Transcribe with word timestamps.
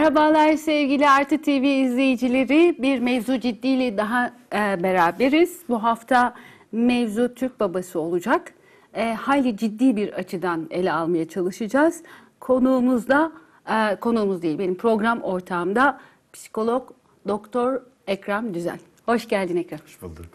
Merhabalar 0.00 0.56
sevgili 0.56 1.08
Artı 1.08 1.42
TV 1.42 1.64
izleyicileri. 1.64 2.76
Bir 2.82 2.98
mevzu 2.98 3.40
ciddiyle 3.40 3.96
daha 3.96 4.26
e, 4.52 4.82
beraberiz. 4.82 5.60
Bu 5.68 5.82
hafta 5.82 6.34
mevzu 6.72 7.34
Türk 7.34 7.60
babası 7.60 8.00
olacak. 8.00 8.54
E, 8.94 9.14
hayli 9.14 9.56
ciddi 9.56 9.96
bir 9.96 10.12
açıdan 10.12 10.68
ele 10.70 10.92
almaya 10.92 11.28
çalışacağız. 11.28 12.02
Konuğumuz 12.40 13.08
da, 13.08 13.32
e, 13.70 13.96
konuğumuz 13.96 14.42
değil 14.42 14.58
benim 14.58 14.74
program 14.76 15.22
ortağımda 15.22 16.00
psikolog 16.32 16.90
Doktor 17.28 17.82
Ekrem 18.06 18.54
Düzel. 18.54 18.78
Hoş 19.06 19.28
geldin 19.28 19.56
Ekrem. 19.56 19.80
Hoş 19.84 20.02
bulduk. 20.02 20.26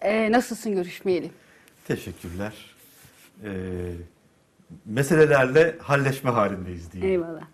E, 0.00 0.32
nasılsın 0.32 0.74
görüşmeyeli? 0.74 1.30
Teşekkürler. 1.84 2.52
Ee, 3.44 3.50
meselelerle 4.86 5.76
halleşme 5.82 6.30
halindeyiz 6.30 6.92
diyeyim. 6.92 7.12
Eyvallah. 7.12 7.44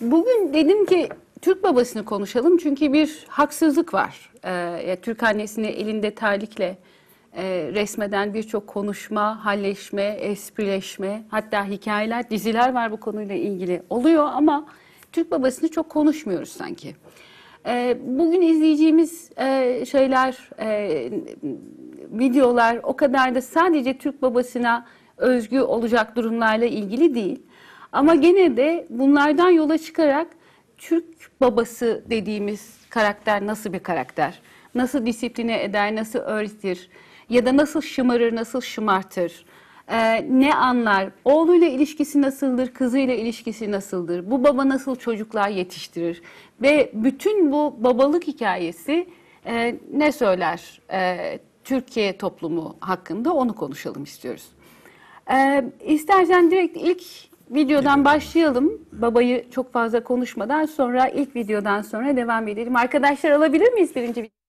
Bugün 0.00 0.54
dedim 0.54 0.86
ki 0.86 1.08
Türk 1.42 1.62
babasını 1.62 2.04
konuşalım 2.04 2.56
çünkü 2.56 2.92
bir 2.92 3.24
haksızlık 3.28 3.94
var. 3.94 4.30
Ee, 4.44 4.96
Türk 5.02 5.22
annesini 5.22 5.66
elinde 5.66 6.10
terlikle 6.10 6.78
e, 7.36 7.70
resmeden 7.74 8.34
birçok 8.34 8.66
konuşma, 8.66 9.44
halleşme, 9.44 10.02
esprileşme, 10.02 11.22
hatta 11.28 11.66
hikayeler, 11.66 12.30
diziler 12.30 12.74
var 12.74 12.92
bu 12.92 13.00
konuyla 13.00 13.34
ilgili 13.34 13.82
oluyor 13.90 14.28
ama 14.32 14.66
Türk 15.12 15.30
babasını 15.30 15.70
çok 15.70 15.88
konuşmuyoruz 15.88 16.48
sanki. 16.48 16.94
Ee, 17.66 17.98
bugün 18.04 18.42
izleyeceğimiz 18.42 19.30
e, 19.36 19.84
şeyler, 19.86 20.50
e, 20.58 21.10
videolar 22.10 22.80
o 22.82 22.96
kadar 22.96 23.34
da 23.34 23.42
sadece 23.42 23.98
Türk 23.98 24.22
babasına 24.22 24.86
özgü 25.16 25.60
olacak 25.60 26.16
durumlarla 26.16 26.64
ilgili 26.64 27.14
değil. 27.14 27.42
Ama 27.92 28.14
gene 28.14 28.56
de 28.56 28.86
bunlardan 28.90 29.50
yola 29.50 29.78
çıkarak 29.78 30.26
Türk 30.78 31.40
babası 31.40 32.04
dediğimiz 32.10 32.78
karakter 32.90 33.46
nasıl 33.46 33.72
bir 33.72 33.78
karakter? 33.78 34.40
Nasıl 34.74 35.06
disipline 35.06 35.62
eder, 35.62 35.94
nasıl 35.94 36.18
öğretir? 36.18 36.88
Ya 37.28 37.46
da 37.46 37.56
nasıl 37.56 37.80
şımarır, 37.80 38.36
nasıl 38.36 38.60
şımartır? 38.60 39.44
Ee, 39.88 40.26
ne 40.30 40.54
anlar? 40.54 41.10
Oğluyla 41.24 41.68
ilişkisi 41.68 42.22
nasıldır? 42.22 42.74
Kızıyla 42.74 43.14
ilişkisi 43.14 43.70
nasıldır? 43.70 44.30
Bu 44.30 44.44
baba 44.44 44.68
nasıl 44.68 44.96
çocuklar 44.96 45.48
yetiştirir? 45.48 46.22
Ve 46.62 46.90
bütün 46.94 47.52
bu 47.52 47.76
babalık 47.78 48.26
hikayesi 48.26 49.08
e, 49.46 49.76
ne 49.92 50.12
söyler 50.12 50.80
e, 50.92 51.38
Türkiye 51.64 52.18
toplumu 52.18 52.76
hakkında 52.80 53.32
onu 53.34 53.54
konuşalım 53.54 54.04
istiyoruz. 54.04 54.48
Ee, 55.32 55.64
istersen 55.84 56.50
direkt 56.50 56.76
ilk 56.76 57.02
videodan 57.50 58.04
başlayalım. 58.04 58.88
Babayı 58.92 59.50
çok 59.50 59.72
fazla 59.72 60.04
konuşmadan 60.04 60.66
sonra 60.66 61.08
ilk 61.08 61.36
videodan 61.36 61.82
sonra 61.82 62.16
devam 62.16 62.48
edelim. 62.48 62.76
Arkadaşlar 62.76 63.30
alabilir 63.30 63.72
miyiz 63.72 63.96
birinci 63.96 64.22
video? 64.22 64.40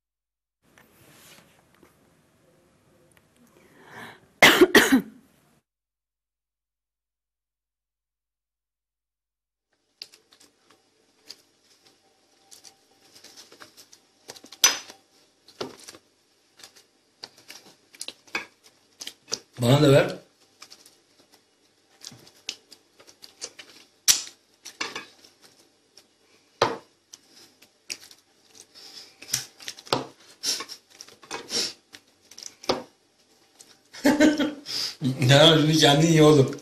Bana 19.61 19.81
da 19.81 19.91
ver. 19.91 20.20
Kendin 35.81 36.13
ye 36.13 36.23
oğlum. 36.23 36.55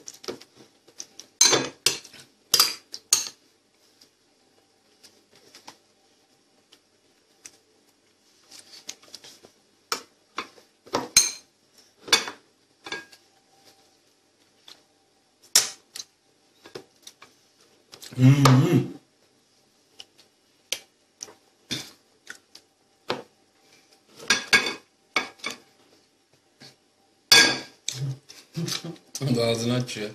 O 29.31 29.36
da 29.36 29.46
ağzını 29.46 29.74
açıyor. 29.74 30.09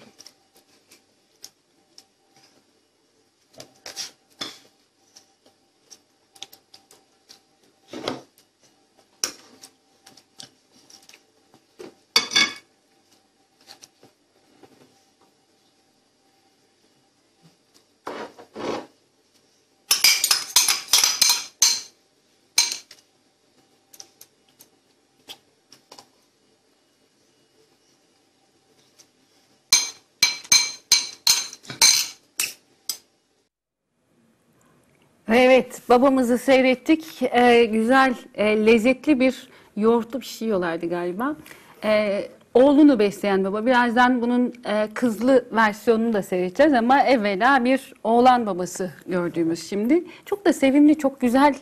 Evet, 35.36 35.82
babamızı 35.88 36.38
seyrettik. 36.38 37.22
Ee, 37.22 37.64
güzel, 37.64 38.14
e, 38.34 38.66
lezzetli 38.66 39.20
bir 39.20 39.48
yoğurtlu 39.76 40.20
bir 40.20 40.26
şey 40.26 40.46
yiyorlardı 40.48 40.88
galiba. 40.88 41.36
Ee, 41.84 42.28
oğlunu 42.54 42.98
besleyen 42.98 43.44
baba. 43.44 43.66
Birazdan 43.66 44.22
bunun 44.22 44.52
e, 44.66 44.88
kızlı 44.94 45.44
versiyonunu 45.52 46.12
da 46.12 46.22
seyredeceğiz 46.22 46.72
ama 46.72 47.02
evvela 47.02 47.64
bir 47.64 47.94
oğlan 48.04 48.46
babası 48.46 48.90
gördüğümüz 49.06 49.68
şimdi. 49.68 50.04
Çok 50.26 50.46
da 50.46 50.52
sevimli, 50.52 50.98
çok 50.98 51.20
güzel 51.20 51.54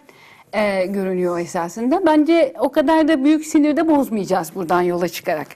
e, 0.52 0.86
görünüyor 0.86 1.38
esasında. 1.38 2.06
Bence 2.06 2.54
o 2.58 2.72
kadar 2.72 3.08
da 3.08 3.24
büyük 3.24 3.46
sinirde 3.46 3.88
bozmayacağız 3.88 4.54
buradan 4.54 4.82
yola 4.82 5.08
çıkarak. 5.08 5.48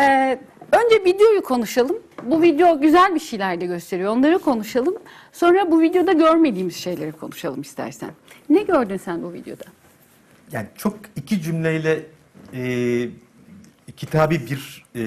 Ee, 0.00 0.38
önce 0.72 1.04
videoyu 1.04 1.42
konuşalım. 1.42 1.96
Bu 2.22 2.42
video 2.42 2.80
güzel 2.80 3.14
bir 3.14 3.20
şeyler 3.20 3.60
de 3.60 3.66
gösteriyor. 3.66 4.16
Onları 4.16 4.38
konuşalım. 4.38 4.94
Sonra 5.32 5.70
bu 5.70 5.80
videoda 5.80 6.12
görmediğimiz 6.12 6.76
şeyleri 6.76 7.12
konuşalım 7.12 7.60
istersen. 7.60 8.10
Ne 8.48 8.62
gördün 8.62 8.96
sen 8.96 9.22
bu 9.22 9.32
videoda? 9.32 9.64
Yani 10.52 10.66
çok 10.76 10.96
iki 11.16 11.42
cümleyle 11.42 12.06
e, 12.54 13.08
kitabi 13.96 14.40
bir 14.50 14.84
e, 14.94 15.02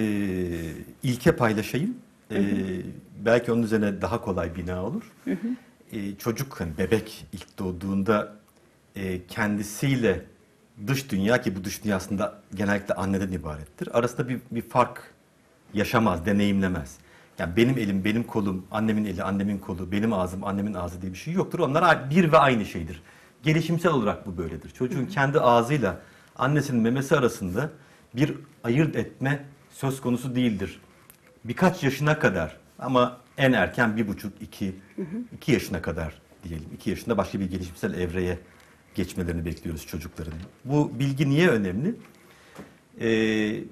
ilke 1.03 1.31
paylaşayım. 1.31 1.97
E, 2.31 2.41
belki 3.25 3.51
onun 3.51 3.63
üzerine 3.63 4.01
daha 4.01 4.21
kolay 4.21 4.55
bina 4.55 4.85
olur. 4.85 5.03
E, 5.91 6.15
çocuk, 6.15 6.59
hani 6.61 6.77
bebek 6.77 7.25
ilk 7.33 7.59
doğduğunda 7.59 8.35
e, 8.95 9.25
kendisiyle 9.27 10.25
dış 10.87 11.11
dünya 11.11 11.41
ki 11.41 11.55
bu 11.55 11.63
dış 11.63 11.83
dünya 11.83 11.95
aslında 11.95 12.41
genellikle 12.55 12.93
anneden 12.93 13.31
ibarettir. 13.31 13.97
Arasında 13.97 14.29
bir, 14.29 14.39
bir 14.51 14.61
fark 14.61 15.13
yaşamaz, 15.73 16.25
deneyimlemez. 16.25 16.97
Yani 17.39 17.55
benim 17.55 17.77
elim, 17.77 18.05
benim 18.05 18.23
kolum, 18.23 18.65
annemin 18.71 19.05
eli, 19.05 19.23
annemin 19.23 19.57
kolu, 19.57 19.91
benim 19.91 20.13
ağzım, 20.13 20.43
annemin 20.43 20.73
ağzı 20.73 21.01
diye 21.01 21.13
bir 21.13 21.17
şey 21.17 21.33
yoktur. 21.33 21.59
Onlar 21.59 22.09
bir 22.09 22.31
ve 22.31 22.37
aynı 22.37 22.65
şeydir. 22.65 23.01
Gelişimsel 23.43 23.91
olarak 23.91 24.27
bu 24.27 24.37
böyledir. 24.37 24.69
Çocuğun 24.69 25.05
kendi 25.05 25.39
ağzıyla 25.39 25.99
annesinin 26.35 26.81
memesi 26.81 27.15
arasında 27.15 27.69
bir 28.15 28.33
ayırt 28.63 28.95
etme 28.95 29.45
söz 29.71 30.01
konusu 30.01 30.35
değildir. 30.35 30.81
Birkaç 31.45 31.83
yaşına 31.83 32.19
kadar 32.19 32.57
ama 32.79 33.17
en 33.37 33.53
erken 33.53 33.97
bir 33.97 34.07
buçuk, 34.07 34.41
iki, 34.41 34.75
iki 35.35 35.51
yaşına 35.51 35.81
kadar 35.81 36.21
diyelim. 36.43 36.67
İki 36.75 36.89
yaşında 36.89 37.17
başka 37.17 37.39
bir 37.39 37.45
gelişimsel 37.45 37.93
evreye 37.93 38.39
geçmelerini 38.95 39.45
bekliyoruz 39.45 39.87
çocukların. 39.87 40.33
Bu 40.65 40.91
bilgi 40.99 41.29
niye 41.29 41.49
önemli? 41.49 41.95
Ee, 43.01 43.63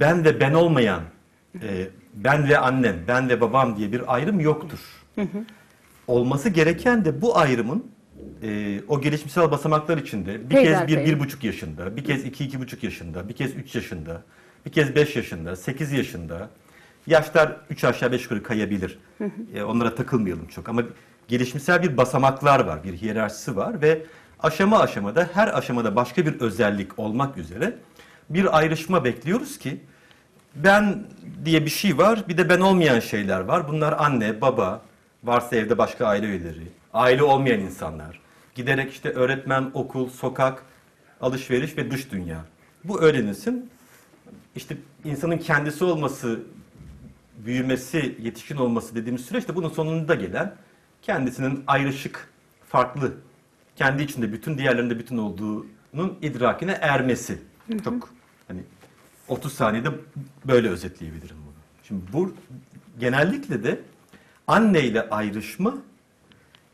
ben 0.00 0.24
ve 0.24 0.40
ben 0.40 0.52
olmayan, 0.52 1.02
e, 1.54 1.88
ben 2.14 2.48
ve 2.48 2.58
annem, 2.58 2.96
ben 3.08 3.28
ve 3.28 3.40
babam 3.40 3.76
diye 3.76 3.92
bir 3.92 4.14
ayrım 4.14 4.40
yoktur. 4.40 4.78
Olması 6.06 6.48
gereken 6.48 7.04
de 7.04 7.22
bu 7.22 7.38
ayrımın 7.38 7.90
e, 8.42 8.80
o 8.88 9.00
gelişimsel 9.00 9.50
basamaklar 9.50 9.98
içinde 9.98 10.50
bir 10.50 10.54
Peyder 10.54 10.86
kez 10.86 10.96
bir, 10.96 11.04
bir 11.06 11.20
buçuk 11.20 11.44
yaşında, 11.44 11.96
bir 11.96 12.04
kez 12.04 12.24
iki, 12.24 12.44
iki 12.44 12.60
buçuk 12.60 12.84
yaşında, 12.84 13.28
bir 13.28 13.34
kez 13.34 13.54
üç 13.54 13.74
yaşında, 13.74 14.22
bir 14.66 14.72
kez 14.72 14.94
beş 14.94 15.16
yaşında, 15.16 15.56
sekiz 15.56 15.92
yaşında. 15.92 16.50
Yaşlar 17.06 17.56
üç 17.70 17.84
aşağı 17.84 18.12
beş 18.12 18.22
yukarı 18.22 18.42
kayabilir. 18.42 18.98
E, 19.54 19.62
onlara 19.62 19.94
takılmayalım 19.94 20.46
çok 20.46 20.68
ama 20.68 20.82
gelişimsel 21.28 21.82
bir 21.82 21.96
basamaklar 21.96 22.60
var, 22.60 22.84
bir 22.84 22.96
hiyerarşisi 22.96 23.56
var 23.56 23.82
ve 23.82 24.02
aşama 24.40 24.78
aşamada 24.78 25.30
her 25.34 25.58
aşamada 25.58 25.96
başka 25.96 26.26
bir 26.26 26.40
özellik 26.40 26.98
olmak 26.98 27.36
üzere 27.36 27.76
bir 28.30 28.58
ayrışma 28.58 29.04
bekliyoruz 29.04 29.58
ki 29.58 29.80
ben 30.54 31.04
diye 31.44 31.64
bir 31.64 31.70
şey 31.70 31.98
var, 31.98 32.28
bir 32.28 32.38
de 32.38 32.48
ben 32.48 32.60
olmayan 32.60 33.00
şeyler 33.00 33.40
var. 33.40 33.68
Bunlar 33.68 33.92
anne, 33.98 34.40
baba, 34.40 34.82
varsa 35.24 35.56
evde 35.56 35.78
başka 35.78 36.06
aile 36.06 36.26
üyeleri, 36.26 36.68
aile 36.94 37.22
olmayan 37.22 37.60
insanlar. 37.60 38.20
Giderek 38.54 38.92
işte 38.92 39.10
öğretmen, 39.10 39.70
okul, 39.74 40.10
sokak, 40.10 40.64
alışveriş 41.20 41.76
ve 41.76 41.90
dış 41.90 42.12
dünya. 42.12 42.44
Bu 42.84 43.00
öğrenilsin. 43.00 43.70
İşte 44.56 44.76
insanın 45.04 45.38
kendisi 45.38 45.84
olması, 45.84 46.40
büyümesi, 47.38 48.16
yetişkin 48.22 48.56
olması 48.56 48.94
dediğimiz 48.94 49.24
süreçte 49.24 49.56
bunun 49.56 49.68
sonunda 49.68 50.14
gelen 50.14 50.54
kendisinin 51.02 51.64
ayrışık, 51.66 52.28
farklı, 52.68 53.12
kendi 53.76 54.02
içinde 54.02 54.32
bütün 54.32 54.58
diğerlerinde 54.58 54.98
bütün 54.98 55.18
olduğunun 55.18 56.18
idrakine 56.22 56.72
ermesi. 56.72 57.38
Çok 57.84 58.08
hani 58.48 58.60
30 59.30 59.52
saniyede 59.52 59.88
böyle 60.44 60.68
özetleyebilirim 60.68 61.36
bunu. 61.46 61.54
Şimdi 61.88 62.02
bu 62.12 62.34
genellikle 63.00 63.64
de 63.64 63.80
anneyle 64.46 65.08
ayrışma 65.10 65.74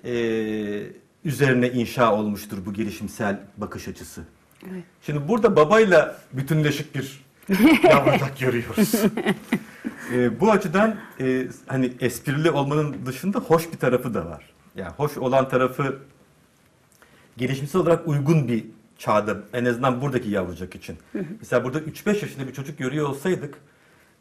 eee, 0.04 0.82
üzerine 1.24 1.70
inşa 1.70 2.14
olmuştur 2.14 2.58
bu 2.66 2.72
gelişimsel 2.72 3.40
bakış 3.56 3.88
açısı. 3.88 4.24
Evet. 4.70 4.84
Şimdi 5.02 5.28
burada 5.28 5.56
babayla 5.56 6.18
bütünleşik 6.32 6.94
bir 6.94 7.24
yavrucak 7.90 8.38
görüyoruz. 8.40 8.92
Eee, 10.12 10.40
bu 10.40 10.50
açıdan 10.52 10.96
eee, 11.20 11.48
hani 11.66 11.92
esprili 12.00 12.50
olmanın 12.50 12.96
dışında 13.06 13.38
hoş 13.38 13.72
bir 13.72 13.78
tarafı 13.78 14.14
da 14.14 14.26
var. 14.26 14.44
Yani 14.76 14.92
hoş 14.96 15.16
olan 15.18 15.48
tarafı 15.48 15.98
gelişimsel 17.36 17.80
olarak 17.80 18.08
uygun 18.08 18.48
bir 18.48 18.64
çağda 18.98 19.36
en 19.52 19.64
azından 19.64 20.00
buradaki 20.00 20.28
yavrucak 20.30 20.74
için. 20.74 20.96
Mesela 21.40 21.64
burada 21.64 21.78
3-5 21.80 22.08
yaşında 22.22 22.48
bir 22.48 22.52
çocuk 22.52 22.78
görüyor 22.78 23.08
olsaydık 23.08 23.54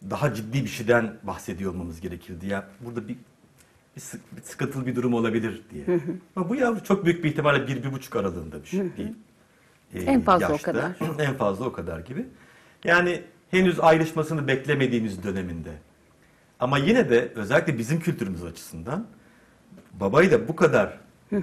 daha 0.09 0.33
ciddi 0.33 0.63
bir 0.63 0.69
şeyden 0.69 1.13
bahsediyor 1.23 1.71
olmamız 1.73 2.01
gerekirdi. 2.01 2.47
Ya 2.47 2.67
burada 2.79 3.07
bir, 3.07 3.15
bir, 3.95 4.01
sık- 4.01 4.37
bir 4.37 4.41
sıkıntılı 4.41 4.85
bir 4.85 4.95
durum 4.95 5.13
olabilir 5.13 5.61
diye. 5.73 5.99
Ama 6.35 6.49
bu 6.49 6.55
yavru 6.55 6.83
çok 6.83 7.05
büyük 7.05 7.23
bir 7.23 7.29
ihtimalle 7.29 7.67
bir, 7.67 7.83
bir 7.83 7.91
buçuk 7.93 8.15
aralığında 8.15 8.61
bir 8.63 8.67
şey 8.67 8.79
değil. 8.97 9.13
Ee, 9.93 9.99
En 10.01 10.21
fazla 10.21 10.45
o 10.53 10.57
kadar. 10.57 10.91
en 11.19 11.33
fazla 11.33 11.65
o 11.65 11.71
kadar 11.73 11.99
gibi. 11.99 12.25
Yani 12.83 13.21
henüz 13.51 13.79
ayrışmasını 13.79 14.47
beklemediğimiz 14.47 15.23
döneminde. 15.23 15.71
Ama 16.59 16.77
yine 16.77 17.09
de 17.09 17.31
özellikle 17.35 17.77
bizim 17.77 17.99
kültürümüz 17.99 18.43
açısından 18.43 19.07
babayla 19.93 20.47
bu 20.47 20.55
kadar 20.55 20.99
eee, 21.31 21.39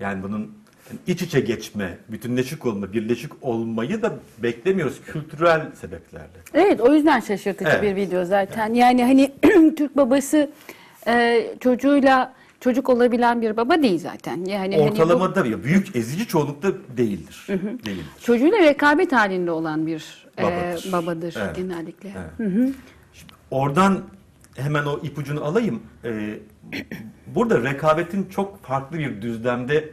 yani 0.00 0.22
bunun 0.22 0.55
yani 0.90 0.98
iç 1.06 1.22
içe 1.22 1.40
geçme, 1.40 1.98
bütünleşik 2.08 2.66
olma, 2.66 2.92
birleşik 2.92 3.32
olmayı 3.42 4.02
da 4.02 4.14
beklemiyoruz 4.38 5.00
kültürel 5.06 5.72
sebeplerle. 5.80 6.26
Evet 6.54 6.80
o 6.80 6.94
yüzden 6.94 7.20
şaşırtıcı 7.20 7.70
Evet. 7.70 7.82
bir 7.82 7.96
video 7.96 8.24
zaten. 8.24 8.74
Yani 8.74 9.04
hani 9.04 9.32
Türk 9.76 9.96
babası 9.96 10.50
e, 11.06 11.46
çocuğuyla 11.60 12.34
çocuk 12.60 12.88
olabilen 12.88 13.42
bir 13.42 13.56
baba 13.56 13.82
değil 13.82 13.98
zaten. 13.98 14.44
Yani 14.44 14.56
hani 14.58 14.76
bu 14.78 14.82
Ortalamada 14.82 15.46
ya 15.46 15.64
büyük 15.64 15.96
ezici 15.96 16.26
çoğunlukta 16.26 16.68
değildir. 16.96 17.46
Değildir. 17.84 18.04
çocuğuyla 18.22 18.58
rekabet 18.58 19.12
halinde 19.12 19.50
olan 19.50 19.86
bir 19.86 20.26
e, 20.38 20.42
Babadır. 20.42 20.92
babadır, 20.92 21.34
Evet. 21.38 21.56
genellikle. 21.56 22.12
Evet. 22.16 22.50
Şimdi 23.12 23.32
oradan 23.50 24.02
hemen 24.56 24.84
o 24.86 24.98
ipucunu 25.02 25.44
alayım. 25.44 25.82
Ee, 26.04 26.38
burada 27.26 27.62
rekabetin 27.62 28.28
çok 28.28 28.62
farklı 28.64 28.98
bir 28.98 29.22
düzlemde 29.22 29.90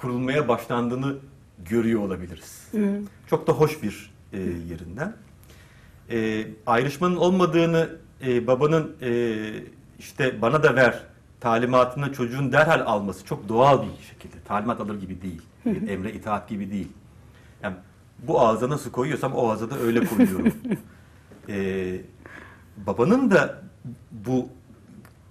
kurulmaya 0.00 0.48
başlandığını 0.48 1.16
görüyor 1.58 2.00
olabiliriz. 2.00 2.68
Çok 3.26 3.46
da 3.46 3.52
hoş 3.52 3.82
bir 3.82 4.10
e, 4.32 4.38
yerinden. 4.40 5.16
E, 6.10 6.46
ayrışmanın 6.66 7.16
olmadığını 7.16 7.90
e, 8.26 8.46
babanın 8.46 8.96
e, 9.02 9.36
işte 9.98 10.42
bana 10.42 10.62
da 10.62 10.76
ver 10.76 11.02
talimatını 11.40 12.12
çocuğun 12.12 12.52
derhal 12.52 12.80
alması 12.80 13.24
çok 13.24 13.48
doğal 13.48 13.82
bir 13.82 14.04
şekilde. 14.10 14.36
Talimat 14.44 14.80
alır 14.80 15.00
gibi 15.00 15.22
değil. 15.22 15.42
Bir 15.66 15.88
emre 15.88 16.12
itaat 16.12 16.48
gibi 16.48 16.70
değil. 16.70 16.88
Yani 17.62 17.76
bu 18.18 18.40
ağza 18.40 18.68
nasıl 18.68 18.90
koyuyorsam 18.90 19.34
o 19.34 19.50
ağza 19.50 19.70
da 19.70 19.78
öyle 19.78 20.04
koyuyorum. 20.04 20.54
Ee, 21.48 22.00
babanın 22.86 23.30
da 23.30 23.62
bu 24.12 24.48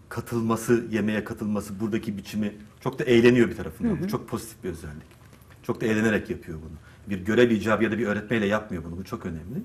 katılması, 0.10 0.86
yemeğe 0.92 1.24
katılması, 1.24 1.80
buradaki 1.80 2.18
biçimi 2.18 2.54
çok 2.84 3.00
da 3.00 3.04
eğleniyor 3.04 3.50
bir 3.50 3.56
tarafından. 3.56 4.04
Bu 4.04 4.08
çok 4.08 4.30
pozitif 4.30 4.64
bir 4.64 4.70
özellik. 4.70 5.20
Çok 5.64 5.81
da 5.81 5.86
eğlenerek 5.86 6.30
yapıyor 6.30 6.58
bunu. 6.62 6.78
Bir 7.10 7.26
görev 7.26 7.52
icabı 7.52 7.84
ya 7.84 7.92
da 7.92 7.98
bir 7.98 8.08
öğretmeyle 8.08 8.46
yapmıyor 8.46 8.84
bunu. 8.84 8.98
Bu 8.98 9.04
çok 9.04 9.26
önemli. 9.26 9.64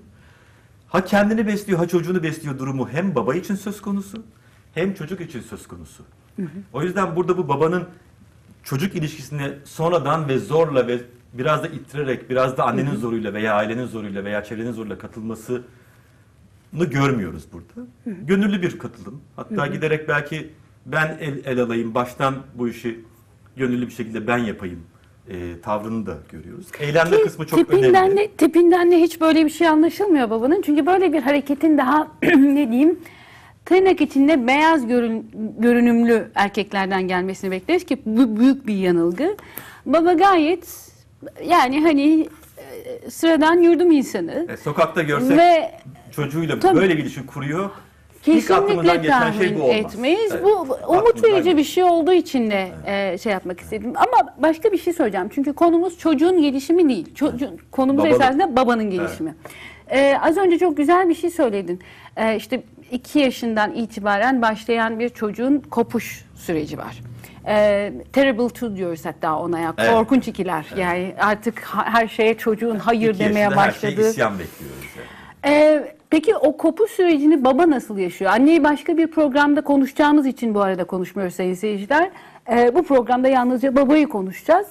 Ha 0.89 1.05
kendini 1.05 1.47
besliyor, 1.47 1.79
ha 1.79 1.89
çocuğunu 1.89 2.23
besliyor 2.23 2.59
durumu 2.59 2.89
hem 2.89 3.15
baba 3.15 3.35
için 3.35 3.55
söz 3.55 3.83
konusu, 3.83 4.23
hem 4.75 4.95
çocuk 4.95 5.21
için 5.21 5.41
söz 5.41 5.69
konusu. 5.69 6.03
O 6.73 6.83
yüzden 6.83 7.17
burada 7.17 7.39
bu 7.39 7.49
babanın 7.49 7.85
çocuk 8.63 8.95
ilişkisine 8.95 9.53
sonradan 9.65 10.29
ve 10.29 10.39
zorla 10.39 10.87
ve 10.87 11.01
biraz 11.33 11.63
da 11.63 11.69
ittirerek, 11.69 12.31
biraz 12.31 12.57
da 12.57 12.65
annenin 12.65 12.97
zoruyla 12.97 13.35
veya 13.35 13.55
ailenin 13.55 13.87
zoruyla 13.87 14.25
veya 14.25 14.45
çevrenin 14.45 14.73
zoruyla 14.73 14.99
katılmasını 14.99 15.63
görmüyoruz 16.73 17.45
burada. 17.53 17.89
Gönüllü 18.07 18.63
bir 18.63 18.79
katılım. 18.79 19.21
Hatta 19.37 19.67
giderek 19.67 20.09
belki 20.09 20.51
ben 20.87 21.19
el, 21.21 21.45
el 21.45 21.61
alayım, 21.61 21.95
baştan 21.95 22.35
bu 22.55 22.69
işi 22.69 23.01
gönüllü 23.57 23.87
bir 23.87 23.93
şekilde 23.93 24.27
ben 24.27 24.39
yapayım 24.39 24.81
e, 25.29 25.61
tavrını 25.61 26.07
da 26.07 26.19
görüyoruz. 26.33 26.73
Ki 26.73 26.93
kısmı 27.25 27.47
çok 27.47 27.59
tipinden 27.59 27.91
önemli. 27.91 28.17
De, 28.17 28.29
tipinden 28.29 28.91
de 28.91 29.01
hiç 29.01 29.21
böyle 29.21 29.45
bir 29.45 29.51
şey 29.51 29.69
anlaşılmıyor 29.69 30.31
babanın. 30.31 30.63
Çünkü 30.63 30.87
böyle 30.87 31.13
bir 31.13 31.23
hareketin 31.23 31.79
daha 31.79 32.09
ne 32.23 32.71
diyeyim 32.71 32.99
tırnak 33.65 34.01
içinde 34.01 34.47
beyaz 34.47 34.87
görün, 34.87 35.31
görünümlü 35.59 36.31
erkeklerden 36.35 37.09
gelmesini 37.09 37.51
bekleriz 37.51 37.85
ki 37.85 37.99
bu 38.07 38.41
büyük 38.41 38.67
bir 38.67 38.75
yanılgı. 38.75 39.37
Baba 39.87 40.13
gayet 40.13 40.91
yani 41.49 41.83
hani 41.83 42.29
e, 43.05 43.11
sıradan 43.11 43.61
yurdum 43.61 43.91
insanı 43.91 44.47
E, 44.51 44.57
sokakta 44.57 45.03
görsek 45.03 45.39
ve 45.39 45.71
çocuğuyla 46.17 46.61
Tabii. 46.61 46.81
böyle 46.81 46.97
bir 46.97 47.03
ilişki 47.03 47.27
kuruyor. 47.27 47.71
İlk 48.27 48.51
aklımızdan 48.51 48.77
Kesinlikle 48.77 48.97
geçen 49.03 49.21
tahmin 49.21 49.39
şey 49.39 49.57
bu 49.59 49.63
olmaz. 49.63 49.77
etmeyiz. 49.77 50.33
Evet. 50.33 50.45
Bu 50.45 50.51
umut 50.61 50.79
Aklımızdan 50.83 51.33
verici 51.33 51.51
bir 51.51 51.57
geçen. 51.57 51.73
şey 51.73 51.85
olduğu 51.85 52.13
için 52.13 52.51
de 52.51 52.69
e, 52.87 53.19
şey 53.19 53.33
yapmak 53.33 53.61
istedim. 53.61 53.93
Ama 53.97 54.35
başka 54.39 54.73
bir 54.73 54.79
şey 54.79 54.93
söyleyeceğim. 54.93 55.29
Çünkü 55.35 55.53
konumuz 55.53 55.99
çocuğun 55.99 56.43
gelişimi 56.43 56.89
değil. 56.89 57.15
Çocuğun, 57.15 57.59
konumuz 57.71 58.05
Babanın. 58.05 58.15
esasında 58.21 58.57
babanın 58.57 58.91
gelişimi. 58.91 59.35
E, 59.91 60.19
az 60.23 60.37
önce 60.37 60.59
çok 60.59 60.77
güzel 60.77 61.09
bir 61.09 61.15
şey 61.15 61.31
söyledin. 61.31 61.81
E, 62.17 62.37
işte 62.37 62.63
iki 62.91 63.19
yaşından 63.19 63.73
itibaren 63.75 64.43
başlayan 64.43 64.99
bir 64.99 65.09
çocuğun 65.09 65.59
kopuş 65.71 66.25
süreci 66.35 66.79
var. 66.79 67.01
E, 67.47 67.93
terrible 68.13 68.49
two 68.49 68.77
diyoruz 68.77 69.05
hatta 69.07 69.39
ona 69.39 69.59
ya. 69.61 69.75
Evet. 69.79 69.91
Korkunç 69.91 70.29
ikiler. 70.29 70.67
Yani 70.77 71.15
artık 71.21 71.61
ha- 71.61 71.85
her 71.93 72.09
şeye 72.09 72.35
çocuğun 72.39 72.77
hayır 72.79 73.11
İki 73.11 73.19
demeye 73.19 73.41
yaşında 73.41 73.63
her 73.63 73.71
şeye 73.71 73.93
isyan 73.93 74.33
bekliyoruz. 74.39 74.85
Yani. 74.97 75.07
Ee, 75.45 75.97
peki 76.11 76.37
o 76.37 76.57
kopuş 76.57 76.91
sürecini 76.91 77.45
baba 77.45 77.71
nasıl 77.71 77.99
yaşıyor? 77.99 78.31
Anneyi 78.31 78.65
başka 78.65 78.97
bir 78.97 79.07
programda 79.07 79.65
konuşacağımız 79.65 80.27
için 80.27 80.55
bu 80.55 80.61
arada 80.61 80.85
konuşmuyoruz 80.85 81.35
sayın 81.35 81.55
seyirciler. 81.55 82.11
Ee, 82.51 82.75
bu 82.75 82.83
programda 82.83 83.29
yalnızca 83.29 83.77
babayı 83.77 84.09
konuşacağız. 84.09 84.67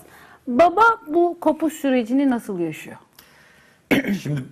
Baba 0.47 0.83
bu 1.07 1.37
kopuş 1.41 1.73
sürecini 1.73 2.29
nasıl 2.29 2.59
yaşıyor? 2.59 2.97
Şimdi 4.21 4.43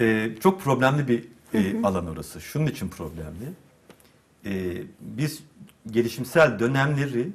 e, 0.00 0.30
çok 0.40 0.60
problemli 0.60 1.08
bir 1.08 1.24
e, 1.54 1.82
alan 1.82 2.06
orası. 2.06 2.40
Şunun 2.40 2.66
için 2.66 2.88
problemli. 2.88 3.48
E, 4.44 4.82
biz 5.00 5.42
gelişimsel 5.90 6.58
dönemleri 6.58 7.28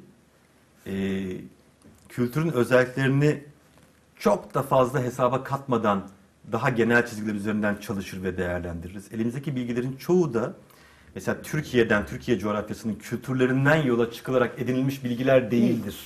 e, 0.86 0.94
kültürün 2.08 2.50
özelliklerini 2.50 3.42
çok 4.18 4.54
da 4.54 4.62
fazla 4.62 5.02
hesaba 5.02 5.44
katmadan 5.44 6.08
daha 6.52 6.70
genel 6.70 7.06
çizgiler 7.06 7.34
üzerinden 7.34 7.76
çalışır 7.76 8.22
ve 8.22 8.36
değerlendiririz. 8.36 9.12
Elimizdeki 9.12 9.56
bilgilerin 9.56 9.96
çoğu 9.96 10.34
da 10.34 10.54
mesela 11.14 11.42
Türkiye'den, 11.42 12.06
Türkiye 12.06 12.38
coğrafyasının 12.38 12.94
kültürlerinden 12.94 13.76
yola 13.76 14.10
çıkılarak 14.10 14.58
edinilmiş 14.58 15.04
bilgiler 15.04 15.50
değildir. 15.50 15.96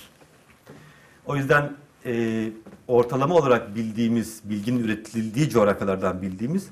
O 1.26 1.36
yüzden 1.36 1.72
e, 2.06 2.48
ortalama 2.88 3.34
olarak 3.34 3.74
bildiğimiz, 3.74 4.40
bilginin 4.44 4.84
üretildiği 4.84 5.48
coğrafyalardan 5.48 6.22
bildiğimiz 6.22 6.68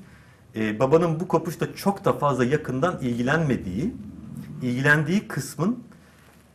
e, 0.55 0.79
babanın 0.79 1.19
bu 1.19 1.27
kopuşta 1.27 1.75
çok 1.75 2.05
da 2.05 2.13
fazla 2.13 2.45
yakından 2.45 2.99
ilgilenmediği, 3.01 3.93
ilgilendiği 4.61 5.27
kısmın 5.27 5.83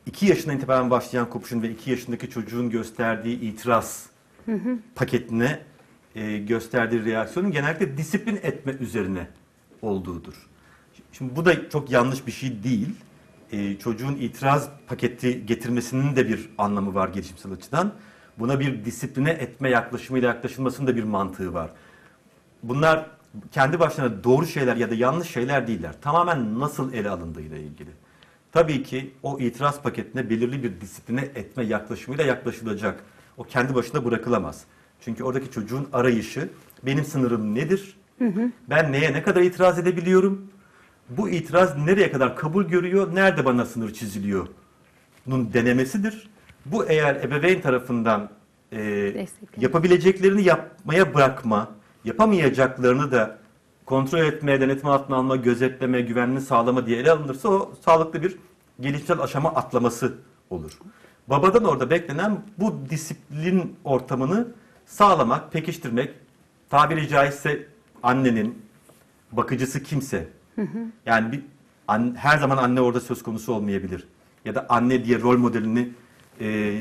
2 0.06 0.26
yaşından 0.26 0.56
itibaren 0.56 0.90
başlayan 0.90 1.30
kopuşun 1.30 1.62
ve 1.62 1.70
2 1.70 1.90
yaşındaki 1.90 2.30
çocuğun 2.30 2.70
gösterdiği 2.70 3.40
itiraz 3.40 4.06
paketine 4.94 5.60
e, 6.16 6.38
gösterdiği 6.38 7.04
reaksiyonun 7.04 7.50
genellikle 7.50 7.96
disiplin 7.96 8.36
etme 8.42 8.72
üzerine 8.80 9.28
olduğudur. 9.82 10.34
Şimdi 11.12 11.36
bu 11.36 11.44
da 11.44 11.70
çok 11.70 11.90
yanlış 11.90 12.26
bir 12.26 12.32
şey 12.32 12.62
değil. 12.64 12.88
e, 13.52 13.78
çocuğun 13.78 14.14
itiraz 14.14 14.68
paketi 14.86 15.46
getirmesinin 15.46 16.16
de 16.16 16.28
bir 16.28 16.50
anlamı 16.58 16.94
var 16.94 17.08
gelişimsel 17.08 17.52
açıdan. 17.52 17.92
Buna 18.38 18.60
bir 18.60 18.84
disipline 18.84 19.30
etme 19.30 19.70
yaklaşımıyla 19.70 20.28
yaklaşılmasının 20.28 20.86
da 20.86 20.96
bir 20.96 21.04
mantığı 21.04 21.54
var. 21.54 21.70
Bunlar 22.62 23.06
kendi 23.52 23.80
başına 23.80 24.24
doğru 24.24 24.46
şeyler 24.46 24.76
ya 24.76 24.90
da 24.90 24.94
yanlış 24.94 25.30
şeyler 25.30 25.66
değiller. 25.66 25.94
Tamamen 26.00 26.60
nasıl 26.60 26.92
ele 26.92 27.10
alındığıyla 27.10 27.56
ilgili. 27.56 27.90
Tabii 28.52 28.82
ki 28.82 29.14
o 29.22 29.38
itiraz 29.38 29.82
paketine 29.82 30.30
belirli 30.30 30.62
bir 30.62 30.80
disipline 30.80 31.20
etme 31.20 31.64
yaklaşımıyla 31.64 32.24
yaklaşılacak. 32.24 33.04
O 33.36 33.44
kendi 33.44 33.74
başına 33.74 34.04
bırakılamaz. 34.04 34.64
Çünkü 35.00 35.24
oradaki 35.24 35.50
çocuğun 35.50 35.88
arayışı 35.92 36.48
benim 36.82 37.04
sınırım 37.04 37.54
nedir? 37.54 37.96
Ben 38.70 38.92
neye 38.92 39.12
ne 39.12 39.22
kadar 39.22 39.42
itiraz 39.42 39.78
edebiliyorum? 39.78 40.50
Bu 41.08 41.28
itiraz 41.28 41.78
nereye 41.78 42.12
kadar 42.12 42.36
kabul 42.36 42.64
görüyor? 42.64 43.14
Nerede 43.14 43.44
bana 43.44 43.64
sınır 43.66 43.92
çiziliyor? 43.92 44.46
Bunun 45.26 45.52
denemesidir. 45.52 46.30
Bu 46.66 46.84
eğer 46.84 47.14
ebeveyn 47.14 47.60
tarafından 47.60 48.30
e, 48.72 49.12
yapabileceklerini 49.60 50.42
yapmaya 50.42 51.14
bırakma, 51.14 51.70
yapamayacaklarını 52.04 53.12
da 53.12 53.38
kontrol 53.86 54.18
etme, 54.18 54.60
denetim 54.60 54.88
altına 54.88 55.16
alma, 55.16 55.36
gözetleme, 55.36 56.00
güvenliğini 56.00 56.40
sağlama 56.40 56.86
diye 56.86 56.98
ele 56.98 57.10
alınırsa 57.10 57.48
o 57.48 57.72
sağlıklı 57.84 58.22
bir 58.22 58.36
gelişimsel 58.80 59.20
aşama 59.20 59.54
atlaması 59.54 60.14
olur. 60.50 60.78
Babadan 61.28 61.64
orada 61.64 61.90
beklenen 61.90 62.42
bu 62.58 62.74
disiplin 62.90 63.76
ortamını 63.84 64.48
sağlamak, 64.86 65.52
pekiştirmek, 65.52 66.10
tabiri 66.70 67.08
caizse 67.08 67.66
annenin, 68.02 68.58
bakıcısı 69.32 69.82
kimse. 69.82 70.28
Yani 71.06 71.32
bir 71.32 71.40
an- 71.88 72.14
her 72.18 72.38
zaman 72.38 72.56
anne 72.56 72.80
orada 72.80 73.00
söz 73.00 73.22
konusu 73.22 73.52
olmayabilir. 73.54 74.04
Ya 74.44 74.54
da 74.54 74.66
anne 74.68 75.04
diye 75.04 75.20
rol 75.20 75.38
modelini 75.38 75.88
e, 76.40 76.74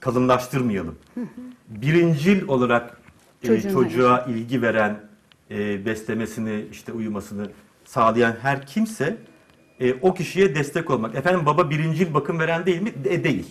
kalınlaştırmayalım. 0.00 0.98
Birincil 1.68 2.48
olarak 2.48 3.00
e, 3.42 3.46
çocuğa 3.72 4.24
ilgi 4.24 4.62
veren, 4.62 5.00
e, 5.50 5.86
beslemesini, 5.86 6.66
işte 6.72 6.92
uyumasını 6.92 7.50
sağlayan 7.84 8.36
her 8.42 8.66
kimse 8.66 9.16
e, 9.80 9.94
o 9.94 10.14
kişiye 10.14 10.54
destek 10.54 10.90
olmak. 10.90 11.14
Efendim 11.14 11.46
baba 11.46 11.70
birincil 11.70 12.14
bakım 12.14 12.38
veren 12.38 12.66
değil 12.66 12.82
mi? 12.82 13.04
De, 13.04 13.24
değil. 13.24 13.46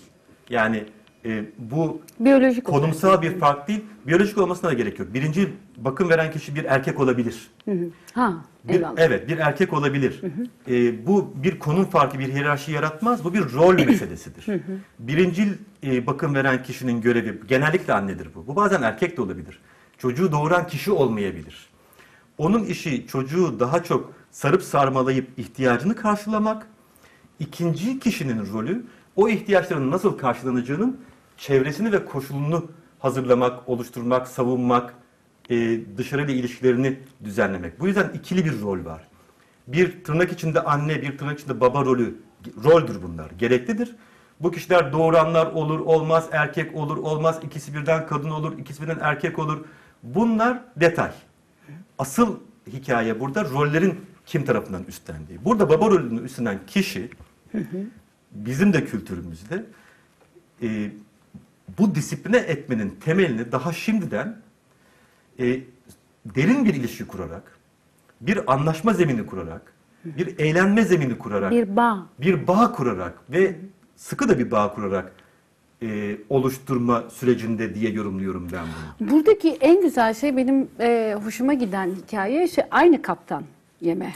Yani 0.49 0.83
e, 1.25 1.45
bu 1.57 2.01
Biyolojik 2.19 2.69
olarak. 2.69 2.81
konumsal 2.83 3.21
bir 3.21 3.39
fark 3.39 3.67
değil. 3.67 3.81
Biyolojik 4.07 4.37
olmasına 4.37 4.69
da 4.69 4.73
gerek 4.73 4.99
yok. 4.99 5.13
Birinci 5.13 5.53
bakım 5.77 6.09
veren 6.09 6.31
kişi 6.31 6.55
bir 6.55 6.65
erkek 6.65 6.99
olabilir. 6.99 7.47
Ha, 8.13 8.33
Bir, 8.63 8.73
eyvallah. 8.73 8.93
evet 8.97 9.27
bir 9.29 9.37
erkek 9.37 9.73
olabilir. 9.73 10.21
Ee, 10.69 11.07
bu 11.07 11.33
bir 11.35 11.59
konum 11.59 11.85
farkı, 11.85 12.19
bir 12.19 12.33
hiyerarşi 12.33 12.71
yaratmaz. 12.71 13.23
Bu 13.23 13.33
bir 13.33 13.53
rol 13.53 13.73
meselesidir. 13.85 14.45
Birincil 14.99 15.53
e, 15.83 16.07
bakım 16.07 16.35
veren 16.35 16.63
kişinin 16.63 17.01
görevi 17.01 17.39
genellikle 17.47 17.93
annedir 17.93 18.27
bu. 18.35 18.47
Bu 18.47 18.55
bazen 18.55 18.81
erkek 18.81 19.17
de 19.17 19.21
olabilir. 19.21 19.59
Çocuğu 19.97 20.31
doğuran 20.31 20.67
kişi 20.67 20.91
olmayabilir. 20.91 21.69
Onun 22.37 22.63
işi 22.63 23.07
çocuğu 23.07 23.59
daha 23.59 23.83
çok 23.83 24.13
sarıp 24.31 24.63
sarmalayıp 24.63 25.27
ihtiyacını 25.37 25.95
karşılamak. 25.95 26.67
İkinci 27.39 27.99
kişinin 27.99 28.53
rolü 28.53 28.83
o 29.15 29.29
ihtiyaçların 29.29 29.91
nasıl 29.91 30.17
karşılanacağının 30.17 30.97
çevresini 31.37 31.91
ve 31.91 32.05
koşulunu 32.05 32.71
hazırlamak, 32.99 33.69
oluşturmak, 33.69 34.27
savunmak, 34.27 34.93
e, 35.49 35.79
dışarıyla 35.97 36.33
ilişkilerini 36.33 36.99
düzenlemek. 37.23 37.79
Bu 37.79 37.87
yüzden 37.87 38.09
ikili 38.13 38.45
bir 38.45 38.61
rol 38.61 38.85
var. 38.85 39.01
Bir 39.67 40.03
tırnak 40.03 40.31
içinde 40.31 40.63
anne, 40.63 41.01
bir 41.01 41.17
tırnak 41.17 41.39
içinde 41.39 41.59
baba 41.59 41.85
rolü, 41.85 42.15
roldür 42.63 43.01
bunlar, 43.01 43.31
gereklidir. 43.31 43.95
Bu 44.39 44.51
kişiler 44.51 44.93
doğuranlar 44.93 45.45
olur, 45.45 45.79
olmaz, 45.79 46.29
erkek 46.31 46.75
olur, 46.75 46.97
olmaz, 46.97 47.39
ikisi 47.43 47.73
birden 47.73 48.07
kadın 48.07 48.29
olur, 48.29 48.57
ikisi 48.57 48.81
birden 48.81 48.97
erkek 49.01 49.39
olur. 49.39 49.65
Bunlar 50.03 50.61
detay. 50.75 51.11
Asıl 51.97 52.39
hikaye 52.67 53.19
burada 53.19 53.43
rollerin 53.43 54.05
kim 54.25 54.45
tarafından 54.45 54.83
üstlendiği. 54.83 55.45
Burada 55.45 55.69
baba 55.69 55.89
rolünü 55.89 56.21
üstlenen 56.21 56.59
kişi 56.67 57.09
bizim 58.31 58.73
de 58.73 58.85
kültürümüzde 58.85 59.65
e, 60.61 60.91
bu 61.79 61.95
disipline 61.95 62.37
etmenin 62.37 62.97
temelini 63.05 63.51
daha 63.51 63.73
şimdiden 63.73 64.37
e, 65.39 65.59
derin 66.25 66.65
bir 66.65 66.73
ilişki 66.73 67.07
kurarak, 67.07 67.57
bir 68.21 68.53
anlaşma 68.53 68.93
zemini 68.93 69.25
kurarak, 69.25 69.73
bir 70.05 70.39
eğlenme 70.39 70.83
zemini 70.83 71.17
kurarak, 71.17 71.51
bir, 71.51 71.67
Bir 71.67 71.75
bağ. 71.75 72.07
bağ 72.47 72.71
kurarak 72.71 73.13
ve 73.31 73.55
sıkı 73.95 74.29
da 74.29 74.39
bir 74.39 74.51
bağ 74.51 74.73
kurarak 74.73 75.11
e, 75.81 76.17
oluşturma 76.29 77.03
sürecinde 77.09 77.75
diye 77.75 77.91
yorumluyorum 77.91 78.47
ben 78.53 78.65
bunu. 78.99 79.11
Buradaki 79.11 79.49
en 79.61 79.81
güzel 79.81 80.13
şey 80.13 80.37
benim 80.37 80.67
e, 80.79 81.15
hoşuma 81.23 81.53
giden 81.53 81.89
hikaye 81.89 82.47
şey 82.47 82.63
aynı 82.71 83.01
kaptan 83.01 83.43
yeme. 83.81 84.13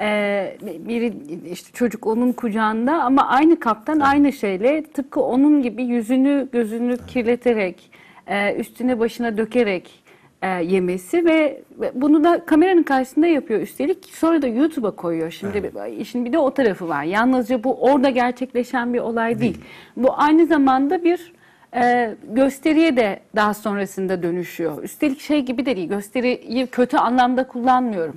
E, 0.00 0.56
biri 0.78 1.12
işte 1.50 1.72
çocuk 1.72 2.06
onun 2.06 2.32
kucağında 2.32 3.02
ama 3.02 3.28
aynı 3.28 3.60
kaptan 3.60 4.00
aynı 4.00 4.32
şeyle 4.32 4.82
tıpkı 4.82 5.20
onun 5.22 5.62
gibi 5.62 5.82
yüzünü 5.84 6.48
gözünü 6.52 6.96
kirleterek 7.06 7.90
e, 8.26 8.54
üstüne 8.54 8.98
başına 8.98 9.36
dökerek 9.36 10.02
e, 10.42 10.48
yemesi 10.48 11.24
ve 11.24 11.62
ve 11.80 11.92
bunu 11.94 12.24
da 12.24 12.44
kameranın 12.46 12.82
karşısında 12.82 13.26
yapıyor 13.26 13.60
üstelik 13.60 14.04
sonra 14.04 14.42
da 14.42 14.46
YouTube'a 14.46 14.90
koyuyor. 14.90 15.30
Şimdi 15.30 15.62
bir- 15.62 15.98
işin 15.98 16.24
bir 16.24 16.32
de 16.32 16.38
o 16.38 16.54
tarafı 16.54 16.88
var. 16.88 17.04
Yalnızca 17.04 17.64
bu 17.64 17.74
orada 17.82 18.10
gerçekleşen 18.10 18.94
bir 18.94 18.98
olay 18.98 19.40
değil. 19.40 19.58
Bu 19.96 20.08
aynı 20.20 20.46
zamanda 20.46 21.04
bir 21.04 21.32
e, 21.76 22.14
gösteriye 22.32 22.96
de 22.96 23.20
daha 23.36 23.54
sonrasında 23.54 24.22
dönüşüyor. 24.22 24.82
Üstelik 24.82 25.20
şey 25.20 25.40
gibi 25.40 25.66
de 25.66 25.76
değil, 25.76 25.88
gösteriyi 25.88 26.66
kötü 26.66 26.96
anlamda 26.96 27.46
kullanmıyorum. 27.48 28.16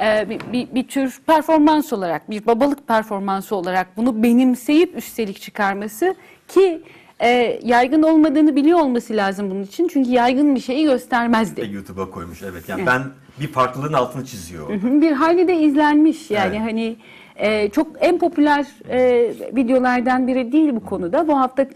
E, 0.00 0.30
bir, 0.30 0.40
bir, 0.52 0.74
bir 0.74 0.88
tür 0.88 1.20
performans 1.26 1.92
olarak, 1.92 2.30
bir 2.30 2.46
babalık 2.46 2.88
performansı 2.88 3.56
olarak 3.56 3.96
bunu 3.96 4.22
benimseyip 4.22 4.96
üstelik 4.96 5.40
çıkarması 5.40 6.14
ki 6.48 6.82
e, 7.20 7.60
yaygın 7.62 8.02
olmadığını 8.02 8.56
biliyor 8.56 8.78
olması 8.78 9.16
lazım 9.16 9.50
bunun 9.50 9.62
için. 9.62 9.88
Çünkü 9.88 10.10
yaygın 10.10 10.54
bir 10.54 10.60
şeyi 10.60 10.84
göstermezdi. 10.84 11.70
YouTube'a 11.72 12.10
koymuş 12.10 12.42
evet. 12.42 12.68
Yani 12.68 12.78
Evet. 12.78 12.92
ben 12.92 13.02
bir 13.40 13.52
farklılığın 13.52 13.92
altını 13.92 14.24
çiziyor. 14.24 14.68
Bir 14.82 15.12
hali 15.12 15.48
de 15.48 15.56
izlenmiş 15.56 16.30
yani 16.30 16.56
Evet. 16.56 16.70
hani 16.70 16.96
e, 17.36 17.70
çok 17.70 17.86
en 18.00 18.18
popüler 18.18 18.66
e, 18.90 19.30
videolardan 19.56 20.26
biri 20.26 20.52
değil 20.52 20.70
bu 20.72 20.84
konuda. 20.84 21.28
Bu 21.28 21.38
hafta 21.38 21.66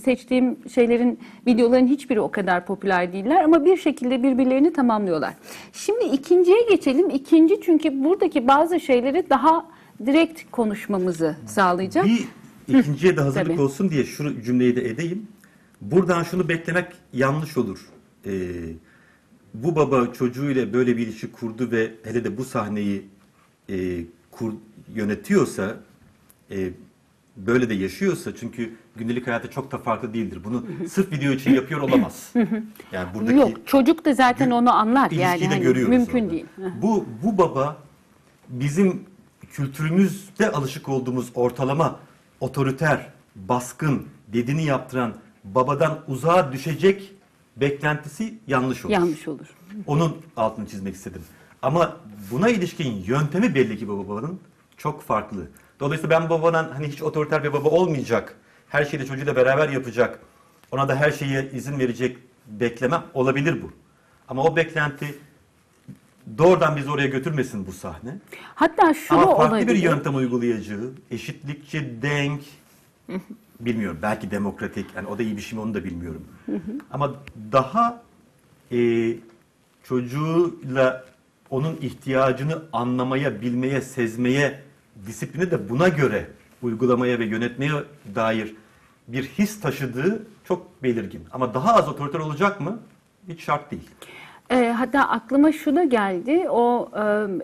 seçtiğim 0.00 0.56
şeylerin 0.74 1.18
videoların 1.46 1.86
hiçbiri 1.86 2.20
o 2.20 2.30
kadar 2.30 2.66
popüler 2.66 3.12
değiller 3.12 3.44
ama 3.44 3.64
bir 3.64 3.76
şekilde 3.76 4.22
birbirlerini 4.22 4.72
tamamlıyorlar. 4.72 5.34
Şimdi 5.72 6.04
ikinciye 6.04 6.62
geçelim. 6.70 7.10
İkinci 7.10 7.60
çünkü 7.60 8.04
buradaki 8.04 8.48
bazı 8.48 8.80
şeyleri 8.80 9.30
daha 9.30 9.66
direkt 10.06 10.50
konuşmamızı 10.50 11.36
sağlayacak. 11.46 12.06
Bir 12.68 12.78
ikinciye 12.78 13.16
de 13.16 13.20
hazırlık 13.20 13.52
Tabii. 13.52 13.60
olsun 13.60 13.90
diye 13.90 14.04
şu 14.04 14.42
cümleyi 14.42 14.76
de 14.76 14.88
edeyim. 14.88 15.28
Buradan 15.80 16.22
şunu 16.22 16.48
beklemek 16.48 16.86
yanlış 17.12 17.56
olur. 17.56 17.88
Ee, 18.26 18.30
bu 19.54 19.76
baba 19.76 20.12
çocuğuyla 20.12 20.72
böyle 20.72 20.96
bir 20.96 21.06
ilişki 21.06 21.32
kurdu 21.32 21.70
ve 21.70 21.90
hele 22.04 22.24
de 22.24 22.36
bu 22.36 22.44
sahneyi 22.44 23.04
e, 23.70 24.04
kur, 24.30 24.52
yönetiyorsa, 24.94 25.76
e, 26.50 26.70
böyle 27.46 27.68
de 27.70 27.74
yaşıyorsa 27.74 28.36
çünkü 28.36 28.74
gündelik 28.96 29.26
hayatı 29.26 29.50
çok 29.50 29.72
da 29.72 29.78
farklı 29.78 30.14
değildir. 30.14 30.40
Bunu 30.44 30.64
sırf 30.90 31.12
video 31.12 31.32
için 31.32 31.54
yapıyor 31.54 31.80
olamaz. 31.80 32.32
Yani 32.92 33.14
buradaki 33.14 33.38
Yok 33.38 33.66
çocuk 33.66 34.04
da 34.04 34.14
zaten 34.14 34.50
onu 34.50 34.72
anlar 34.74 35.10
yani 35.10 35.30
İlişkiyi 35.30 35.50
de 35.50 35.54
hani 35.54 35.62
görüyoruz 35.62 35.96
mümkün 35.96 36.20
orada. 36.20 36.30
değil. 36.30 36.46
Bu 36.82 37.06
bu 37.24 37.38
baba 37.38 37.76
bizim 38.48 39.02
kültürümüzde 39.52 40.50
alışık 40.52 40.88
olduğumuz 40.88 41.30
ortalama 41.34 42.00
otoriter, 42.40 43.06
baskın, 43.36 44.06
dediğini 44.32 44.64
yaptıran 44.64 45.14
babadan 45.44 45.98
uzağa 46.08 46.52
düşecek 46.52 47.12
beklentisi 47.56 48.38
yanlış 48.46 48.84
olur. 48.84 48.92
Yanlış 48.94 49.28
olur. 49.28 49.46
Onun 49.86 50.16
altını 50.36 50.66
çizmek 50.66 50.94
istedim. 50.94 51.22
Ama 51.62 51.96
buna 52.30 52.48
ilişkin 52.48 53.02
yöntemi 53.06 53.54
belli 53.54 53.78
ki 53.78 53.88
bu 53.88 54.08
babanın 54.08 54.40
çok 54.76 55.02
farklı. 55.02 55.48
Dolayısıyla 55.80 56.20
ben 56.20 56.30
babadan 56.30 56.70
hani 56.72 56.88
hiç 56.88 57.02
otoriter 57.02 57.44
bir 57.44 57.52
baba 57.52 57.68
olmayacak, 57.68 58.34
her 58.68 58.84
şeyi 58.84 59.00
de 59.00 59.06
çocuğuyla 59.06 59.36
beraber 59.36 59.68
yapacak, 59.68 60.18
ona 60.70 60.88
da 60.88 60.96
her 60.96 61.10
şeye 61.10 61.50
izin 61.52 61.78
verecek 61.78 62.18
beklemem 62.46 63.02
olabilir 63.14 63.62
bu. 63.62 63.72
Ama 64.28 64.44
o 64.44 64.56
beklenti 64.56 65.14
doğrudan 66.38 66.76
bizi 66.76 66.90
oraya 66.90 67.06
götürmesin 67.06 67.66
bu 67.66 67.72
sahne. 67.72 68.18
Hatta 68.54 68.94
şu 68.94 69.14
Ama 69.14 69.36
farklı 69.36 69.56
olabilir. 69.56 69.68
bir 69.74 69.82
yöntem 69.82 70.14
uygulayacağı, 70.16 70.92
eşitlikçi, 71.10 72.02
denk, 72.02 72.40
bilmiyorum 73.60 73.98
belki 74.02 74.30
demokratik, 74.30 74.86
yani 74.96 75.08
o 75.08 75.18
da 75.18 75.22
iyi 75.22 75.36
bir 75.36 75.42
şey 75.42 75.58
mi 75.58 75.62
onu 75.62 75.74
da 75.74 75.84
bilmiyorum. 75.84 76.24
Ama 76.90 77.14
daha 77.52 78.02
e, 78.72 78.78
çocuğuyla 79.84 81.04
onun 81.50 81.76
ihtiyacını 81.80 82.62
anlamaya, 82.72 83.40
bilmeye, 83.40 83.80
sezmeye 83.80 84.62
disiplini 85.06 85.50
de 85.50 85.68
buna 85.68 85.88
göre 85.88 86.26
uygulamaya 86.62 87.18
ve 87.18 87.24
yönetmeye 87.24 87.70
dair 88.14 88.54
bir 89.08 89.24
his 89.24 89.60
taşıdığı 89.60 90.22
çok 90.44 90.82
belirgin. 90.82 91.20
Ama 91.32 91.54
daha 91.54 91.74
az 91.74 91.88
otoriter 91.88 92.18
olacak 92.18 92.60
mı? 92.60 92.78
Hiç 93.28 93.40
şart 93.40 93.70
değil. 93.70 93.90
E, 94.50 94.66
hatta 94.68 95.00
aklıma 95.00 95.52
şu 95.52 95.76
da 95.76 95.84
geldi. 95.84 96.46
O 96.50 96.90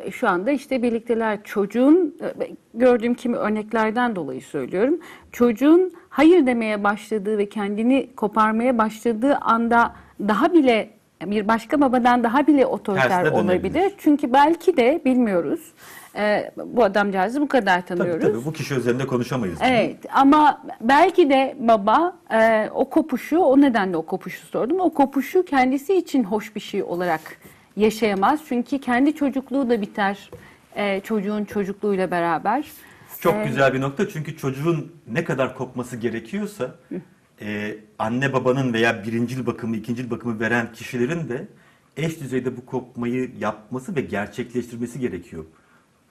e, 0.06 0.10
şu 0.10 0.28
anda 0.28 0.50
işte 0.50 0.82
birlikteler 0.82 1.42
çocuğun 1.44 2.14
e, 2.40 2.48
gördüğüm 2.74 3.14
kimi 3.14 3.36
örneklerden 3.36 4.16
dolayı 4.16 4.42
söylüyorum. 4.42 4.98
Çocuğun 5.32 5.92
hayır 6.08 6.46
demeye 6.46 6.84
başladığı 6.84 7.38
ve 7.38 7.48
kendini 7.48 8.10
koparmaya 8.16 8.78
başladığı 8.78 9.36
anda 9.36 9.94
daha 10.20 10.52
bile 10.52 10.90
bir 11.26 11.48
başka 11.48 11.80
babadan 11.80 12.24
daha 12.24 12.46
bile 12.46 12.66
otoriter 12.66 13.08
Tersine 13.08 13.24
dönebilir. 13.24 13.44
olabilir. 13.44 13.92
Çünkü 13.98 14.32
belki 14.32 14.76
de 14.76 15.02
bilmiyoruz. 15.04 15.72
E, 16.16 16.50
bu 16.66 16.84
adamcağızı 16.84 17.40
bu 17.40 17.48
kadar 17.48 17.86
Tabii 17.86 17.98
tanıyoruz. 17.98 18.22
tabii 18.26 18.44
bu 18.44 18.52
kişi 18.52 18.74
üzerinde 18.74 19.06
konuşamayız. 19.06 19.58
Evet 19.62 19.96
ama 20.12 20.62
belki 20.80 21.30
de 21.30 21.56
baba 21.60 22.16
e, 22.34 22.70
o 22.74 22.90
kopuşu 22.90 23.38
o 23.38 23.60
nedenle 23.60 23.96
o 23.96 24.02
kopuşu 24.06 24.46
sordum. 24.46 24.80
O 24.80 24.94
kopuşu 24.94 25.44
kendisi 25.44 25.94
için 25.94 26.24
hoş 26.24 26.54
bir 26.56 26.60
şey 26.60 26.82
olarak 26.82 27.20
yaşayamaz. 27.76 28.40
Çünkü 28.48 28.78
kendi 28.78 29.14
çocukluğu 29.14 29.70
da 29.70 29.80
biter 29.80 30.30
e, 30.76 31.00
çocuğun 31.00 31.44
çocukluğuyla 31.44 32.10
beraber. 32.10 32.66
Çok 33.20 33.34
Ee, 33.34 33.44
güzel 33.46 33.74
bir 33.74 33.80
nokta 33.80 34.08
çünkü 34.08 34.36
çocuğun 34.36 34.92
ne 35.12 35.24
kadar 35.24 35.56
kopması 35.56 35.96
gerekiyorsa 35.96 36.74
e, 37.40 37.76
anne 37.98 38.32
babanın 38.32 38.72
veya 38.72 39.04
birincil 39.04 39.46
bakımı, 39.46 39.76
ikincil 39.76 40.10
bakımı 40.10 40.40
veren 40.40 40.72
kişilerin 40.72 41.28
de 41.28 41.48
eş 41.96 42.20
düzeyde 42.20 42.56
bu 42.56 42.66
kopmayı 42.66 43.30
yapması 43.38 43.96
ve 43.96 44.00
gerçekleştirmesi 44.00 45.00
gerekiyor. 45.00 45.44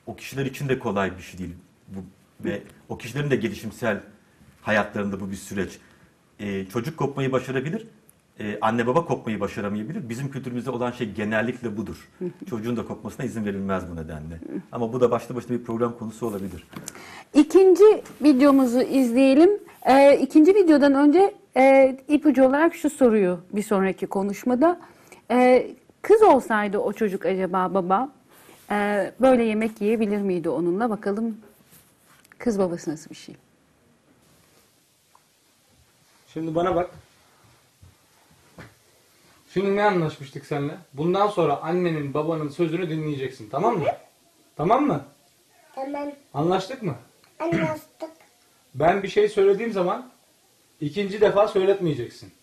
O 0.07 0.15
kişiler 0.15 0.45
için 0.45 0.69
de 0.69 0.79
kolay 0.79 1.17
bir 1.17 1.21
şey 1.21 1.39
değil. 1.39 1.55
Bu, 1.87 1.99
ve 2.45 2.61
o 2.89 2.97
kişilerin 2.97 3.31
de 3.31 3.35
gelişimsel 3.35 4.01
hayatlarında 4.61 5.19
bu 5.19 5.31
bir 5.31 5.35
süreç. 5.35 5.79
E, 6.39 6.65
çocuk 6.65 6.97
kopmayı 6.97 7.31
başarabilir, 7.31 7.87
e, 8.39 8.57
anne 8.61 8.87
baba 8.87 9.05
kopmayı 9.05 9.39
başaramayabilir. 9.39 10.09
Bizim 10.09 10.31
kültürümüzde 10.31 10.69
olan 10.69 10.91
şey 10.91 11.11
genellikle 11.11 11.77
budur. 11.77 12.09
Çocuğun 12.49 12.77
da 12.77 12.85
kopmasına 12.85 13.25
izin 13.25 13.45
verilmez 13.45 13.83
bu 13.91 13.95
nedenle. 13.95 14.39
Ama 14.71 14.93
bu 14.93 15.01
da 15.01 15.11
başlı 15.11 15.35
başına 15.35 15.57
bir 15.57 15.63
program 15.63 15.97
konusu 15.97 16.27
olabilir. 16.27 16.67
İkinci 17.33 17.83
videomuzu 18.23 18.81
izleyelim. 18.81 19.49
Ee, 19.85 20.19
ikinci 20.21 20.55
videodan 20.55 20.93
önce 20.93 21.33
e, 21.57 21.97
ipucu 22.07 22.45
olarak 22.45 22.75
şu 22.75 22.89
soruyu 22.89 23.39
bir 23.53 23.63
sonraki 23.63 24.07
konuşmada. 24.07 24.79
Ee, 25.31 25.75
kız 26.01 26.21
olsaydı 26.21 26.77
o 26.77 26.93
çocuk 26.93 27.25
acaba 27.25 27.73
baba 27.73 28.09
e, 28.71 29.11
böyle 29.21 29.43
yemek 29.43 29.81
yiyebilir 29.81 30.17
miydi 30.21 30.49
onunla? 30.49 30.89
Bakalım 30.89 31.37
kız 32.37 32.59
babası 32.59 32.91
nasıl 32.91 33.09
bir 33.09 33.15
şey? 33.15 33.35
Şimdi 36.33 36.55
bana 36.55 36.75
bak. 36.75 36.89
Şimdi 39.53 39.75
ne 39.75 39.83
anlaşmıştık 39.83 40.45
seninle? 40.45 40.77
Bundan 40.93 41.27
sonra 41.27 41.57
annenin 41.61 42.13
babanın 42.13 42.49
sözünü 42.49 42.89
dinleyeceksin 42.89 43.49
tamam 43.49 43.77
mı? 43.77 43.85
Tamam 44.55 44.87
mı? 44.87 45.05
Tamam 45.75 46.11
Anlaştık 46.33 46.83
mı? 46.83 46.95
anlaştık. 47.39 48.09
Ben 48.75 49.03
bir 49.03 49.07
şey 49.07 49.29
söylediğim 49.29 49.71
zaman 49.73 50.09
ikinci 50.81 51.21
defa 51.21 51.47
söyletmeyeceksin. 51.47 52.33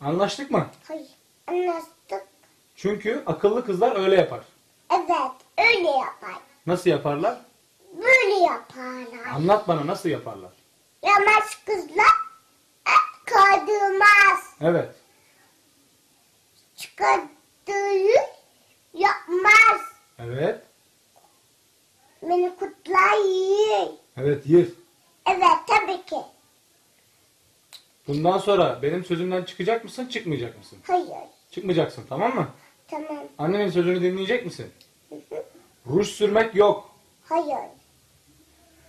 Anlaştık 0.00 0.50
mı? 0.50 0.66
Hayır 0.88 1.06
anlaştık. 1.46 2.26
Çünkü 2.76 3.22
akıllı 3.26 3.64
kızlar 3.66 3.96
öyle 4.04 4.16
yapar. 4.16 4.40
Evet 4.94 5.32
öyle 5.58 5.88
yapar. 5.90 6.34
Nasıl 6.66 6.90
yaparlar? 6.90 7.38
Böyle 7.96 8.34
yaparlar. 8.34 9.26
Anlat 9.34 9.68
bana 9.68 9.86
nasıl 9.86 10.08
yaparlar? 10.08 10.50
Yamaç 11.02 11.64
kızlar 11.66 12.14
et 12.86 13.24
kaydırmaz. 13.24 14.54
Evet. 14.60 14.94
Çıkardığı 16.76 18.12
yapmaz. 18.94 19.80
Evet. 20.18 20.62
Beni 22.22 22.52
kutlar 22.56 23.24
yiyor. 23.24 23.86
Evet 24.16 24.46
yer. 24.46 24.66
Evet 25.26 25.58
tabii 25.66 26.04
ki. 26.04 26.16
Bundan 28.08 28.38
sonra 28.38 28.82
benim 28.82 29.04
sözümden 29.04 29.44
çıkacak 29.44 29.84
mısın 29.84 30.06
çıkmayacak 30.06 30.58
mısın? 30.58 30.78
Hayır. 30.86 31.08
Çıkmayacaksın 31.50 32.06
tamam 32.08 32.34
mı? 32.34 32.48
Tamam. 32.88 33.18
Annenin 33.38 33.70
sözünü 33.70 34.02
dinleyecek 34.02 34.44
misin? 34.46 34.72
Ruj 35.86 36.08
sürmek 36.08 36.54
yok. 36.54 36.90
Hayır. 37.24 37.58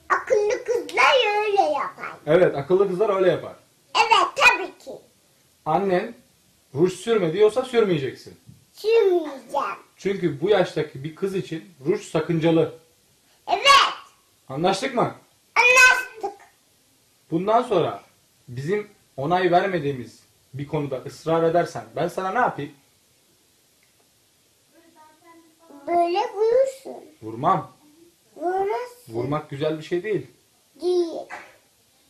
Akıllı 0.10 0.64
kızlar 0.66 1.44
öyle 1.44 1.62
yapar. 1.62 2.12
Evet 2.26 2.56
akıllı 2.56 2.88
kızlar 2.88 3.16
öyle 3.16 3.32
yapar. 3.32 3.56
Evet 3.96 4.28
tabii 4.36 4.78
ki. 4.86 4.92
Annen 5.66 6.14
ruj 6.76 6.94
sürme 6.94 7.34
diyorsa 7.34 7.66
sürmeyeceksin. 7.66 8.40
Sürmeyeceğim. 8.74 9.76
Çünkü 9.98 10.42
bu 10.42 10.50
yaştaki 10.50 11.04
bir 11.04 11.16
kız 11.16 11.36
için 11.36 11.72
ruj 11.86 12.02
sakıncalı. 12.02 12.74
Evet. 13.48 13.66
Anlaştık 14.50 14.96
mı? 14.96 15.16
Anlaştık. 15.56 16.42
Bundan 17.32 17.62
sonra 17.64 18.04
bizim 18.48 18.88
onay 19.18 19.52
vermediğimiz 19.52 20.20
bir 20.54 20.68
konuda 20.68 20.98
ısrar 20.98 21.44
edersen 21.44 21.84
ben 21.96 22.08
sana 22.08 22.32
ne 22.32 22.40
yapayım? 22.40 22.72
Böyle 25.88 26.20
vurursun. 26.86 27.04
Vurmam. 27.22 27.72
Vurmazsın. 28.36 29.14
Vurmak 29.14 29.50
güzel 29.50 29.78
bir 29.78 29.84
şey 29.84 30.04
değil. 30.04 30.28
Değil. 30.82 31.10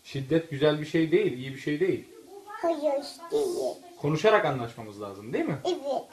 Şiddet 0.03 0.49
güzel 0.49 0.81
bir 0.81 0.85
şey 0.85 1.11
değil, 1.11 1.37
iyi 1.37 1.53
bir 1.53 1.59
şey 1.59 1.79
değil. 1.79 2.05
Hayır 2.47 3.03
değil. 3.31 3.75
Konuşarak 4.01 4.45
anlaşmamız 4.45 5.01
lazım 5.01 5.33
değil 5.33 5.45
mi? 5.45 5.57
Evet. 5.65 6.03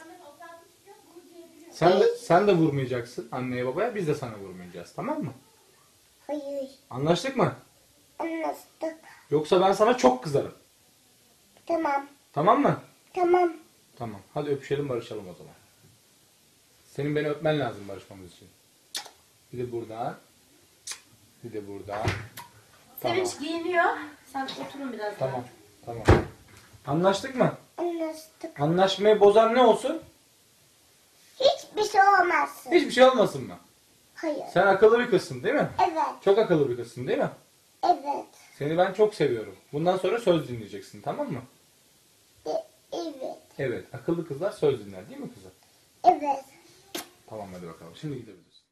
Sen 1.70 2.00
de, 2.00 2.16
sen 2.16 2.46
de 2.48 2.52
vurmayacaksın 2.52 3.28
anneye 3.32 3.66
babaya, 3.66 3.94
biz 3.94 4.08
de 4.08 4.14
sana 4.14 4.38
vurmayacağız 4.38 4.92
tamam 4.92 5.22
mı? 5.24 5.32
Hayır. 6.26 6.70
Anlaştık 6.90 7.36
mı? 7.36 7.54
Anlaştık. 8.18 8.94
Yoksa 9.30 9.60
ben 9.60 9.72
sana 9.72 9.96
çok 9.96 10.22
kızarım. 10.24 10.54
Tamam. 11.66 12.06
Tamam 12.32 12.62
mı? 12.62 12.80
Tamam. 13.14 13.52
Tamam. 13.96 14.20
Hadi 14.34 14.50
öpüşelim 14.50 14.88
barışalım 14.88 15.28
o 15.28 15.34
zaman. 15.34 15.54
Senin 16.96 17.16
beni 17.16 17.28
öpmen 17.28 17.58
lazım 17.60 17.88
barışmamız 17.88 18.32
için. 18.32 18.48
Bir 19.52 19.58
de 19.58 19.72
burada. 19.72 20.18
Bir 21.44 21.52
de 21.52 21.68
burada. 21.68 22.02
Tamam. 23.00 23.16
Sevinç 23.16 23.38
giyiniyor. 23.40 23.84
Sen 24.32 24.48
oturun 24.66 24.92
biraz 24.92 25.20
daha. 25.20 25.30
Tamam. 25.30 25.44
Tamam. 25.86 26.24
Anlaştık 26.86 27.34
mı? 27.36 27.54
Anlaştık. 27.78 28.60
Anlaşmayı 28.60 29.20
bozan 29.20 29.54
ne 29.54 29.62
olsun? 29.62 30.02
Hiçbir 31.40 31.84
şey 31.84 32.00
olmazsın. 32.00 32.72
Hiçbir 32.72 32.90
şey 32.90 33.04
olmasın 33.04 33.46
mı? 33.46 33.56
Hayır. 34.14 34.44
Sen 34.54 34.66
akıllı 34.66 34.98
bir 34.98 35.10
kızsın 35.10 35.42
değil 35.42 35.54
mi? 35.54 35.68
Evet. 35.78 36.22
Çok 36.24 36.38
akıllı 36.38 36.70
bir 36.70 36.76
kızsın 36.76 37.06
değil 37.08 37.18
mi? 37.18 37.30
Evet. 37.84 38.26
Seni 38.58 38.78
ben 38.78 38.92
çok 38.92 39.14
seviyorum. 39.14 39.56
Bundan 39.72 39.96
sonra 39.96 40.18
söz 40.18 40.48
dinleyeceksin 40.48 41.00
tamam 41.00 41.32
mı? 41.32 41.42
E- 42.46 42.66
evet. 42.92 43.38
Evet. 43.58 43.84
Akıllı 43.94 44.28
kızlar 44.28 44.50
söz 44.50 44.86
dinler 44.86 45.08
değil 45.08 45.20
mi 45.20 45.34
kızım? 45.34 45.50
Evet. 46.04 46.44
Tamam 47.32 47.48
hadi 47.52 47.66
bakalım. 47.66 47.92
Şimdi 47.94 48.14
gidebiliriz. 48.14 48.62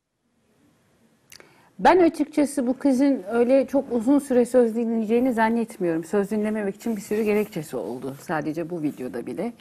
Ben 1.79 1.99
açıkçası 1.99 2.67
bu 2.67 2.79
kızın 2.79 3.23
öyle 3.31 3.67
çok 3.67 3.93
uzun 3.93 4.19
süre 4.19 4.47
söz 4.47 4.77
dinleyeceğini 4.77 5.33
zannetmiyorum. 5.33 6.05
Söz 6.05 6.31
dinlememek 6.31 6.77
için 6.77 6.97
bir 6.97 7.01
sürü 7.01 7.23
gerekçesi 7.23 7.77
oldu 7.77 8.17
sadece 8.21 8.71
bu 8.71 8.83
videoda 8.83 9.27
bile. 9.27 9.53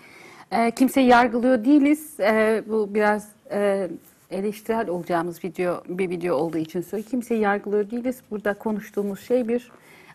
Ee, 0.52 0.72
kimseyi 0.72 1.08
yargılıyor 1.08 1.66
değiliz. 1.66 2.20
Ee, 2.20 2.64
bu 2.68 2.94
biraz 2.94 3.32
e, 3.52 3.90
eleştirel 4.32 4.90
olacağımız 4.90 5.44
video 5.44 5.84
bir 5.90 6.10
video 6.10 6.36
olduğu 6.36 6.58
için 6.58 6.82
söylüyorum. 6.82 7.10
Kimseyi 7.12 7.42
yargılıyor 7.42 7.92
değiliz. 7.92 8.22
Burada 8.32 8.54
konuştuğumuz 8.54 9.20
şey 9.20 9.48
bir 9.48 9.72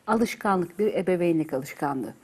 alışkanlık, 0.06 0.78
bir 0.78 0.94
ebeveynlik 0.94 1.52
alışkanlığı. 1.54 2.14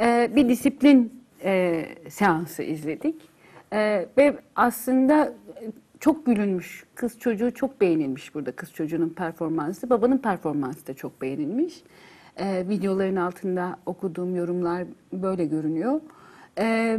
Ee, 0.00 0.30
bir 0.36 0.48
disiplin 0.48 1.22
e, 1.44 1.84
seansı 2.08 2.62
izledik. 2.62 3.16
Ee, 3.72 4.06
ve 4.18 4.38
aslında 4.56 5.32
çok 6.04 6.26
gülünmüş. 6.26 6.84
Kız 6.94 7.18
çocuğu 7.18 7.54
çok 7.54 7.80
beğenilmiş 7.80 8.34
burada 8.34 8.52
kız 8.52 8.72
çocuğunun 8.72 9.08
performansı. 9.08 9.90
Babanın 9.90 10.18
performansı 10.18 10.86
da 10.86 10.94
çok 10.94 11.22
beğenilmiş. 11.22 11.82
Ee, 12.36 12.64
videoların 12.68 13.16
altında 13.16 13.76
okuduğum 13.86 14.36
yorumlar 14.36 14.84
böyle 15.12 15.44
görünüyor. 15.44 16.00
Ee, 16.58 16.98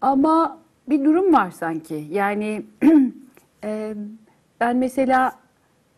ama 0.00 0.58
bir 0.88 1.04
durum 1.04 1.32
var 1.32 1.50
sanki. 1.50 2.06
Yani 2.10 2.66
e, 3.64 3.94
ben 4.60 4.76
mesela 4.76 5.32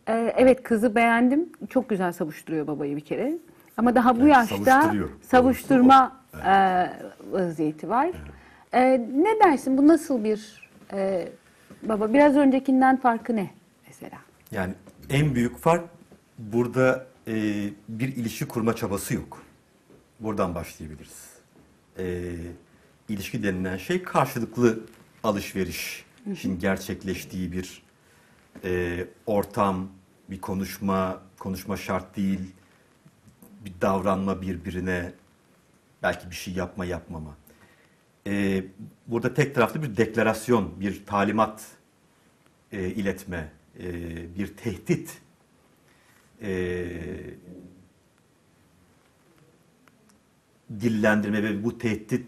e, 0.09 0.35
evet 0.37 0.63
kızı 0.63 0.95
beğendim. 0.95 1.49
Çok 1.69 1.89
güzel 1.89 2.13
savuşturuyor 2.13 2.67
babayı 2.67 2.97
bir 2.97 3.05
kere. 3.05 3.39
Ama 3.77 3.95
daha 3.95 4.17
bu 4.17 4.27
Yani 4.27 4.31
yaşta 4.31 4.95
savuşturma 5.23 6.21
e, 6.47 6.87
vaziyeti 7.31 7.89
var. 7.89 8.11
E, 8.73 8.81
ne 9.15 9.41
dersin? 9.45 9.79
Bu 9.79 9.89
nasıl 9.89 10.25
bir 10.25 10.71
e, 10.93 11.29
baba? 11.83 12.13
Biraz 12.13 12.37
öncekinden 12.37 12.97
farkı 12.97 13.37
ne 13.37 13.51
mesela? 13.87 14.19
Yani 14.51 14.75
En 15.11 15.35
büyük 15.35 15.59
fark 15.59 15.85
burada 16.39 17.07
e, 17.29 17.35
bir 17.89 18.17
ilişki 18.17 18.49
kurma 18.49 18.77
çabası 18.77 19.15
yok. 19.15 19.43
Buradan 20.21 20.55
başlayabiliriz. 20.55 21.29
E, 21.99 22.35
ilişki 23.09 23.43
denilen 23.43 23.77
şey 23.77 24.03
karşılıklı 24.03 24.81
alışverişin 25.25 26.59
gerçekleştiği 26.59 27.53
bir 27.53 27.83
e, 28.65 29.05
ortam, 29.27 29.89
bir 30.31 30.41
konuşma, 30.41 31.21
konuşma 31.39 31.77
şart 31.77 32.17
değil, 32.17 32.41
bir 33.65 33.73
davranma 33.81 34.43
birbirine, 34.43 35.13
belki 36.03 36.31
bir 36.31 36.35
şey 36.35 36.55
yapma 36.55 36.85
yapmama. 36.85 37.37
E, 38.31 38.65
burada 39.07 39.35
tek 39.35 39.55
taraflı 39.55 39.83
bir 39.83 39.97
deklarasyon, 39.97 40.81
bir 40.81 41.07
talimat 41.07 41.67
e, 42.73 42.89
iletme, 42.89 43.53
e, 43.79 43.85
bir 44.39 44.47
tehdit 44.47 45.19
e, 46.43 46.87
dillendirme 50.81 51.43
ve 51.43 51.65
bu 51.65 51.79
tehditin 51.79 52.27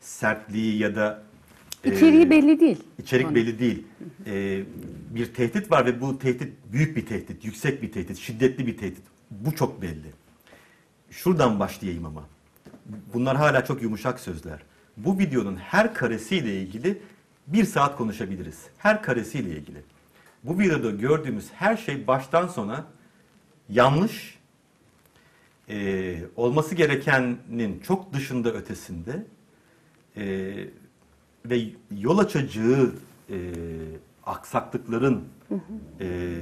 sertliği 0.00 0.78
ya 0.78 0.96
da 0.96 1.22
e, 1.84 1.96
İçeriği 1.96 2.30
belli 2.30 2.60
değil. 2.60 2.78
İçerik 2.98 3.26
Onun. 3.26 3.34
belli 3.34 3.58
değil. 3.58 3.86
E, 4.26 4.62
bir 5.14 5.34
tehdit 5.34 5.70
var 5.70 5.86
ve 5.86 6.00
bu 6.00 6.18
tehdit 6.18 6.52
büyük 6.72 6.96
bir 6.96 7.06
tehdit, 7.06 7.44
yüksek 7.44 7.82
bir 7.82 7.92
tehdit, 7.92 8.18
şiddetli 8.18 8.66
bir 8.66 8.76
tehdit. 8.76 9.02
Bu 9.30 9.54
çok 9.54 9.82
belli. 9.82 10.12
Şuradan 11.10 11.60
başlayayım 11.60 12.06
ama. 12.06 12.35
Bunlar 13.14 13.36
hala 13.36 13.64
çok 13.64 13.82
yumuşak 13.82 14.20
sözler. 14.20 14.62
Bu 14.96 15.18
videonun 15.18 15.56
her 15.56 15.94
karesiyle 15.94 16.60
ilgili 16.60 17.02
bir 17.46 17.64
saat 17.64 17.96
konuşabiliriz. 17.96 18.64
Her 18.78 19.02
karesiyle 19.02 19.50
ilgili. 19.50 19.82
Bu 20.44 20.58
videoda 20.58 20.90
gördüğümüz 20.90 21.50
her 21.52 21.76
şey 21.76 22.06
baştan 22.06 22.46
sona 22.46 22.84
yanlış, 23.68 24.38
e, 25.68 26.16
olması 26.36 26.74
gerekenin 26.74 27.80
çok 27.80 28.12
dışında 28.12 28.52
ötesinde 28.52 29.26
e, 30.16 30.24
ve 31.46 31.62
yol 31.98 32.18
açacağı 32.18 32.92
e, 33.30 33.36
aksaklıkların, 34.26 35.24
e, 36.00 36.36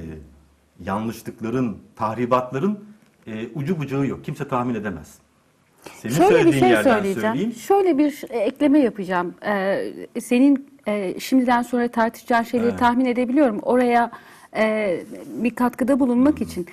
yanlışlıkların, 0.83 1.77
tahribatların 1.95 2.85
e, 3.27 3.47
ucu 3.47 3.79
bucağı 3.79 4.07
yok. 4.07 4.25
Kimse 4.25 4.47
tahmin 4.47 4.75
edemez. 4.75 5.17
Senin 6.01 6.13
Şöyle 6.13 6.29
bir 6.29 6.33
söylediğin 6.35 6.59
şey 6.59 6.69
yerden 6.69 6.93
söyleyeceğim. 6.93 7.33
söyleyeyim. 7.35 7.53
Şöyle 7.53 7.97
bir 7.97 8.23
e, 8.29 8.37
ekleme 8.37 8.79
yapacağım. 8.79 9.33
Ee, 9.45 9.93
senin 10.21 10.67
e, 10.87 11.19
şimdiden 11.19 11.61
sonra 11.61 11.87
tartışacağın 11.87 12.43
şeyleri 12.43 12.69
Evet. 12.69 12.79
tahmin 12.79 13.05
edebiliyorum. 13.05 13.59
Oraya 13.59 14.11
e, 14.57 14.97
bir 15.27 15.55
katkıda 15.55 15.99
bulunmak 15.99 16.41
için. 16.41 16.65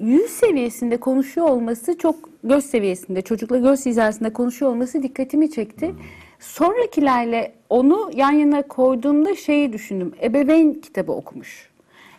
Yüz 0.00 0.30
seviyesinde 0.30 0.96
konuşuyor 0.96 1.48
olması 1.48 1.98
çok 1.98 2.16
göz 2.44 2.64
seviyesinde, 2.64 3.22
çocukla 3.22 3.58
göz 3.58 3.86
hizasında 3.86 4.32
konuşuyor 4.32 4.70
olması 4.72 5.02
dikkatimi 5.02 5.50
çekti. 5.50 5.94
Sonrakilerle 6.40 7.52
onu 7.70 8.10
yan 8.14 8.32
yana 8.32 8.62
koyduğumda 8.62 9.36
şeyi 9.36 9.72
düşündüm. 9.72 10.12
Ebeveyn 10.22 10.74
kitabı 10.74 11.12
okumuş. 11.12 11.68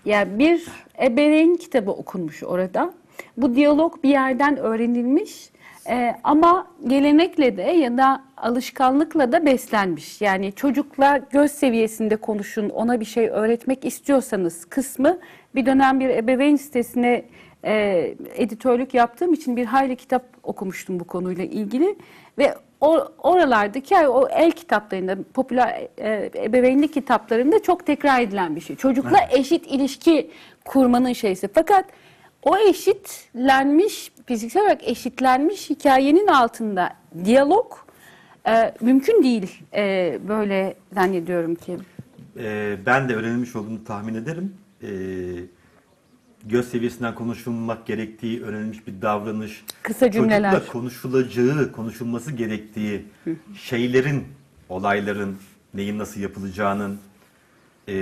Yani 0.05 0.39
bir 0.39 0.67
ebeveyn 1.01 1.55
kitabı 1.55 1.91
okunmuş 1.91 2.43
orada. 2.43 2.93
Bu 3.37 3.55
diyalog 3.55 4.03
bir 4.03 4.09
yerden 4.09 4.57
öğrenilmiş 4.57 5.49
Ee, 5.89 6.15
ama 6.23 6.67
gelenekle 6.87 7.57
de 7.57 7.61
ya 7.61 7.97
da 7.97 8.23
alışkanlıkla 8.37 9.31
da 9.31 9.45
beslenmiş. 9.45 10.21
Yani 10.21 10.51
çocukla 10.51 11.17
göz 11.29 11.51
seviyesinde 11.51 12.15
konuşun, 12.15 12.69
ona 12.69 12.99
bir 12.99 13.05
şey 13.05 13.29
öğretmek 13.29 13.85
istiyorsanız 13.85 14.65
kısmı 14.65 15.17
bir 15.55 15.65
dönem 15.65 15.99
bir 15.99 16.09
ebeveyn 16.09 16.55
sitesine 16.55 17.25
e, 17.65 18.15
editörlük 18.35 18.93
yaptığım 18.93 19.33
için 19.33 19.57
bir 19.57 19.65
hayli 19.65 19.95
kitap 19.95 20.23
okumuştum 20.43 20.99
bu 20.99 21.03
konuyla 21.03 21.43
ilgili 21.43 21.95
ve 22.37 22.55
o, 22.81 23.07
oralardaki 23.17 23.93
yani 23.93 24.07
o 24.07 24.27
el 24.27 24.51
kitaplarında, 24.51 25.17
popüler 25.33 25.87
e, 25.97 26.31
ebeveynlik 26.35 26.93
kitaplarında 26.93 27.61
çok 27.61 27.85
tekrar 27.85 28.21
edilen 28.21 28.55
bir 28.55 28.61
şey. 28.61 28.75
Çocukla 28.75 29.19
eşit 29.31 29.67
ilişki 29.67 30.31
kurmanın 30.65 31.13
şeysi. 31.13 31.47
Fakat 31.53 31.85
o 32.43 32.57
eşitlenmiş, 32.57 34.11
fiziksel 34.25 34.61
olarak 34.63 34.87
eşitlenmiş 34.87 35.69
hikayenin 35.69 36.27
altında 36.27 36.93
diyalog 37.25 37.73
e, 38.47 38.73
mümkün 38.81 39.23
değil 39.23 39.63
e, 39.73 40.19
böyle 40.27 40.75
zannediyorum 40.93 41.55
ki. 41.55 41.77
Ee, 42.39 42.77
ben 42.85 43.09
de 43.09 43.15
öğrenilmiş 43.15 43.55
olduğunu 43.55 43.83
tahmin 43.83 44.13
ederim. 44.15 44.53
Ee, 44.83 44.87
göz 46.45 46.69
seviyesinden 46.69 47.15
konuşulmak 47.15 47.85
gerektiği, 47.85 48.43
öğrenilmiş 48.43 48.87
bir 48.87 49.01
davranış. 49.01 49.65
Kısa 49.83 50.11
cümleler. 50.11 50.51
Çocukla 50.51 50.71
konuşulacağı, 50.71 51.71
konuşulması 51.71 52.31
gerektiği 52.31 53.05
şeylerin, 53.55 54.23
olayların, 54.69 55.37
neyin 55.73 55.99
nasıl 55.99 56.21
yapılacağının, 56.21 56.99
ee, 57.87 57.93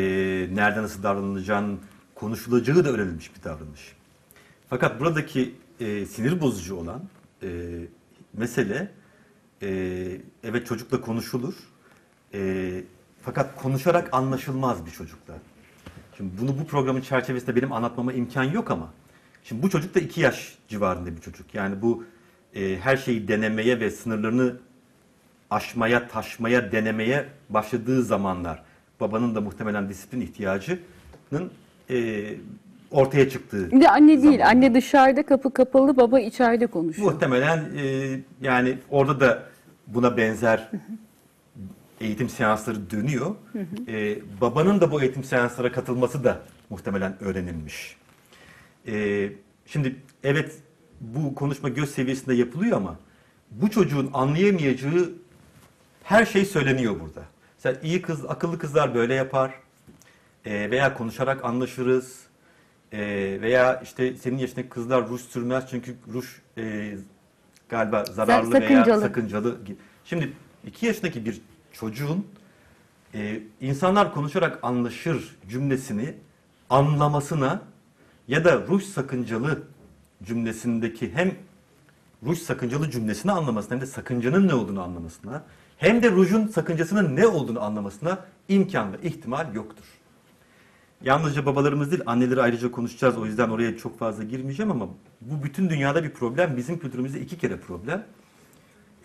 nerede 0.53 0.81
nasıl 0.81 1.03
davranılacağının 1.03 1.79
konuşulacağı 2.15 2.85
da 2.85 2.89
öğrenilmiş 2.89 3.35
bir 3.35 3.43
davranış. 3.43 3.94
Fakat 4.69 4.99
buradaki 4.99 5.55
e, 5.79 6.05
sinir 6.05 6.41
bozucu 6.41 6.75
olan 6.75 7.03
e, 7.43 7.47
mesele 8.33 8.91
e, 9.61 9.67
evet 10.43 10.67
çocukla 10.67 11.01
konuşulur 11.01 11.53
e, 12.33 12.83
fakat 13.21 13.61
konuşarak 13.61 14.09
anlaşılmaz 14.11 14.85
bir 14.85 14.91
çocukla. 14.91 15.33
Şimdi 16.17 16.41
bunu 16.41 16.59
bu 16.59 16.67
programın 16.67 17.01
çerçevesinde 17.01 17.55
benim 17.55 17.71
anlatmama 17.71 18.13
imkan 18.13 18.43
yok 18.43 18.71
ama 18.71 18.93
şimdi 19.43 19.63
bu 19.63 19.69
çocuk 19.69 19.95
da 19.95 19.99
iki 19.99 20.21
yaş 20.21 20.57
civarında 20.67 21.15
bir 21.15 21.21
çocuk. 21.21 21.53
Yani 21.53 21.81
bu 21.81 22.05
e, 22.55 22.77
her 22.77 22.97
şeyi 22.97 23.27
denemeye 23.27 23.79
ve 23.79 23.91
sınırlarını 23.91 24.57
aşmaya, 25.49 26.07
taşmaya, 26.07 26.71
denemeye 26.71 27.29
başladığı 27.49 28.03
zamanlar 28.03 28.63
babanın 28.99 29.35
da 29.35 29.41
muhtemelen 29.41 29.89
disiplin 29.89 30.21
ihtiyacının 30.21 31.51
e, 31.89 32.27
ortaya 32.91 33.29
çıktığı 33.29 33.71
Bir 33.71 33.81
de 33.81 33.89
anne 33.89 34.23
değil, 34.23 34.47
anne 34.47 34.73
dışarıda 34.73 35.25
kapı 35.25 35.53
kapalı, 35.53 35.97
baba 35.97 36.19
içeride 36.19 36.67
konuşuyor. 36.67 37.11
Muhtemelen 37.11 37.57
e, 37.77 38.19
yani 38.41 38.77
orada 38.89 39.19
da 39.19 39.43
buna 39.87 40.17
benzer 40.17 40.69
eğitim 42.01 42.29
seansları 42.29 42.89
dönüyor. 42.89 43.35
E, 43.87 44.17
babanın 44.41 44.81
da 44.81 44.91
bu 44.91 45.01
eğitim 45.01 45.23
seanslara 45.23 45.71
katılması 45.71 46.23
da 46.23 46.39
muhtemelen 46.69 47.23
öğrenilmiş. 47.23 47.97
E, 48.87 49.29
şimdi 49.65 49.95
evet 50.23 50.55
bu 51.01 51.35
konuşma 51.35 51.69
göz 51.69 51.91
seviyesinde 51.91 52.33
yapılıyor 52.33 52.77
ama 52.77 52.95
bu 53.51 53.69
çocuğun 53.69 54.09
anlayamayacağı 54.13 55.09
her 56.03 56.25
şey 56.25 56.45
söyleniyor 56.45 56.99
burada. 56.99 57.23
Mesela 57.57 57.81
iyi 57.83 58.01
kız, 58.01 58.25
akıllı 58.25 58.59
kızlar 58.59 58.95
böyle 58.95 59.13
yapar. 59.13 59.53
E, 60.45 60.71
veya 60.71 60.93
konuşarak 60.93 61.45
anlaşırız. 61.45 62.24
E, 62.95 63.41
veya 63.41 63.81
işte 63.83 64.15
senin 64.15 64.37
yaşındaki 64.37 64.69
kızlar 64.69 65.09
ruj 65.09 65.21
sürmez 65.21 65.63
çünkü 65.69 65.95
ruj 66.13 66.25
e, 66.57 66.95
galiba 67.69 68.05
zararlı 68.05 68.53
veya 68.53 68.61
sakıncalı. 68.61 69.01
sakıncalı. 69.01 69.57
Şimdi 70.05 70.33
iki 70.67 70.85
yaşındaki 70.85 71.25
bir 71.25 71.41
çocuğun 71.73 72.27
e, 73.13 73.39
insanlar 73.61 74.13
konuşarak 74.13 74.59
anlaşır 74.63 75.37
cümlesini 75.49 76.13
anlamasına 76.69 77.61
ya 78.27 78.45
da 78.45 78.67
ruj 78.67 78.83
sakıncalı 78.83 79.63
cümlesindeki 80.23 81.11
hem 81.13 81.31
ruj 82.25 82.39
sakıncalı 82.39 82.91
cümlesini 82.91 83.31
anlamasına 83.31 83.73
hem 83.73 83.81
de 83.81 83.85
sakıncanın 83.85 84.47
ne 84.47 84.53
olduğunu 84.53 84.83
anlamasına 84.83 85.43
hem 85.77 86.03
de 86.03 86.11
rujun 86.11 86.47
sakıncasının 86.47 87.15
ne 87.15 87.27
olduğunu 87.27 87.63
anlamasına 87.63 88.19
imkan 88.47 88.93
ve 88.93 88.97
ihtimal 89.03 89.55
yoktur. 89.55 89.85
Yalnızca 91.05 91.45
babalarımız 91.45 91.91
değil, 91.91 92.03
anneleri 92.05 92.41
ayrıca 92.41 92.71
konuşacağız. 92.71 93.17
O 93.17 93.25
yüzden 93.25 93.49
oraya 93.49 93.77
çok 93.77 93.99
fazla 93.99 94.23
girmeyeceğim 94.23 94.71
ama 94.71 94.89
bu 95.21 95.43
bütün 95.43 95.69
dünyada 95.69 96.03
bir 96.03 96.09
problem. 96.09 96.57
Bizim 96.57 96.79
kültürümüzde 96.79 97.21
iki 97.21 97.37
kere 97.37 97.57
problem. 97.57 98.05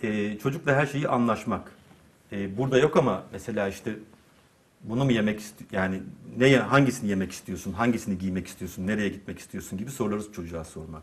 Ee, 0.02 0.38
çocukla 0.38 0.74
her 0.74 0.86
şeyi 0.86 1.08
anlaşmak. 1.08 1.72
Ee, 2.32 2.58
burada 2.58 2.78
yok 2.78 2.96
ama 2.96 3.22
mesela 3.32 3.68
işte 3.68 3.96
bunu 4.84 5.04
mu 5.04 5.12
yemek 5.12 5.42
yani 5.72 6.02
ne 6.38 6.56
hangisini 6.56 7.10
yemek 7.10 7.32
istiyorsun, 7.32 7.72
hangisini 7.72 8.18
giymek 8.18 8.46
istiyorsun, 8.46 8.86
nereye 8.86 9.08
gitmek 9.08 9.38
istiyorsun 9.38 9.78
gibi 9.78 9.90
soruları 9.90 10.32
çocuğa 10.32 10.64
sormak. 10.64 11.02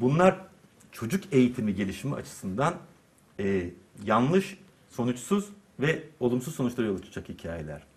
Bunlar 0.00 0.36
çocuk 0.92 1.24
eğitimi 1.32 1.74
gelişimi 1.74 2.14
açısından 2.14 2.74
e, 3.40 3.70
yanlış, 4.04 4.58
sonuçsuz 4.90 5.48
ve 5.80 6.02
olumsuz 6.20 6.54
sonuçlara 6.54 6.86
yol 6.86 6.98
açacak 6.98 7.28
hikayeler. 7.28 7.87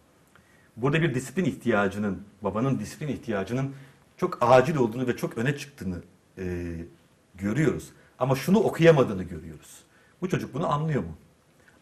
Burada 0.78 1.02
bir 1.02 1.16
disiplin 1.16 1.46
ihtiyacının, 1.46 2.22
babanın 2.42 2.80
disiplin 2.80 3.08
ihtiyacının 3.08 3.76
çok 4.18 4.38
acil 4.42 4.76
olduğunu 4.76 5.08
ve 5.08 5.18
çok 5.18 5.38
öne 5.38 5.58
çıktığını 5.58 6.02
e, 6.38 6.76
görüyoruz. 7.36 7.90
Ama 8.20 8.36
şunu 8.36 8.60
okuyamadığını 8.60 9.24
görüyoruz. 9.24 9.84
Bu 10.22 10.30
çocuk 10.30 10.54
bunu 10.54 10.72
anlıyor 10.72 11.02
mu? 11.02 11.16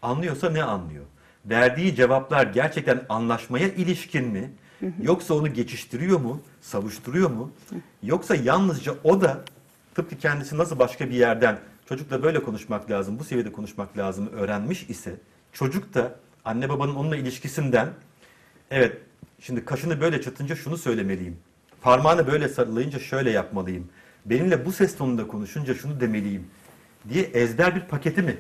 Anlıyorsa 0.02 0.50
ne 0.50 0.64
anlıyor? 0.64 1.06
Verdiği 1.46 1.96
cevaplar 1.96 2.48
gerçekten 2.48 3.06
anlaşmaya 3.10 3.68
ilişkin 3.68 4.28
mi? 4.28 4.52
Yoksa 5.02 5.34
onu 5.34 5.54
geçiştiriyor 5.54 6.20
mu, 6.20 6.42
savuşturuyor 6.62 7.30
mu? 7.30 7.52
Yoksa 8.04 8.36
yalnızca 8.36 8.94
o 9.04 9.22
da 9.22 9.44
tıpkı 9.96 10.18
kendisi 10.18 10.58
nasıl 10.58 10.80
başka 10.80 11.10
bir 11.10 11.16
yerden 11.16 11.60
çocukla 11.90 12.24
böyle 12.24 12.44
konuşmak 12.44 12.92
lazım, 12.92 13.20
bu 13.20 13.24
seviyede 13.24 13.52
konuşmak 13.52 13.98
lazım 13.98 14.30
öğrenmiş 14.32 14.90
ise 14.90 15.16
çocuk 15.54 15.94
da 15.94 16.16
anne 16.46 16.70
babanın 16.70 16.96
onunla 16.96 17.16
ilişkisinden 17.16 17.90
evet 18.72 18.98
şimdi 19.40 19.66
kaşını 19.66 20.02
böyle 20.02 20.22
çatınca 20.22 20.56
şunu 20.56 20.78
söylemeliyim. 20.78 21.38
Parmağını 21.82 22.28
böyle 22.28 22.50
sarılayınca 22.50 23.00
şöyle 23.00 23.32
yapmalıyım. 23.32 23.90
Benimle 24.26 24.66
bu 24.66 24.72
ses 24.72 24.98
tonunda 24.98 25.28
konuşunca 25.28 25.76
şunu 25.76 26.00
demeliyim 26.00 26.48
diye 27.10 27.24
ezber 27.24 27.76
bir 27.76 27.82
paketi 27.82 28.22
mi 28.22 28.38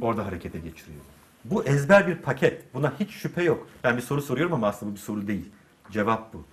orada 0.00 0.26
harekete 0.26 0.58
geçiriyor? 0.58 1.00
Bu 1.44 1.64
ezber 1.64 2.06
bir 2.06 2.16
paket. 2.16 2.74
Buna 2.74 2.92
hiç 3.00 3.10
şüphe 3.10 3.42
yok. 3.42 3.68
Ben 3.84 3.96
bir 3.96 4.02
soru 4.02 4.22
soruyorum 4.22 4.52
ama 4.52 4.68
aslında 4.68 4.92
bu 4.92 4.96
bir 4.96 5.00
soru 5.00 5.26
değil. 5.26 5.50
Cevap 5.90 6.34
bu. 6.34 6.44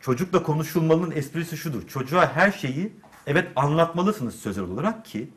Çocukla 0.00 0.42
konuşulmanın 0.42 1.10
esprisi 1.10 1.56
şudur. 1.56 1.88
Çocuğa 1.88 2.32
her 2.34 2.52
şeyi 2.52 2.92
evet 3.26 3.48
anlatmalısınız 3.56 4.34
sözel 4.34 4.64
olarak 4.64 5.04
ki 5.04 5.28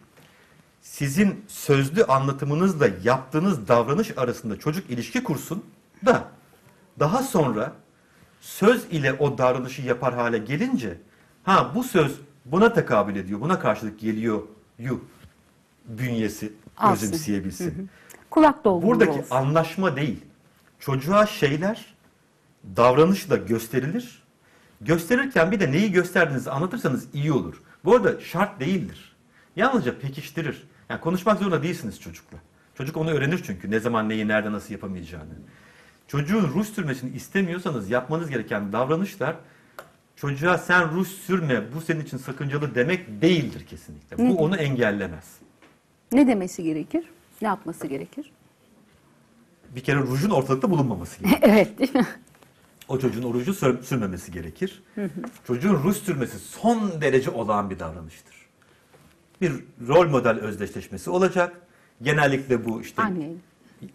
sizin 0.82 1.46
sözlü 1.48 2.04
anlatımınızla 2.04 2.88
yaptığınız 3.04 3.68
davranış 3.68 4.18
arasında 4.18 4.60
çocuk 4.60 4.90
ilişki 4.90 5.24
kursun 5.24 5.64
da 6.06 6.28
daha 7.00 7.24
sonra 7.24 7.74
söz 8.42 8.86
ile 8.92 9.14
o 9.14 9.38
davranışı 9.38 9.82
yapar 9.82 10.14
hale 10.14 10.38
gelince 10.38 10.98
ha 11.44 11.72
bu 11.76 11.84
söz 11.84 12.20
buna 12.46 12.74
tekabül 12.74 13.16
ediyor, 13.16 13.42
buna 13.42 13.60
karşılık 13.60 14.00
geliyor 14.00 14.42
yu 14.80 15.06
bünyesi 15.86 16.54
Alsın. 16.78 17.06
özümseyebilsin. 17.08 17.90
Kulak 18.30 18.66
dolgunluğu 18.66 18.92
Buradaki 18.92 19.12
olsun. 19.20 19.36
anlaşma 19.36 19.96
değil. 19.96 20.22
Çocuğa 20.80 21.26
şeyler 21.26 21.96
davranışla 22.78 23.36
gösterilir. 23.36 24.24
Gösterirken 24.82 25.52
bir 25.52 25.60
de 25.60 25.72
neyi 25.72 25.92
gösterdiğinizi 25.92 26.52
anlatırsanız 26.52 27.08
iyi 27.14 27.32
olur. 27.32 27.62
Bu 27.86 27.96
arada 27.96 28.20
şart 28.22 28.60
değildir. 28.60 29.16
Yalnızca 29.56 30.00
pekiştirir. 30.00 30.68
Yani 30.90 31.02
konuşmak 31.02 31.40
zorunda 31.40 31.64
değilsiniz 31.64 32.00
çocukla. 32.00 32.38
Çocuk 32.78 32.98
onu 32.98 33.12
öğrenir 33.12 33.44
çünkü 33.44 33.72
ne 33.72 33.80
zaman 33.80 34.10
neyi 34.10 34.28
nerede 34.28 34.52
nasıl 34.52 34.74
yapamayacağını. 34.74 35.34
Çocuğun 36.14 36.48
ruj 36.54 36.68
sürmesini 36.68 37.16
istemiyorsanız 37.16 37.90
yapmanız 37.90 38.30
gereken 38.30 38.74
davranışlar 38.74 39.36
çocuğa 40.16 40.58
sen 40.58 40.92
ruj 40.92 41.08
sürme 41.08 41.74
bu 41.76 41.82
senin 41.82 42.02
için 42.02 42.18
sakıncalı 42.18 42.76
demek 42.76 43.22
değildir 43.22 43.66
kesinlikle. 43.66 44.18
Bu 44.18 44.38
onu 44.38 44.56
engellemez. 44.58 45.38
Ne 46.12 46.28
demesi 46.28 46.64
gerekir? 46.64 47.06
Ne 47.42 47.48
yapması 47.48 47.88
gerekir? 47.88 48.32
Bir 49.76 49.82
kere 49.82 50.00
rujun 50.00 50.30
ortalıkta 50.30 50.70
bulunmaması 50.72 51.24
gerekir. 51.24 51.40
evet 51.50 51.80
değil 51.80 51.96
mi? 51.96 52.08
O 52.88 53.00
çocuğun 53.00 53.24
o 53.24 53.34
ruju 53.34 53.54
sür- 53.54 53.84
sürmemesi 53.84 54.32
gerekir. 54.32 54.84
Çocuğun 55.48 55.84
ruj 55.84 55.98
sürmesi 55.98 56.40
son 56.40 57.02
derece 57.02 57.30
olağan 57.30 57.70
bir 57.70 57.80
davranıştır. 57.80 58.36
Bir 59.42 59.54
rol 59.88 60.10
model 60.10 60.40
özdeşleşmesi 60.40 61.10
olacak. 61.10 61.62
Genellikle 62.02 62.66
bu 62.66 62.82
işte 62.82 63.02
Anne. 63.02 63.30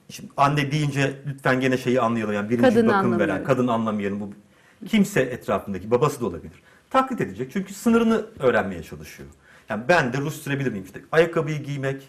Şimdi 0.09 0.33
anne 0.37 0.71
deyince 0.73 1.23
lütfen 1.27 1.61
gene 1.61 1.79
şeyi 1.79 2.01
anlayalım. 2.01 2.35
Yani 2.35 2.51
birinci 2.51 2.63
Kadını 2.69 2.89
bakım 2.89 3.19
veren, 3.19 3.45
kadın 3.45 3.67
anlamayalım. 3.69 4.21
Bu 4.21 4.31
kimse 4.87 5.21
etrafındaki 5.21 5.91
babası 5.91 6.21
da 6.21 6.27
olabilir. 6.27 6.63
Taklit 6.91 7.21
edecek 7.21 7.53
çünkü 7.53 7.75
sınırını 7.75 8.27
öğrenmeye 8.39 8.83
çalışıyor. 8.83 9.29
Yani 9.69 9.83
ben 9.89 10.13
de 10.13 10.19
ruj 10.19 10.35
sürebilir 10.35 10.71
miyim? 10.71 10.85
İşte 10.85 11.01
ayakkabıyı 11.13 11.63
giymek, 11.63 12.09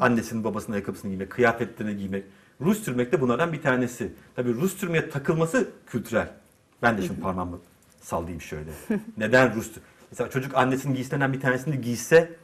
annesinin 0.00 0.44
babasının 0.44 0.74
ayakkabısını 0.74 1.10
giymek, 1.10 1.30
kıyafetlerini 1.30 1.96
giymek. 1.96 2.24
Ruj 2.60 2.78
sürmek 2.78 3.12
de 3.12 3.20
bunlardan 3.20 3.52
bir 3.52 3.62
tanesi. 3.62 4.12
Tabii 4.36 4.54
ruj 4.54 4.72
sürmeye 4.72 5.10
takılması 5.10 5.68
kültürel. 5.86 6.28
Ben 6.82 6.98
de 6.98 7.02
şimdi 7.02 7.20
parmağımı 7.20 7.58
sallayayım 8.00 8.40
şöyle. 8.40 8.70
Neden 9.16 9.54
ruj 9.54 9.64
sür- 9.66 9.82
Mesela 10.10 10.30
çocuk 10.30 10.56
annesinin 10.56 10.94
giysilerinden 10.94 11.32
bir 11.32 11.40
tanesini 11.40 11.80
giyse 11.80 12.36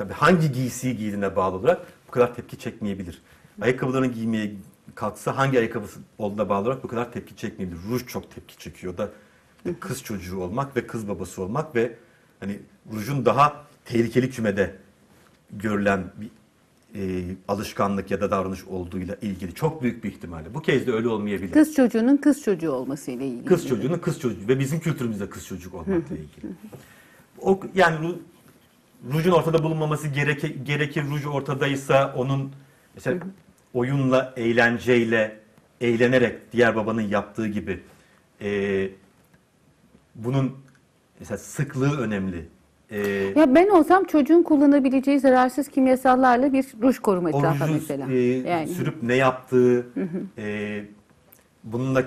Tabii 0.00 0.12
hangi 0.12 0.52
giysiyi 0.52 0.96
giydiğine 0.96 1.36
bağlı 1.36 1.56
olarak 1.56 1.80
bu 2.08 2.10
kadar 2.10 2.34
tepki 2.34 2.58
çekmeyebilir. 2.58 3.22
Ayakkabılarını 3.60 4.06
giymeye 4.06 4.54
kalksa 4.94 5.36
hangi 5.36 5.58
ayakkabısı 5.58 6.00
olduğuna 6.18 6.48
bağlı 6.48 6.66
olarak 6.68 6.84
bu 6.84 6.88
kadar 6.88 7.12
tepki 7.12 7.36
çekmeyebilir. 7.36 7.80
Ruj 7.90 8.06
çok 8.06 8.30
tepki 8.34 8.58
çekiyor 8.58 8.98
da 8.98 9.08
kız 9.80 10.02
çocuğu 10.02 10.40
olmak 10.40 10.76
ve 10.76 10.86
kız 10.86 11.08
babası 11.08 11.42
olmak 11.42 11.74
ve 11.74 11.96
hani 12.40 12.58
rujun 12.92 13.26
daha 13.26 13.64
tehlikeli 13.84 14.30
kümede 14.30 14.76
görülen 15.52 16.04
bir 16.20 16.30
e, 16.94 17.24
alışkanlık 17.48 18.10
ya 18.10 18.20
da 18.20 18.30
davranış 18.30 18.64
olduğuyla 18.64 19.16
ilgili 19.22 19.54
çok 19.54 19.82
büyük 19.82 20.04
bir 20.04 20.08
ihtimalle. 20.12 20.54
Bu 20.54 20.62
kez 20.62 20.86
de 20.86 20.92
öyle 20.92 21.08
olmayabilir. 21.08 21.52
Kız 21.52 21.74
çocuğunun 21.74 22.16
kız 22.16 22.42
çocuğu 22.42 22.70
olmasıyla 22.72 23.26
ilgili. 23.26 23.44
Kız 23.44 23.68
çocuğunun 23.68 23.98
kız 23.98 24.20
çocuğu 24.20 24.48
ve 24.48 24.58
bizim 24.58 24.80
kültürümüzde 24.80 25.28
kız 25.30 25.46
çocuk 25.46 25.74
olmakla 25.74 26.14
ilgili. 26.16 26.52
O 27.40 27.60
yani 27.74 28.06
ru- 28.06 28.18
rujun 29.12 29.30
ortada 29.30 29.62
bulunmaması 29.62 30.08
gereke, 30.08 30.48
gerekir. 30.48 31.04
Ruj 31.10 31.26
ortadaysa 31.26 32.14
onun 32.16 32.52
mesela 32.94 33.18
oyunla, 33.74 34.32
eğlenceyle, 34.36 35.38
eğlenerek 35.80 36.52
diğer 36.52 36.76
babanın 36.76 37.00
yaptığı 37.02 37.46
gibi 37.46 37.80
e, 38.42 38.88
bunun 40.14 40.52
mesela 41.20 41.38
sıklığı 41.38 42.00
önemli. 42.00 42.48
E, 42.90 42.98
Ya 43.36 43.54
ben 43.54 43.68
olsam 43.68 44.04
çocuğun 44.04 44.42
kullanabileceği 44.42 45.20
zararsız 45.20 45.68
kimyasallarla 45.68 46.52
bir 46.52 46.66
ruj 46.82 46.98
koruma 46.98 47.32
ruju 47.32 47.72
mesela. 47.72 48.12
e, 48.12 48.16
yani 48.48 48.68
sürüp 48.68 49.02
ne 49.02 49.14
yaptığı, 49.14 49.86
e, 50.38 50.84
bununla 51.64 52.04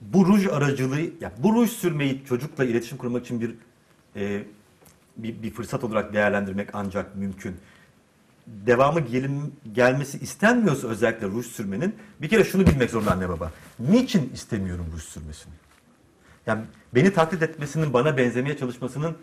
bu 0.00 0.26
ruj 0.26 0.46
aracılığı, 0.46 1.00
ya 1.00 1.32
bu 1.38 1.54
ruj 1.54 1.70
sürmeyi 1.70 2.24
çocukla 2.24 2.64
iletişim 2.64 2.98
kurmak 2.98 3.24
için 3.24 3.40
bir 3.40 3.54
e, 4.16 4.42
bir, 5.16 5.42
bir 5.42 5.50
fırsat 5.50 5.84
olarak 5.84 6.12
değerlendirmek 6.12 6.68
ancak 6.72 7.16
mümkün. 7.16 7.56
Devamı 8.66 9.00
gelim, 9.00 9.52
gelmesi 9.72 10.18
istenmiyorsa 10.18 10.88
özellikle 10.88 11.26
ruj 11.26 11.46
sürmenin 11.46 11.94
bir 12.22 12.28
kere 12.28 12.44
şunu 12.44 12.66
bilmek 12.66 12.90
zorunda 12.90 13.12
anne 13.12 13.28
baba. 13.28 13.52
Niçin 13.78 14.30
istemiyorum 14.34 14.86
ruj 14.92 15.02
sürmesini? 15.02 15.52
Yani 16.46 16.62
beni 16.94 17.12
taklit 17.12 17.42
etmesinin, 17.42 17.92
bana 17.92 18.16
benzemeye 18.16 18.56
çalışmasının 18.56 19.16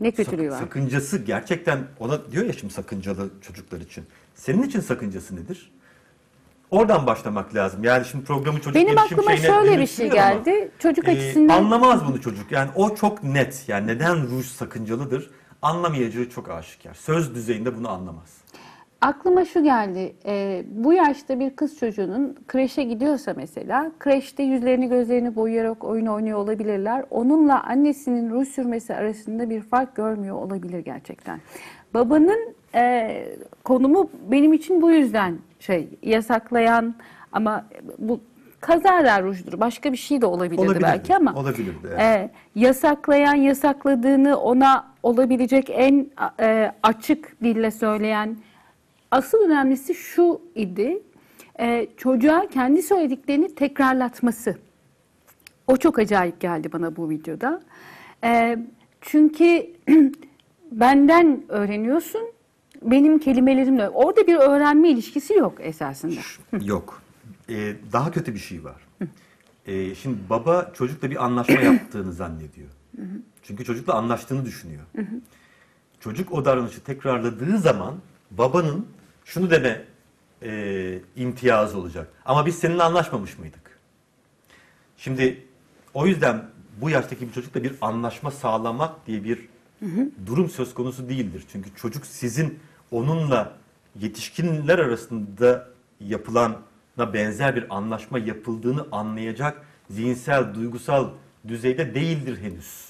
ne 0.00 0.10
kötülüğü 0.10 0.50
var? 0.50 0.58
Sakıncası 0.58 1.18
gerçekten 1.18 1.78
ona 1.98 2.30
diyor 2.32 2.44
ya 2.44 2.52
şimdi 2.52 2.72
sakıncalı 2.72 3.30
çocuklar 3.42 3.80
için. 3.80 4.04
Senin 4.34 4.62
için 4.62 4.80
sakıncası 4.80 5.36
nedir? 5.36 5.72
Oradan 6.70 7.06
başlamak 7.06 7.54
lazım. 7.54 7.84
Yani 7.84 8.06
şimdi 8.06 8.24
programı 8.24 8.58
çocuk 8.58 8.74
Benim 8.74 8.98
aklıma 8.98 9.36
şöyle 9.36 9.78
bir 9.80 9.86
şey 9.86 10.06
ama, 10.06 10.14
geldi. 10.14 10.70
Çocuk 10.78 11.08
e, 11.08 11.10
açısından 11.10 11.58
anlamaz 11.58 12.06
bunu 12.06 12.20
çocuk. 12.20 12.52
Yani 12.52 12.70
o 12.74 12.94
çok 12.94 13.24
net. 13.24 13.64
Yani 13.68 13.86
neden 13.86 14.30
ruj 14.30 14.46
sakıncalıdır? 14.46 15.30
Anlamayacağı 15.62 16.28
çok 16.28 16.50
aşikar. 16.50 16.94
Söz 16.94 17.34
düzeyinde 17.34 17.76
bunu 17.76 17.88
anlamaz. 17.88 18.40
Aklıma 19.00 19.44
şu 19.44 19.62
geldi. 19.62 20.14
e, 20.26 20.64
bu 20.70 20.92
yaşta 20.92 21.40
bir 21.40 21.56
kız 21.56 21.78
çocuğunun 21.78 22.36
kreşe 22.48 22.82
gidiyorsa 22.82 23.34
mesela, 23.36 23.92
kreşte 23.98 24.42
yüzlerini 24.42 24.88
gözlerini 24.88 25.36
boyayarak 25.36 25.84
oyun 25.84 26.06
oynuyor 26.06 26.38
olabilirler. 26.38 27.04
Onunla 27.10 27.62
annesinin 27.62 28.30
ruj 28.30 28.48
sürmesi 28.48 28.94
arasında 28.94 29.50
bir 29.50 29.60
fark 29.60 29.96
görmüyor 29.96 30.36
olabilir 30.36 30.78
gerçekten. 30.78 31.40
Babanın 31.94 32.54
e, 32.74 33.24
konumu 33.64 34.10
benim 34.30 34.52
için 34.52 34.82
bu 34.82 34.90
yüzden 34.90 35.38
şey 35.60 35.88
yasaklayan 36.02 36.94
ama 37.32 37.66
bu 37.98 38.20
kazara 38.60 39.22
rujdur. 39.22 39.60
Başka 39.60 39.92
bir 39.92 39.96
şey 39.96 40.20
de 40.20 40.26
olabilirdi 40.26 40.60
Olabilirdi, 40.60 40.82
belki 40.82 41.16
ama. 41.16 41.34
olabilirdi, 41.34 41.88
evet. 41.88 42.00
e, 42.00 42.30
yasaklayan, 42.54 43.34
yasakladığını 43.34 44.36
ona 44.36 44.86
olabilecek 45.02 45.70
en 45.70 46.10
e, 46.40 46.72
açık 46.82 47.42
dille 47.42 47.70
söyleyen 47.70 48.36
Asıl 49.10 49.38
önemlisi 49.38 49.94
şu 49.94 50.40
idi, 50.54 51.02
e, 51.60 51.86
çocuğa 51.96 52.48
kendi 52.48 52.82
söylediklerini 52.82 53.54
tekrarlatması. 53.54 54.56
O 55.66 55.76
çok 55.76 55.98
acayip 55.98 56.40
geldi 56.40 56.72
bana 56.72 56.96
bu 56.96 57.10
videoda. 57.10 57.60
E, 58.24 58.58
çünkü 59.00 59.66
benden 60.72 61.42
öğreniyorsun, 61.48 62.22
benim 62.82 63.18
kelimelerimle. 63.18 63.88
Orada 63.88 64.26
bir 64.26 64.34
öğrenme 64.34 64.88
ilişkisi 64.88 65.34
yok 65.34 65.54
esasında. 65.60 66.20
Yok. 66.64 67.02
Ee, 67.50 67.76
daha 67.92 68.10
kötü 68.10 68.34
bir 68.34 68.38
şey 68.38 68.64
var. 68.64 68.82
Ee, 69.66 69.94
şimdi 69.94 70.18
baba 70.30 70.72
çocukla 70.74 71.10
bir 71.10 71.24
anlaşma 71.24 71.60
yaptığını 71.60 72.12
zannediyor. 72.12 72.68
Çünkü 73.42 73.64
çocukla 73.64 73.94
anlaştığını 73.94 74.44
düşünüyor. 74.44 74.82
Çocuk 76.00 76.32
o 76.32 76.44
davranışı 76.44 76.80
tekrarladığı 76.80 77.58
zaman 77.58 77.94
babanın 78.30 78.86
şunu 79.24 79.50
deme 79.50 79.84
e, 80.42 81.00
imtiyazı 81.16 81.78
olacak. 81.78 82.08
Ama 82.24 82.46
biz 82.46 82.58
seninle 82.58 82.82
anlaşmamış 82.82 83.38
mıydık? 83.38 83.78
Şimdi 84.96 85.46
o 85.94 86.06
yüzden 86.06 86.44
bu 86.80 86.90
yaştaki 86.90 87.28
bir 87.28 87.32
çocukla 87.32 87.62
bir 87.62 87.72
anlaşma 87.80 88.30
sağlamak 88.30 89.06
diye 89.06 89.24
bir 89.24 89.48
durum 90.26 90.50
söz 90.50 90.74
konusu 90.74 91.08
değildir. 91.08 91.44
Çünkü 91.52 91.70
çocuk 91.76 92.06
sizin 92.06 92.58
onunla 92.90 93.56
yetişkinler 94.00 94.78
arasında 94.78 95.68
yapılan 96.00 96.56
benzer 97.14 97.56
bir 97.56 97.76
anlaşma 97.76 98.18
yapıldığını 98.18 98.86
anlayacak 98.92 99.62
zihinsel, 99.90 100.54
duygusal 100.54 101.08
düzeyde 101.48 101.94
değildir 101.94 102.38
henüz. 102.42 102.88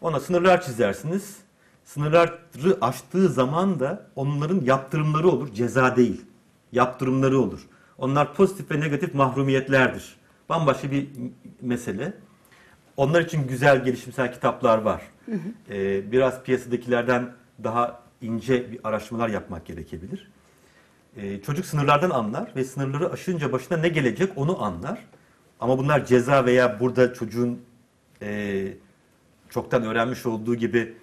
Ona 0.00 0.20
sınırlar 0.20 0.62
çizersiniz. 0.62 1.36
Sınırları 1.84 2.78
aştığı 2.80 3.28
zaman 3.28 3.80
da 3.80 4.06
onların 4.16 4.60
yaptırımları 4.60 5.28
olur, 5.28 5.52
ceza 5.52 5.96
değil. 5.96 6.24
Yaptırımları 6.72 7.38
olur. 7.38 7.60
Onlar 7.98 8.34
pozitif 8.34 8.70
ve 8.70 8.80
negatif 8.80 9.14
mahrumiyetlerdir. 9.14 10.16
Bambaşka 10.48 10.90
bir 10.90 11.08
mesele. 11.60 12.12
Onlar 12.96 13.20
için 13.20 13.48
güzel 13.48 13.84
gelişimsel 13.84 14.32
kitaplar 14.32 14.78
var. 14.78 15.02
Ee, 15.70 16.12
biraz 16.12 16.42
piyasadakilerden 16.42 17.32
daha 17.64 18.02
ince 18.20 18.72
bir 18.72 18.78
araştırmalar 18.84 19.28
yapmak 19.28 19.66
gerekebilir. 19.66 20.30
Ee, 21.16 21.40
çocuk 21.42 21.66
sınırlardan 21.66 22.10
anlar 22.10 22.52
ve 22.56 22.64
sınırları 22.64 23.12
aşınca 23.12 23.52
başına 23.52 23.78
ne 23.78 23.88
gelecek 23.88 24.32
onu 24.36 24.62
anlar. 24.64 24.98
Ama 25.60 25.78
bunlar 25.78 26.06
ceza 26.06 26.44
veya 26.44 26.80
burada 26.80 27.14
çocuğun 27.14 27.60
e, 28.22 28.66
çoktan 29.50 29.82
öğrenmiş 29.82 30.26
olduğu 30.26 30.54
gibi 30.54 30.94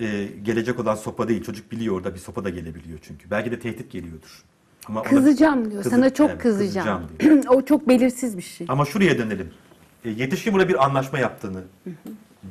e, 0.00 0.26
gelecek 0.42 0.80
olan 0.80 0.94
sopa 0.94 1.28
değil. 1.28 1.42
Çocuk 1.44 1.72
biliyor 1.72 1.96
orada 1.96 2.14
bir 2.14 2.18
sopa 2.18 2.44
da 2.44 2.50
gelebiliyor 2.50 2.98
çünkü. 3.02 3.30
Belki 3.30 3.50
de 3.50 3.58
tehdit 3.60 3.92
geliyordur. 3.92 4.42
Ama 4.86 5.00
ona- 5.00 5.08
Kızacağım 5.08 5.70
diyor. 5.70 5.82
Kızı- 5.82 5.94
Sana 5.96 6.14
çok 6.14 6.30
evet, 6.30 6.42
kızacağım. 6.42 7.02
diyor. 7.20 7.44
o 7.48 7.62
çok 7.64 7.88
belirsiz 7.88 8.36
bir 8.36 8.42
şey. 8.42 8.66
Ama 8.70 8.84
şuraya 8.84 9.18
dönelim. 9.18 9.50
E, 10.04 10.10
yetişkin 10.10 10.52
burada 10.52 10.68
bir 10.68 10.84
anlaşma 10.84 11.18
yaptığını 11.18 11.62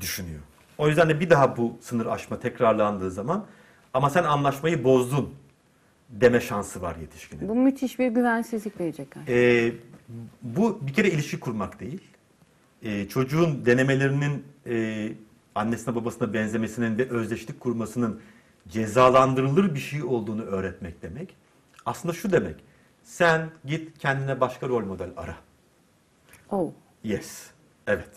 düşünüyor. 0.02 0.40
O 0.78 0.88
yüzden 0.88 1.10
de 1.10 1.20
bir 1.20 1.30
daha 1.30 1.58
bu 1.58 1.78
sınır 1.82 2.06
aşma 2.06 2.40
tekrarlandığı 2.40 3.12
zaman 3.12 3.46
ama 3.94 4.10
sen 4.10 4.24
anlaşmayı 4.24 4.84
bozdun 4.84 5.30
deme 6.10 6.40
şansı 6.40 6.82
var 6.82 6.96
yetişkinin. 6.96 7.50
Bu 7.50 7.56
müthiş 7.56 8.00
bir 8.00 8.08
güvensizlik 8.08 8.80
verecek. 8.80 9.08
aslında. 9.18 9.32
E, 9.32 9.72
bu 10.42 10.80
bir 10.88 10.94
kere 10.94 11.10
ilişki 11.10 11.40
kurmak 11.40 11.80
değil. 11.80 12.02
E, 12.84 13.08
çocuğun 13.08 13.66
denemelerinin 13.66 14.44
e, 14.68 15.10
annesine 15.56 15.96
babasına 15.96 16.34
benzemesinin 16.34 16.98
ve 16.98 17.10
özdeşlik 17.10 17.60
kurmasının 17.60 18.22
cezalandırılır 18.68 19.76
bir 19.76 19.80
şey 19.80 20.04
olduğunu 20.04 20.42
öğretmek 20.42 21.02
demek. 21.02 21.36
Aslında 21.86 22.14
şu 22.14 22.32
demek. 22.32 22.56
Sen 23.04 23.50
git 23.66 23.98
kendine 24.00 24.42
başka 24.42 24.68
rol 24.68 24.86
model 24.86 25.10
ara. 25.18 25.36
Oh. 26.52 26.72
Yes. 27.04 27.48
Evet. 27.88 28.10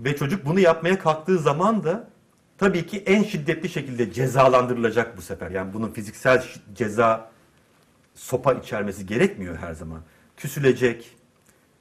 Ve 0.00 0.16
çocuk 0.16 0.46
bunu 0.46 0.60
yapmaya 0.60 0.98
kalktığı 0.98 1.38
zaman 1.38 1.84
da 1.84 2.08
tabii 2.58 2.86
ki 2.86 3.02
en 3.06 3.22
şiddetli 3.22 3.68
şekilde 3.68 4.12
cezalandırılacak 4.12 5.16
bu 5.16 5.22
sefer. 5.22 5.50
Yani 5.50 5.74
bunun 5.74 5.90
fiziksel 5.92 6.44
ceza 6.74 7.30
sopa 8.14 8.52
içermesi 8.52 9.06
gerekmiyor 9.06 9.56
her 9.56 9.72
zaman. 9.72 10.00
Küsülecek, 10.36 11.16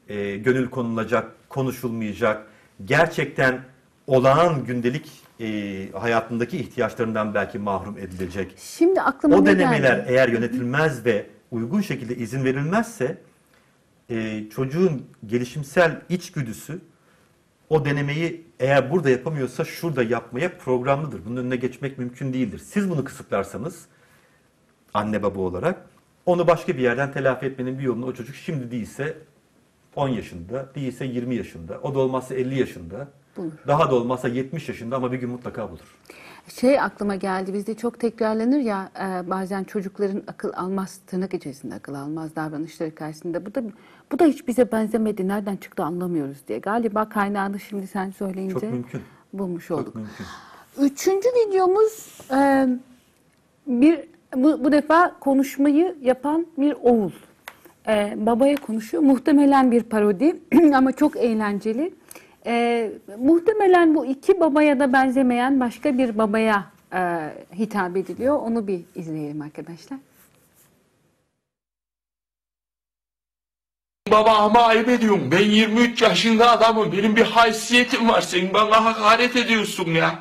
e, 0.09 0.37
gönül 0.37 0.69
konulacak, 0.69 1.49
konuşulmayacak. 1.49 2.47
Gerçekten 2.85 3.61
olağan 4.07 4.65
gündelik 4.65 5.11
e, 5.39 5.89
hayatındaki 5.91 6.57
ihtiyaçlarından 6.57 7.33
belki 7.33 7.59
mahrum 7.59 7.97
edilecek. 7.97 8.55
Şimdi 8.57 9.01
aklıma 9.01 9.35
O 9.35 9.45
ne 9.45 9.45
denemeler 9.59 9.97
geldi? 9.97 10.05
eğer 10.09 10.29
yönetilmez 10.29 11.05
ve 11.05 11.25
uygun 11.51 11.81
şekilde 11.81 12.15
izin 12.15 12.43
verilmezse 12.43 13.17
e, 14.09 14.43
çocuğun 14.49 15.05
gelişimsel 15.25 16.01
içgüdüsü 16.09 16.79
o 17.69 17.85
denemeyi 17.85 18.46
eğer 18.59 18.91
burada 18.91 19.09
yapamıyorsa 19.09 19.65
şurada 19.65 20.03
yapmaya 20.03 20.57
programlıdır. 20.57 21.25
Bunun 21.25 21.37
önüne 21.37 21.55
geçmek 21.55 21.97
mümkün 21.97 22.33
değildir. 22.33 22.59
Siz 22.65 22.89
bunu 22.89 23.03
kısıtlarsanız 23.03 23.85
anne 24.93 25.23
baba 25.23 25.39
olarak 25.39 25.85
onu 26.25 26.47
başka 26.47 26.73
bir 26.77 26.81
yerden 26.81 27.11
telafi 27.11 27.45
etmenin 27.45 27.79
bir 27.79 27.83
yolunu 27.83 28.05
o 28.05 28.13
çocuk 28.13 28.35
şimdi 28.35 28.71
değilse 28.71 29.17
10 29.95 30.09
yaşında, 30.09 30.69
değilse 30.75 31.05
20 31.05 31.35
yaşında, 31.35 31.79
o 31.83 31.95
da 31.95 31.99
olmazsa 31.99 32.35
50 32.35 32.59
yaşında, 32.59 33.07
Bulur. 33.37 33.51
daha 33.67 33.91
da 33.91 33.95
olmazsa 33.95 34.27
70 34.27 34.69
yaşında 34.69 34.95
ama 34.95 35.11
bir 35.11 35.17
gün 35.17 35.29
mutlaka 35.29 35.69
bulur. 35.69 35.95
Şey 36.47 36.79
aklıma 36.79 37.15
geldi 37.15 37.53
bizde 37.53 37.73
çok 37.73 37.99
tekrarlanır 37.99 38.59
ya 38.59 38.89
e, 38.99 39.29
bazen 39.29 39.63
çocukların 39.63 40.23
akıl 40.27 40.51
almaz 40.55 40.99
tırnak 41.07 41.33
içerisinde 41.33 41.75
akıl 41.75 41.93
almaz 41.93 42.35
davranışları 42.35 42.95
karşısında 42.95 43.45
bu 43.45 43.55
da 43.55 43.63
bu 44.11 44.19
da 44.19 44.25
hiç 44.25 44.47
bize 44.47 44.71
benzemedi 44.71 45.27
nereden 45.27 45.55
çıktı 45.55 45.83
anlamıyoruz 45.83 46.37
diye. 46.47 46.59
Galiba 46.59 47.09
kaynağını 47.09 47.59
şimdi 47.59 47.87
sen 47.87 48.11
söyleyince 48.11 48.53
Çok 48.53 48.63
mümkün. 48.63 49.01
bulmuş 49.33 49.67
Çok 49.67 49.79
olduk. 49.79 49.95
mümkün. 49.95 50.25
Üçüncü 50.81 51.29
videomuz 51.29 52.19
e, 52.31 52.67
bir 53.67 53.99
bu, 54.35 54.63
bu 54.63 54.71
defa 54.71 55.19
konuşmayı 55.19 55.95
yapan 56.01 56.47
bir 56.57 56.75
oğul. 56.81 57.11
E, 57.87 58.13
babaya 58.17 58.55
konuşuyor. 58.57 59.03
Muhtemelen 59.03 59.71
bir 59.71 59.83
parodi 59.83 60.39
ama 60.75 60.91
çok 60.91 61.17
eğlenceli. 61.17 61.93
E, 62.47 62.91
muhtemelen 63.19 63.95
bu 63.95 64.05
iki 64.05 64.39
babaya 64.39 64.79
da 64.79 64.93
benzemeyen 64.93 65.59
başka 65.59 65.97
bir 65.97 66.17
babaya 66.17 66.71
e, 66.93 66.99
hitap 67.55 67.97
ediliyor. 67.97 68.35
Onu 68.39 68.67
bir 68.67 68.81
izleyelim 68.95 69.41
arkadaşlar. 69.41 69.99
Baba 74.11 74.37
ama 74.37 74.61
ayıp 74.61 74.89
ediyorsun. 74.89 75.31
Ben 75.31 75.45
23 75.45 76.01
yaşında 76.01 76.51
adamım. 76.51 76.91
Benim 76.91 77.15
bir 77.15 77.25
haysiyetim 77.25 78.09
var. 78.09 78.21
Sen 78.21 78.53
bana 78.53 78.85
hakaret 78.85 79.35
ediyorsun 79.35 79.85
ya. 79.91 80.19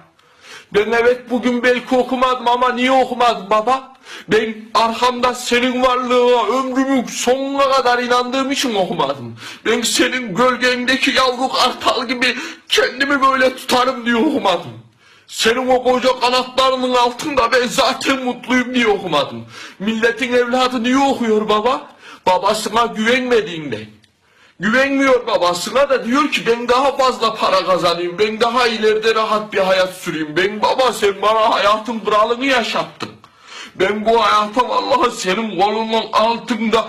Ben 0.75 0.93
evet 0.93 1.31
bugün 1.31 1.63
belki 1.63 1.97
okumadım 1.97 2.49
ama 2.49 2.73
niye 2.73 2.93
okumadım 2.93 3.51
baba? 3.51 3.96
Ben 4.29 4.55
arkamda 4.75 5.35
senin 5.35 5.83
varlığına 5.83 6.47
ömrümün 6.59 7.05
sonuna 7.05 7.73
kadar 7.73 7.99
inandığım 7.99 8.51
için 8.51 8.75
okumadım. 8.75 9.37
Ben 9.67 9.81
senin 9.81 10.35
gölgendeki 10.35 11.11
yavru 11.11 11.49
kartal 11.49 12.09
gibi 12.09 12.37
kendimi 12.69 13.23
böyle 13.23 13.57
tutarım 13.57 14.07
diye 14.07 14.17
okumadım. 14.17 14.87
Senin 15.27 15.69
o 15.69 15.83
koca 15.83 16.21
kanatlarının 16.21 16.95
altında 16.95 17.53
ben 17.53 17.67
zaten 17.69 18.25
mutluyum 18.25 18.75
diye 18.75 18.87
okumadım. 18.87 19.45
Milletin 19.79 20.33
evladı 20.33 20.83
niye 20.83 20.99
okuyor 20.99 21.49
baba? 21.49 21.87
Babasına 22.27 22.87
güvenmediğinden. 22.87 23.87
Güvenmiyor 24.61 25.27
babasına 25.27 25.91
da 25.91 26.05
diyor 26.05 26.33
ki 26.33 26.47
ben 26.47 26.69
daha 26.69 26.97
fazla 26.97 27.35
para 27.35 27.67
kazanayım. 27.67 28.19
Ben 28.19 28.41
daha 28.41 28.67
ileride 28.67 29.15
rahat 29.15 29.53
bir 29.53 29.59
hayat 29.59 29.95
süreyim. 29.95 30.37
Ben 30.37 30.63
baba 30.63 30.93
sen 30.93 31.23
bana 31.23 31.55
hayatın 31.55 32.01
kralını 32.01 32.47
yaşattın. 32.47 33.16
Ben 33.81 34.07
bu 34.07 34.23
hayata 34.23 34.69
vallahi 34.69 35.11
senin 35.11 35.61
kolunun 35.61 36.05
altında 36.13 36.89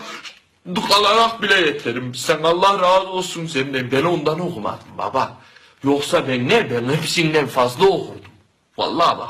kalarak 0.76 1.42
bile 1.42 1.56
yeterim. 1.56 2.16
Sen 2.16 2.44
Allah 2.44 2.82
razı 2.82 3.08
olsun 3.08 3.46
senden. 3.46 3.92
Ben 3.92 4.04
ondan 4.04 4.40
okumadım 4.40 4.88
baba. 4.98 5.38
Yoksa 5.84 6.28
ben 6.28 6.50
ne? 6.50 6.72
Ben 6.72 6.94
hepsinden 6.94 7.46
fazla 7.46 7.86
okurdum. 7.86 8.32
Vallahi 8.78 9.18
bak. 9.18 9.30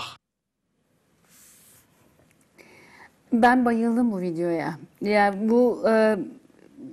Ben 3.34 3.66
bayıldım 3.66 4.12
bu 4.12 4.22
videoya. 4.22 4.78
Ya 5.02 5.36
bu 5.42 5.84
e, 5.90 6.18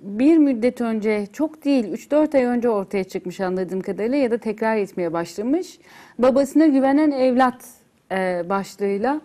bir 0.03 0.39
müddet 0.39 0.81
önce 0.81 1.27
çok 1.33 1.65
değil 1.65 1.85
3-4 1.85 2.37
ay 2.37 2.45
önce 2.45 2.69
ortaya 2.69 3.05
çıkmış 3.05 3.41
anladığım 3.41 3.81
kadarıyla 3.81 4.17
ya 4.19 4.31
da 4.31 4.39
tekrar 4.39 4.77
etmeye 4.77 5.13
başlamış. 5.13 5.79
Babasına 6.19 6.67
güvenen 6.67 7.11
evlat 7.11 7.65
e, 8.13 8.43
başlığıyla 8.49 9.21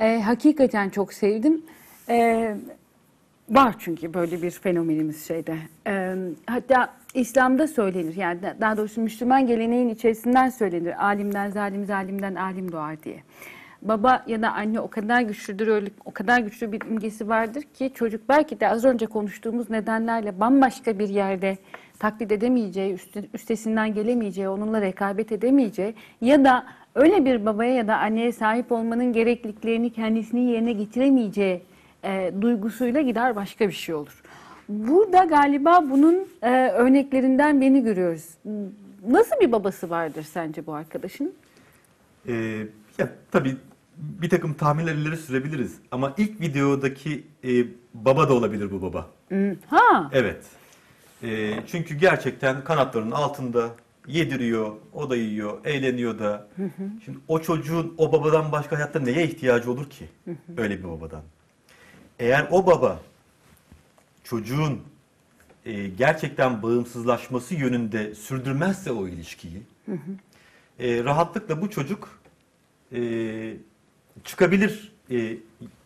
e, 0.00 0.20
hakikaten 0.20 0.88
çok 0.90 1.12
sevdim. 1.12 1.62
E, 2.08 2.54
var 3.50 3.74
çünkü 3.78 4.14
böyle 4.14 4.42
bir 4.42 4.50
fenomenimiz 4.50 5.26
şeyde. 5.26 5.56
E, 5.86 6.14
hatta 6.46 6.92
İslam'da 7.14 7.66
söylenir 7.68 8.16
yani 8.16 8.42
da- 8.42 8.56
daha 8.60 8.76
doğrusu 8.76 9.00
Müslüman 9.00 9.46
geleneğin 9.46 9.88
içerisinden 9.88 10.48
söylenir. 10.50 11.04
Alimden 11.04 11.50
zalim, 11.50 11.84
zalimden 11.84 12.34
alim 12.34 12.72
doğar 12.72 13.02
diye. 13.02 13.22
Baba 13.82 14.24
ya 14.26 14.42
da 14.42 14.52
anne 14.52 14.80
o 14.80 14.88
kadar 14.90 15.20
güçlüdür, 15.22 15.66
öyle 15.68 15.90
o 16.04 16.10
kadar 16.10 16.38
güçlü 16.40 16.72
bir 16.72 16.80
imgesi 16.90 17.28
vardır 17.28 17.62
ki 17.62 17.92
çocuk 17.94 18.28
belki 18.28 18.60
de 18.60 18.68
az 18.68 18.84
önce 18.84 19.06
konuştuğumuz 19.06 19.70
nedenlerle 19.70 20.40
bambaşka 20.40 20.98
bir 20.98 21.08
yerde 21.08 21.58
taklit 21.98 22.32
edemeyeceği, 22.32 22.94
üste- 22.94 23.24
üstesinden 23.34 23.94
gelemeyeceği, 23.94 24.48
onunla 24.48 24.80
rekabet 24.80 25.32
edemeyeceği 25.32 25.94
ya 26.20 26.44
da 26.44 26.66
öyle 26.94 27.24
bir 27.24 27.46
babaya 27.46 27.74
ya 27.74 27.88
da 27.88 27.96
anneye 27.98 28.32
sahip 28.32 28.72
olmanın 28.72 29.12
gerekliliklerini 29.12 29.92
kendisinin 29.92 30.48
yerine 30.48 30.72
getiremeyeceği 30.72 31.62
e, 32.04 32.32
duygusuyla 32.40 33.00
gider 33.00 33.36
başka 33.36 33.68
bir 33.68 33.72
şey 33.72 33.94
olur. 33.94 34.22
Burada 34.68 35.24
galiba 35.24 35.84
bunun 35.90 36.28
e, 36.42 36.68
örneklerinden 36.68 37.60
birini 37.60 37.82
görüyoruz. 37.84 38.24
Nasıl 39.08 39.40
bir 39.40 39.52
babası 39.52 39.90
vardır 39.90 40.22
sence 40.22 40.66
bu 40.66 40.74
arkadaşın? 40.74 41.34
Ee, 42.28 42.66
ya 42.98 43.08
tabii 43.30 43.56
bir 43.96 44.30
takım 44.30 44.54
tahminler 44.54 44.94
ileri 44.94 45.16
sürebiliriz 45.16 45.74
ama 45.90 46.14
ilk 46.16 46.40
videodaki 46.40 47.24
e, 47.44 47.48
baba 47.94 48.28
da 48.28 48.34
olabilir 48.34 48.70
bu 48.70 48.82
baba. 48.82 49.06
Ha, 49.66 50.10
Evet. 50.12 50.44
Ee, 51.22 51.50
çünkü 51.66 51.94
gerçekten 51.94 52.64
kanatlarının 52.64 53.10
altında 53.10 53.68
yediriyor, 54.06 54.72
o 54.92 55.10
da 55.10 55.16
yiyor, 55.16 55.64
eğleniyor 55.64 56.18
da. 56.18 56.48
Şimdi 57.04 57.18
o 57.28 57.38
çocuğun 57.38 57.94
o 57.98 58.12
babadan 58.12 58.52
başka 58.52 58.76
hayatta 58.76 59.00
neye 59.00 59.24
ihtiyacı 59.24 59.70
olur 59.70 59.90
ki? 59.90 60.08
Öyle 60.56 60.78
bir 60.78 60.88
babadan. 60.88 61.22
Eğer 62.18 62.48
o 62.50 62.66
baba 62.66 63.00
çocuğun 64.24 64.80
e, 65.64 65.88
gerçekten 65.88 66.62
bağımsızlaşması 66.62 67.54
yönünde 67.54 68.14
sürdürmezse 68.14 68.92
o 68.92 69.08
ilişkiyi 69.08 69.62
e, 70.78 71.04
rahatlıkla 71.04 71.62
bu 71.62 71.70
çocuk 71.70 72.20
e, 72.92 73.56
çıkabilir 74.24 74.92
e, 75.10 75.36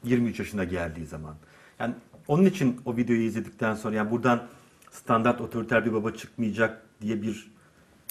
23 0.05 0.39
yaşına 0.39 0.65
geldiği 0.65 1.07
zaman. 1.07 1.35
Yani 1.81 1.95
onun 2.29 2.45
için 2.45 2.81
o 2.85 2.97
videoyu 2.97 3.23
izledikten 3.23 3.75
sonra 3.75 3.97
yani 3.97 4.11
buradan 4.11 4.47
standart 4.91 5.41
otoriter 5.41 5.87
bir 5.87 5.93
baba 5.93 6.13
çıkmayacak 6.13 6.87
diye 7.01 7.23
bir 7.23 7.51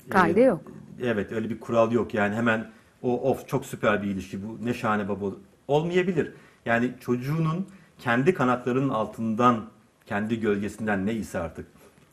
Kaide 0.09 0.41
yok. 0.41 0.61
Evet 1.03 1.31
öyle 1.31 1.49
bir 1.49 1.59
kural 1.59 1.91
yok 1.91 2.13
yani 2.13 2.35
hemen 2.35 2.67
o 3.01 3.31
of 3.31 3.47
çok 3.47 3.65
süper 3.65 4.03
bir 4.03 4.07
ilişki 4.07 4.47
bu 4.47 4.65
ne 4.65 4.73
şahane 4.73 5.09
baba 5.09 5.25
olmayabilir. 5.67 6.33
Yani 6.65 6.91
çocuğunun 6.99 7.67
kendi 7.99 8.33
kanatlarının 8.33 8.89
altından 8.89 9.65
kendi 10.05 10.39
gölgesinden 10.39 11.05
neyse 11.05 11.39
artık 11.39 11.65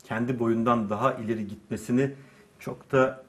kendi 0.03 0.39
boyundan 0.39 0.89
daha 0.89 1.13
ileri 1.13 1.47
gitmesini 1.47 2.11
çok 2.59 2.91
da 2.91 3.23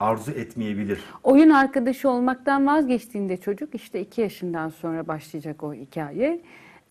arzu 0.00 0.30
etmeyebilir. 0.30 1.00
Oyun 1.24 1.50
arkadaşı 1.50 2.10
olmaktan 2.10 2.66
vazgeçtiğinde 2.66 3.36
çocuk 3.36 3.74
işte 3.74 4.00
iki 4.00 4.20
yaşından 4.20 4.68
sonra 4.68 5.08
başlayacak 5.08 5.62
o 5.62 5.74
hikaye. 5.74 6.42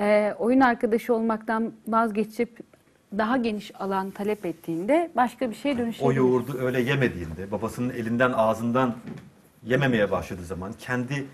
Ee, 0.01 0.33
oyun 0.39 0.59
arkadaşı 0.59 1.13
olmaktan 1.13 1.73
vazgeçip 1.87 2.59
daha 3.17 3.37
geniş 3.37 3.71
alan 3.75 4.11
talep 4.11 4.45
ettiğinde 4.45 5.11
başka 5.15 5.49
bir 5.49 5.55
şeye 5.55 5.75
O 5.75 5.77
dönüşebilir. 5.77 6.15
yoğurdu 6.15 6.57
öyle 6.57 6.81
yemediğinde, 6.81 7.51
babasının 7.51 7.89
elinden 7.89 8.31
ağzından 8.31 8.95
yememeye 9.63 10.11
başladığı 10.11 10.45
zaman, 10.45 10.73
kendi 10.79 11.25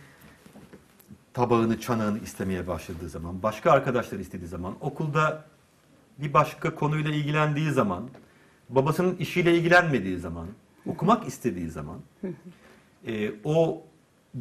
tabağını, 1.34 1.80
çanağını 1.80 2.19
istemeye 2.19 2.67
başladığı 2.67 3.09
zaman, 3.09 3.43
başka 3.43 3.71
arkadaşlar 3.71 4.19
istediği 4.19 4.47
zaman, 4.47 4.73
okulda 4.82 5.45
bir 6.17 6.34
başka 6.34 6.76
konuyla 6.76 7.11
ilgilendiği 7.11 7.71
zaman, 7.71 8.03
babasının 8.69 9.15
işiyle 9.15 9.57
ilgilenmediği 9.57 10.17
zaman, 10.17 10.47
okumak 10.88 11.28
istediği 11.28 11.69
zaman, 11.69 11.97
e, 13.07 13.32
o 13.43 13.84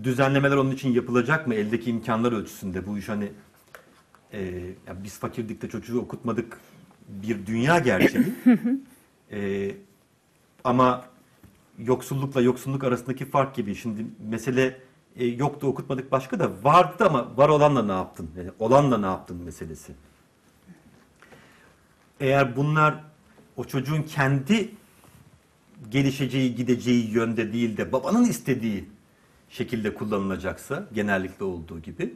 düzenlemeler 0.02 0.56
onun 0.56 0.70
için 0.70 0.92
yapılacak 0.92 1.46
mı 1.46 1.54
eldeki 1.54 1.90
imkanlar 1.90 2.32
ölçüsünde? 2.32 2.86
Bu 2.86 2.98
iş 2.98 3.08
hani 3.08 3.32
e, 4.32 4.42
ya 4.86 5.04
biz 5.04 5.18
fakirlikte 5.18 5.68
çocuğu 5.68 6.00
okutmadık 6.00 6.60
bir 7.08 7.46
dünya 7.46 7.78
gerçeği. 7.78 8.24
E, 9.32 9.70
ama 10.64 11.04
yoksullukla 11.78 12.40
yoksulluk 12.40 12.84
arasındaki 12.84 13.24
fark 13.24 13.54
gibi. 13.54 13.74
Şimdi 13.74 14.06
mesele 14.30 14.80
e, 15.16 15.26
yoktu 15.26 15.66
okutmadık 15.66 16.12
başka 16.12 16.38
da 16.38 16.50
vardı 16.62 17.04
ama 17.06 17.36
var 17.36 17.48
olanla 17.48 17.82
ne 17.82 17.92
yaptın? 17.92 18.30
Yani 18.36 18.50
olanla 18.58 18.98
ne 18.98 19.06
yaptın 19.06 19.36
meselesi. 19.36 19.92
Eğer 22.20 22.56
bunlar 22.56 22.94
o 23.56 23.64
çocuğun 23.64 24.02
kendi 24.02 24.70
gelişeceği, 25.90 26.54
gideceği 26.54 27.10
yönde 27.10 27.52
değil 27.52 27.76
de 27.76 27.92
babanın 27.92 28.24
istediği 28.24 28.88
şekilde 29.48 29.94
kullanılacaksa 29.94 30.88
genellikle 30.92 31.44
olduğu 31.44 31.80
gibi 31.80 32.14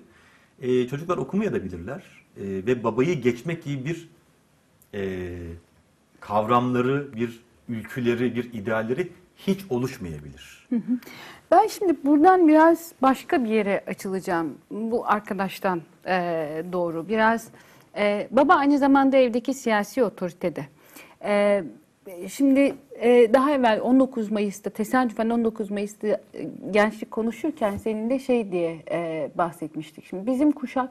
e, 0.62 0.88
çocuklar 0.88 1.18
okumaya 1.18 1.52
da 1.52 1.64
bilirler 1.64 2.02
E, 2.36 2.44
ve 2.44 2.84
babayı 2.84 3.22
geçmek 3.22 3.64
gibi 3.64 3.84
bir 3.84 4.08
e, 4.94 5.36
kavramları, 6.20 7.12
bir 7.16 7.40
ülküleri, 7.68 8.34
bir 8.34 8.52
idealleri 8.52 9.08
hiç 9.36 9.60
oluşmayabilir. 9.70 10.68
Ben 11.50 11.66
şimdi 11.66 11.96
buradan 12.04 12.48
biraz 12.48 12.92
başka 13.02 13.44
bir 13.44 13.48
yere 13.48 13.84
açılacağım. 13.86 14.58
Bu 14.70 15.06
arkadaştan 15.06 15.82
eee, 16.06 16.64
doğru. 16.72 17.08
Biraz 17.08 17.48
eee, 17.96 18.28
baba 18.30 18.54
aynı 18.54 18.78
zamanda 18.78 19.16
evdeki 19.16 19.54
siyasi 19.54 20.04
otoritede. 20.04 20.64
Eee, 21.24 21.64
şimdi 22.28 22.74
eee, 23.02 23.32
daha 23.34 23.50
evvel 23.52 23.80
19 23.82 24.30
Mayıs'ta 24.30 24.70
tesadüfen 24.70 25.30
19 25.30 25.70
Mayıs'ta 25.70 26.06
e, 26.08 26.18
gençlik 26.70 27.10
konuşurken 27.10 27.76
seninle 27.76 28.18
şey 28.18 28.52
diye 28.52 28.82
eee, 28.90 29.30
bahsetmiştik. 29.34 30.04
Şimdi 30.06 30.26
bizim 30.26 30.52
kuşak 30.52 30.90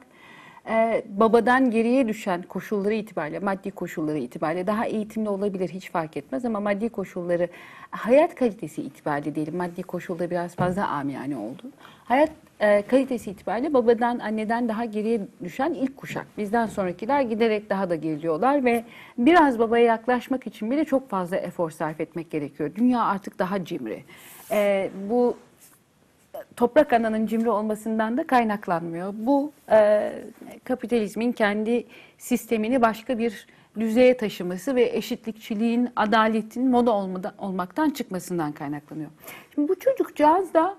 ee, 0.70 1.03
babadan 1.09 1.72
geriye 1.72 2.07
düşen 2.07 2.41
koşulları 2.41 2.93
itibariyle, 2.93 3.39
maddi 3.39 3.72
koşulları 3.72 4.18
itibariyle 4.18 4.68
daha 4.68 4.86
eğitimli 4.86 5.30
olabilir 5.30 5.70
hiç 5.70 5.91
fark 5.91 6.18
etmez 6.18 6.45
ama 6.45 6.59
maddi 6.59 6.89
koşulları, 6.89 7.47
hayat 7.91 8.36
kalitesi 8.36 8.82
itibariyle 8.82 9.36
diyelim, 9.36 9.55
maddi 9.55 9.84
koşulda 9.84 10.30
biraz 10.30 10.55
fazla 10.55 10.88
amiyane 10.88 11.38
oldu. 11.38 11.63
Hayat 12.05 12.32
e, 12.59 12.82
kalitesi 12.82 13.32
itibariyle 13.32 13.74
babadan, 13.74 14.20
anneden 14.20 14.70
daha 14.70 14.86
geriye 14.86 15.22
düşen 15.43 15.74
ilk 15.74 15.97
kuşak. 15.97 16.28
Bizden 16.38 16.65
sonrakiler 16.65 17.22
giderek 17.22 17.70
daha 17.70 17.89
da 17.89 17.95
geliyorlar 17.95 18.65
ve 18.65 18.84
biraz 19.18 19.59
babaya 19.59 19.86
yaklaşmak 19.86 20.47
için 20.47 20.72
bile 20.72 20.86
çok 20.86 21.09
fazla 21.09 21.38
efor 21.38 21.72
sarf 21.72 22.01
etmek 22.01 22.32
gerekiyor. 22.32 22.72
Dünya 22.76 23.01
artık 23.01 23.39
daha 23.39 23.65
cimri. 23.65 24.03
Ee, 24.51 24.89
bu 25.09 25.38
toprak 26.55 26.93
ananın 26.93 27.25
cimri 27.25 27.49
olmasından 27.49 28.17
da 28.17 28.27
kaynaklanmıyor. 28.27 29.13
Bu 29.17 29.51
e, 29.71 30.11
kapitalizmin 30.63 31.31
kendi 31.31 31.85
sistemini 32.17 32.81
başka 32.81 33.19
bir 33.19 33.47
düzeye 33.79 34.17
taşıması 34.17 34.75
ve 34.75 34.83
eşitlikçiliğin, 34.83 35.89
adaletin 35.95 36.69
moda 36.69 36.91
olmadan, 36.91 37.33
olmaktan 37.38 37.89
çıkmasından 37.89 38.51
kaynaklanıyor. 38.51 39.09
Şimdi 39.55 39.69
bu 39.69 39.79
çocukcağız 39.79 40.53
da 40.53 40.75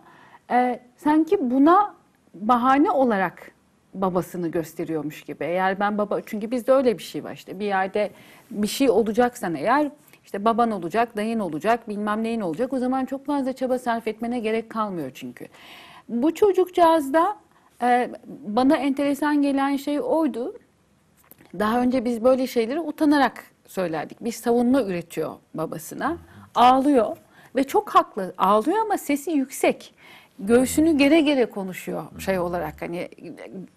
e, 0.50 0.80
sanki 0.96 1.50
buna 1.50 1.94
bahane 2.34 2.90
olarak 2.90 3.52
babasını 3.94 4.48
gösteriyormuş 4.48 5.22
gibi. 5.22 5.44
Eğer 5.44 5.80
ben 5.80 5.98
baba 5.98 6.20
çünkü 6.26 6.50
bizde 6.50 6.72
öyle 6.72 6.98
bir 6.98 7.02
şey 7.02 7.24
var 7.24 7.32
işte 7.32 7.58
bir 7.58 7.66
yerde 7.66 8.10
bir 8.50 8.66
şey 8.66 8.90
olacaksan 8.90 9.54
eğer 9.54 9.90
işte 10.28 10.44
baban 10.44 10.70
olacak, 10.70 11.16
dayın 11.16 11.38
olacak, 11.38 11.88
bilmem 11.88 12.22
neyin 12.22 12.40
olacak. 12.40 12.72
O 12.72 12.78
zaman 12.78 13.04
çok 13.04 13.26
fazla 13.26 13.52
çaba 13.52 13.78
sarf 13.78 14.08
etmene 14.08 14.38
gerek 14.38 14.70
kalmıyor 14.70 15.10
çünkü. 15.14 15.46
Bu 16.08 16.34
çocukcağızda 16.34 17.36
e, 17.82 18.10
bana 18.26 18.76
enteresan 18.76 19.42
gelen 19.42 19.76
şey 19.76 20.00
oydu. 20.00 20.54
Daha 21.58 21.80
önce 21.80 22.04
biz 22.04 22.24
böyle 22.24 22.46
şeyleri 22.46 22.80
utanarak 22.80 23.44
söylerdik. 23.66 24.24
Bir 24.24 24.32
savunma 24.32 24.82
üretiyor 24.82 25.34
babasına. 25.54 26.16
Ağlıyor 26.54 27.16
ve 27.56 27.64
çok 27.64 27.90
haklı. 27.90 28.34
Ağlıyor 28.38 28.78
ama 28.78 28.98
sesi 28.98 29.30
yüksek. 29.30 29.94
Göğsünü 30.38 30.98
gere 30.98 31.20
gere 31.20 31.46
konuşuyor 31.46 32.04
şey 32.18 32.38
olarak 32.38 32.82
hani 32.82 33.08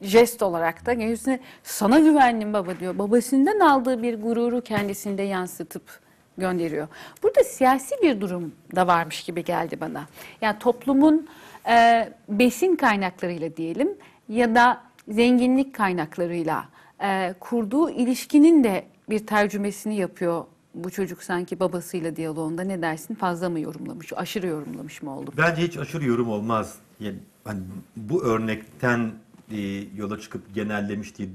jest 0.02 0.44
olarak 0.44 0.86
da 0.86 0.94
göğsüne 0.94 1.40
sana 1.64 2.00
güvendim 2.00 2.54
baba 2.54 2.80
diyor. 2.80 3.00
Babasından 3.00 3.60
aldığı 3.60 4.04
bir 4.04 4.22
gururu 4.22 4.62
kendisinde 4.62 5.22
yansıtıp 5.22 6.11
gönderiyor. 6.42 6.88
Burada 7.24 7.44
siyasi 7.44 7.96
bir 8.02 8.22
durum 8.22 8.52
da 8.76 8.88
varmış 8.88 9.24
gibi 9.24 9.44
geldi 9.44 9.78
bana. 9.82 10.08
Yani 10.42 10.60
toplumun 10.60 11.28
e, 11.70 12.10
besin 12.30 12.76
kaynaklarıyla 12.76 13.58
diyelim 13.58 13.90
ya 14.30 14.56
da 14.56 14.84
zenginlik 15.08 15.76
kaynaklarıyla 15.76 16.66
e, 17.04 17.34
kurduğu 17.40 17.90
ilişkinin 17.90 18.64
de 18.64 18.86
bir 19.10 19.28
tercümesini 19.28 19.96
yapıyor 19.96 20.46
bu 20.76 20.90
çocuk 20.90 21.24
sanki 21.24 21.60
babasıyla 21.60 22.16
diyaloğunda 22.16 22.64
ne 22.64 22.82
dersin 22.82 23.16
fazla 23.16 23.50
mı 23.50 23.60
yorumlamış, 23.60 24.14
aşırı 24.16 24.48
yorumlamış 24.48 25.02
mı 25.02 25.18
oldu? 25.18 25.32
Bence 25.38 25.62
hiç 25.62 25.78
aşırı 25.78 26.06
yorum 26.06 26.30
olmaz. 26.30 26.78
Yani 27.00 27.18
hani 27.44 27.62
bu 27.96 28.24
örnekten 28.24 29.12
e, 29.52 29.60
yola 29.96 30.20
çıkıp 30.20 30.56
genellemiş 30.56 31.18
diye 31.18 31.30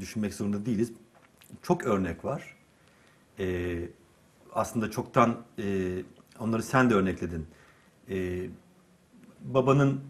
düşünmek 0.00 0.34
zorunda 0.34 0.66
değiliz. 0.66 0.92
Çok 1.62 1.84
örnek 1.84 2.24
var. 2.24 2.56
E, 3.38 3.78
aslında 4.54 4.90
çoktan 4.90 5.36
e, 5.58 5.88
onları 6.38 6.62
sen 6.62 6.90
de 6.90 6.94
örnekledin. 6.94 7.46
E, 8.10 8.46
babanın 9.40 10.00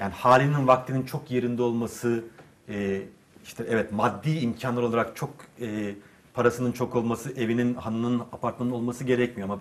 yani 0.00 0.12
halinin 0.12 0.66
vaktinin 0.66 1.02
çok 1.02 1.30
yerinde 1.30 1.62
olması, 1.62 2.24
e, 2.68 3.02
işte 3.44 3.66
evet 3.68 3.92
maddi 3.92 4.30
imkanlar 4.30 4.82
olarak 4.82 5.16
çok 5.16 5.30
e, 5.60 5.94
parasının 6.34 6.72
çok 6.72 6.96
olması, 6.96 7.32
evinin, 7.32 7.74
hanının, 7.74 8.20
apartmanın 8.20 8.70
olması 8.70 9.04
gerekmiyor 9.04 9.48
ama 9.48 9.60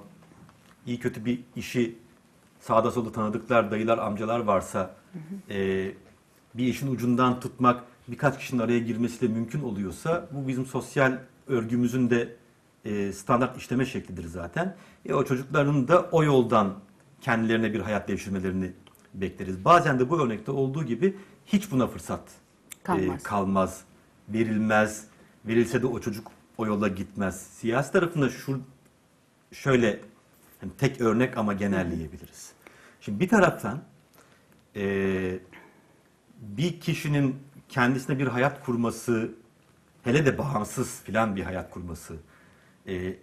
iyi 0.86 1.00
kötü 1.00 1.26
bir 1.26 1.40
işi 1.56 1.96
sağda 2.60 2.92
solda 2.92 3.12
tanıdıklar, 3.12 3.72
dayılar, 3.72 3.98
amcalar 3.98 4.40
varsa 4.40 4.96
e, 5.50 5.92
bir 6.54 6.68
işin 6.68 6.94
ucundan 6.94 7.40
tutmak 7.40 7.84
birkaç 8.08 8.40
kişinin 8.40 8.62
araya 8.62 8.80
girmesiyle 8.80 9.34
mümkün 9.34 9.62
oluyorsa 9.64 10.28
bu 10.32 10.48
bizim 10.48 10.66
sosyal 10.66 11.20
örgümüzün 11.48 12.10
de 12.10 12.36
e, 12.86 13.14
standart 13.14 13.58
işleme 13.58 13.86
şeklidir 13.86 14.28
zaten. 14.28 14.76
E, 15.06 15.14
o 15.14 15.26
çocukların 15.26 15.88
da 15.88 16.10
o 16.12 16.24
yoldan 16.24 16.80
kendilerine 17.22 17.74
bir 17.74 17.80
hayat 17.80 18.08
devşirmelerini 18.08 18.72
bekleriz. 19.14 19.66
Bazen 19.66 20.00
de 20.00 20.10
bu 20.10 20.22
örnekte 20.26 20.52
olduğu 20.52 20.84
gibi 20.84 21.18
hiç 21.46 21.72
buna 21.72 21.88
fırsat 21.88 22.22
e, 22.22 22.84
Kalmaz. 22.84 23.24
kalmaz, 23.24 23.82
verilmez. 24.30 25.08
Verilse 25.46 25.82
de 25.82 25.88
o 25.88 26.00
çocuk 26.00 26.28
o 26.58 26.66
yola 26.66 26.88
gitmez. 26.88 27.42
Siyasi 27.42 27.92
tarafında 27.92 28.30
şu 28.30 28.62
şöyle 29.52 30.00
hani 30.62 30.72
tek 30.78 31.02
örnek 31.02 31.38
ama 31.38 31.54
genelleyebiliriz. 31.54 32.52
Şimdi 33.02 33.20
bir 33.20 33.30
taraftan 33.30 33.82
e, 34.76 35.40
bir 36.42 36.80
kişinin 36.80 37.36
kendisine 37.70 38.20
bir 38.20 38.28
hayat 38.28 38.66
kurması, 38.66 39.32
hele 40.04 40.26
de 40.26 40.38
bağımsız 40.38 41.02
filan 41.04 41.36
bir 41.36 41.44
hayat 41.44 41.72
kurması, 41.72 42.16
e, 42.88 43.16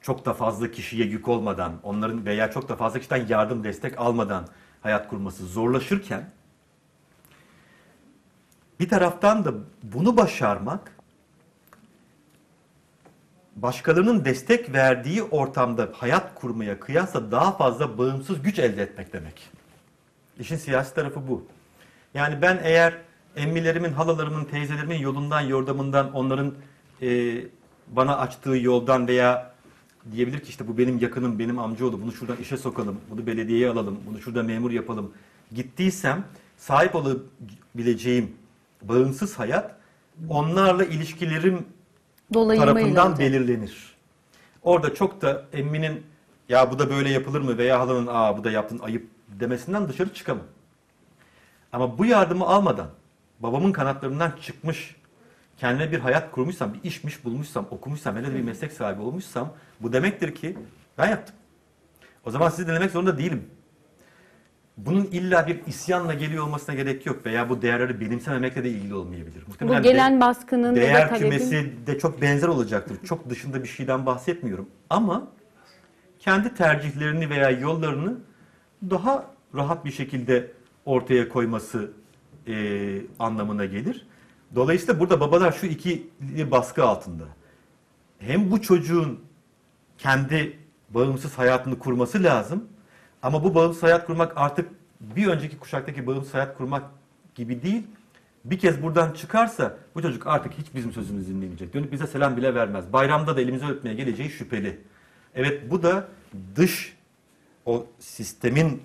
çok 0.00 0.26
da 0.26 0.34
fazla 0.34 0.70
kişiye 0.70 1.06
yük 1.06 1.28
olmadan, 1.28 1.72
onların 1.82 2.26
veya 2.26 2.50
çok 2.50 2.68
da 2.68 2.76
fazla 2.76 2.98
kişiden 2.98 3.26
yardım 3.28 3.64
destek 3.64 3.98
almadan 3.98 4.48
hayat 4.82 5.08
kurması 5.08 5.46
zorlaşırken 5.46 6.30
bir 8.80 8.88
taraftan 8.88 9.44
da 9.44 9.54
bunu 9.82 10.16
başarmak 10.16 10.92
başkalarının 13.56 14.24
destek 14.24 14.72
verdiği 14.72 15.22
ortamda 15.22 15.88
hayat 15.92 16.34
kurmaya 16.34 16.80
kıyasla 16.80 17.32
daha 17.32 17.56
fazla 17.56 17.98
bağımsız 17.98 18.42
güç 18.42 18.58
elde 18.58 18.82
etmek 18.82 19.12
demek. 19.12 19.50
İşin 20.38 20.56
siyasi 20.56 20.94
tarafı 20.94 21.28
bu. 21.28 21.46
Yani 22.14 22.42
ben 22.42 22.60
eğer 22.62 22.98
emmilerimin, 23.36 23.92
halalarımın, 23.92 24.44
teyzelerimin 24.44 24.98
yolundan, 24.98 25.40
yordamından, 25.40 26.12
onların 26.12 26.54
e, 27.02 27.08
bana 27.88 28.18
açtığı 28.18 28.56
yoldan 28.56 29.08
veya 29.08 29.52
diyebilir 30.12 30.40
ki 30.40 30.48
işte 30.48 30.68
bu 30.68 30.78
benim 30.78 30.98
yakınım, 30.98 31.38
benim 31.38 31.58
amcaoğlu, 31.58 32.02
bunu 32.02 32.12
şuradan 32.12 32.36
işe 32.36 32.56
sokalım, 32.56 33.00
bunu 33.10 33.26
belediyeye 33.26 33.70
alalım, 33.70 33.98
bunu 34.06 34.20
şurada 34.20 34.42
memur 34.42 34.70
yapalım. 34.70 35.12
Gittiysem 35.54 36.24
sahip 36.56 36.94
olabileceğim 36.94 38.32
bağımsız 38.82 39.38
hayat 39.38 39.76
onlarla 40.28 40.84
ilişkilerim 40.84 41.66
Dolayımıyla 42.34 42.74
tarafından 42.74 43.06
olacak. 43.06 43.18
belirlenir. 43.18 43.96
Orada 44.62 44.94
çok 44.94 45.22
da 45.22 45.44
emminin 45.52 46.02
ya 46.48 46.70
bu 46.70 46.78
da 46.78 46.90
böyle 46.90 47.10
yapılır 47.10 47.40
mı 47.40 47.58
veya 47.58 47.80
halanın 47.80 48.06
aa 48.10 48.38
bu 48.38 48.44
da 48.44 48.50
yaptın 48.50 48.78
ayıp 48.78 49.08
demesinden 49.28 49.88
dışarı 49.88 50.14
çıkamam. 50.14 50.44
Ama 51.72 51.98
bu 51.98 52.06
yardımı 52.06 52.46
almadan 52.46 52.88
babamın 53.40 53.72
kanatlarından 53.72 54.32
çıkmış 54.42 54.96
kendime 55.56 55.92
bir 55.92 55.98
hayat 55.98 56.30
kurmuşsam, 56.30 56.74
bir 56.74 56.88
işmiş 56.88 57.24
bulmuşsam, 57.24 57.66
okumuşsam, 57.70 58.16
hele 58.16 58.30
de 58.30 58.34
bir 58.34 58.42
meslek 58.42 58.72
sahibi 58.72 59.02
olmuşsam 59.02 59.52
bu 59.80 59.92
demektir 59.92 60.34
ki 60.34 60.58
ben 60.98 61.08
yaptım. 61.08 61.36
O 62.24 62.30
zaman 62.30 62.48
sizi 62.48 62.68
dinlemek 62.68 62.90
zorunda 62.90 63.18
değilim. 63.18 63.44
Bunun 64.76 65.04
illa 65.04 65.46
bir 65.46 65.66
isyanla 65.66 66.14
geliyor 66.14 66.44
olmasına 66.44 66.74
gerek 66.74 67.06
yok 67.06 67.26
veya 67.26 67.48
bu 67.48 67.62
değerleri 67.62 68.00
benimsememekle 68.00 68.64
de 68.64 68.68
ilgili 68.70 68.94
olmayabilir. 68.94 69.42
Bu 69.46 69.50
Muhtemelen 69.50 69.84
de- 69.84 69.88
gelen 69.88 70.20
baskının 70.20 70.68
ya 70.68 70.82
da 70.82 70.86
Değer 70.86 71.18
kümesi 71.18 71.72
de 71.86 71.98
çok 71.98 72.22
benzer 72.22 72.48
olacaktır. 72.48 72.98
Çok 73.04 73.30
dışında 73.30 73.62
bir 73.62 73.68
şeyden 73.68 74.06
bahsetmiyorum. 74.06 74.68
Ama 74.90 75.28
kendi 76.18 76.54
tercihlerini 76.54 77.30
veya 77.30 77.50
yollarını 77.50 78.14
daha 78.90 79.30
rahat 79.54 79.84
bir 79.84 79.90
şekilde 79.90 80.52
ortaya 80.84 81.28
koyması 81.28 81.90
e, 82.48 82.54
anlamına 83.18 83.64
gelir. 83.64 84.06
Dolayısıyla 84.54 85.00
burada 85.00 85.20
babalar 85.20 85.52
şu 85.52 85.66
ikili 85.66 86.50
baskı 86.50 86.84
altında. 86.84 87.24
Hem 88.18 88.50
bu 88.50 88.62
çocuğun 88.62 89.20
kendi 89.98 90.58
bağımsız 90.90 91.38
hayatını 91.38 91.78
kurması 91.78 92.22
lazım. 92.22 92.64
Ama 93.22 93.44
bu 93.44 93.54
bağımsız 93.54 93.82
hayat 93.82 94.06
kurmak 94.06 94.32
artık 94.36 94.70
bir 95.00 95.26
önceki 95.26 95.58
kuşaktaki 95.58 96.06
bağımsız 96.06 96.34
hayat 96.34 96.56
kurmak 96.58 96.82
gibi 97.34 97.62
değil. 97.62 97.82
Bir 98.44 98.58
kez 98.58 98.82
buradan 98.82 99.12
çıkarsa 99.12 99.78
bu 99.94 100.02
çocuk 100.02 100.26
artık 100.26 100.52
hiç 100.52 100.74
bizim 100.74 100.92
sözümüzü 100.92 101.34
dinlemeyecek. 101.34 101.74
Dönüp 101.74 101.92
bize 101.92 102.06
selam 102.06 102.36
bile 102.36 102.54
vermez. 102.54 102.92
Bayramda 102.92 103.36
da 103.36 103.40
elimizi 103.40 103.66
öpmeye 103.66 103.94
geleceği 103.94 104.30
şüpheli. 104.30 104.80
Evet 105.34 105.70
bu 105.70 105.82
da 105.82 106.08
dış 106.56 106.96
o 107.66 107.86
sistemin 107.98 108.82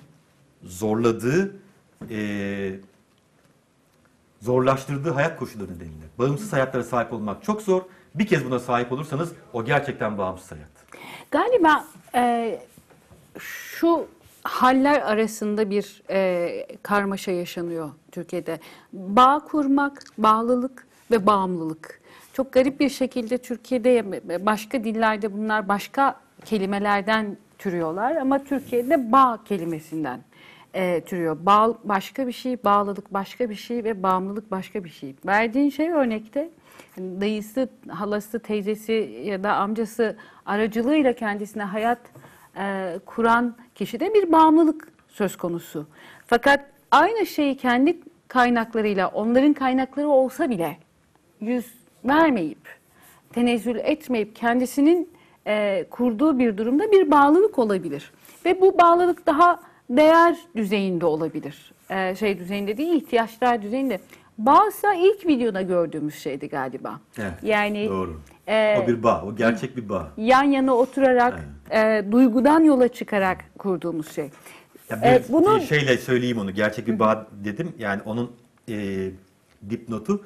zorladığı, 0.63 1.55
eee, 2.09 2.79
zorlaştırdığı 4.41 5.11
hayat 5.11 5.39
koşulları 5.39 5.75
nedeniyle. 5.75 6.05
Bağımsız 6.19 6.53
hayatlara 6.53 6.83
sahip 6.83 7.13
olmak 7.13 7.43
çok 7.43 7.61
zor. 7.61 7.81
Bir 8.15 8.27
kez 8.27 8.45
buna 8.45 8.59
sahip 8.59 8.91
olursanız 8.91 9.31
o 9.53 9.65
gerçekten 9.65 10.17
bağımsız 10.17 10.51
hayat. 10.51 10.69
Galiba 11.31 11.85
e, 12.15 12.59
şu 13.39 14.07
haller 14.43 15.01
arasında 15.01 15.69
bir 15.69 16.03
e, 16.09 16.67
karmaşa 16.83 17.31
yaşanıyor 17.31 17.89
Türkiye'de. 18.11 18.59
Bağ 18.93 19.39
kurmak, 19.39 20.03
bağlılık 20.17 20.87
ve 21.11 21.25
bağımlılık. 21.25 22.01
Çok 22.33 22.53
garip 22.53 22.79
bir 22.79 22.89
şekilde 22.89 23.37
Türkiye'de 23.37 24.21
başka 24.45 24.83
dillerde 24.83 25.33
bunlar 25.33 25.67
başka 25.67 26.19
kelimelerden 26.45 27.37
türüyorlar 27.57 28.15
ama 28.15 28.43
Türkiye'de 28.43 29.11
bağ 29.11 29.39
kelimesinden 29.45 30.21
e, 30.73 31.01
türüyor. 31.01 31.37
Bağ 31.41 31.77
başka 31.83 32.27
bir 32.27 32.31
şey, 32.31 32.63
bağlılık 32.63 33.13
başka 33.13 33.49
bir 33.49 33.55
şey 33.55 33.83
ve 33.83 34.03
bağımlılık 34.03 34.51
başka 34.51 34.83
bir 34.83 34.89
şey. 34.89 35.15
Verdiğin 35.25 35.69
şey 35.69 35.89
örnekte 35.89 36.49
hani 36.95 37.21
dayısı, 37.21 37.69
halası, 37.89 38.39
teyzesi 38.39 39.21
ya 39.23 39.43
da 39.43 39.55
amcası 39.55 40.17
aracılığıyla 40.45 41.13
kendisine 41.13 41.63
hayat 41.63 41.99
e, 42.57 42.95
kuran 43.05 43.55
kişide 43.75 44.13
bir 44.13 44.31
bağımlılık 44.31 44.87
söz 45.07 45.37
konusu. 45.37 45.87
Fakat 46.25 46.65
aynı 46.91 47.25
şeyi 47.25 47.57
kendi 47.57 47.99
kaynaklarıyla, 48.27 49.07
onların 49.07 49.53
kaynakları 49.53 50.07
olsa 50.07 50.49
bile 50.49 50.77
yüz 51.41 51.73
vermeyip, 52.05 52.79
tenezzül 53.33 53.75
etmeyip 53.75 54.35
kendisinin 54.35 55.09
e, 55.47 55.85
kurduğu 55.89 56.39
bir 56.39 56.57
durumda 56.57 56.91
bir 56.91 57.11
bağlılık 57.11 57.59
olabilir. 57.59 58.11
Ve 58.45 58.61
bu 58.61 58.77
bağlılık 58.77 59.25
daha 59.25 59.59
değer 59.97 60.35
düzeyinde 60.55 61.05
olabilir. 61.05 61.73
E, 61.89 62.15
şey 62.15 62.39
düzeyinde 62.39 62.77
değil, 62.77 62.93
ihtiyaçlar 62.93 63.61
düzeyinde. 63.61 63.99
Bağsa 64.37 64.93
ilk 64.93 65.27
videoda 65.27 65.61
gördüğümüz 65.61 66.15
şeydi 66.15 66.49
galiba. 66.49 66.99
Evet, 67.17 67.33
yani 67.43 67.89
Doğru. 67.89 68.21
e, 68.47 68.77
o 68.83 68.87
bir 68.87 69.03
bağ, 69.03 69.23
o 69.27 69.35
gerçek 69.35 69.77
bir 69.77 69.89
bağ. 69.89 70.11
yan 70.17 70.43
yana 70.43 70.75
oturarak, 70.75 71.39
e, 71.71 72.03
duygudan 72.11 72.63
yola 72.63 72.87
çıkarak 72.87 73.45
kurduğumuz 73.57 74.11
şey. 74.11 74.29
Ya 74.89 75.01
bir, 75.01 75.33
bunun- 75.33 75.59
bir 75.59 75.65
şeyle 75.65 75.97
söyleyeyim 75.97 76.37
onu. 76.39 76.51
Gerçek 76.51 76.87
bir 76.87 76.99
bağ 76.99 77.27
dedim. 77.43 77.73
Yani 77.79 78.01
onun 78.05 78.31
e, 78.69 79.07
dipnotu 79.69 80.23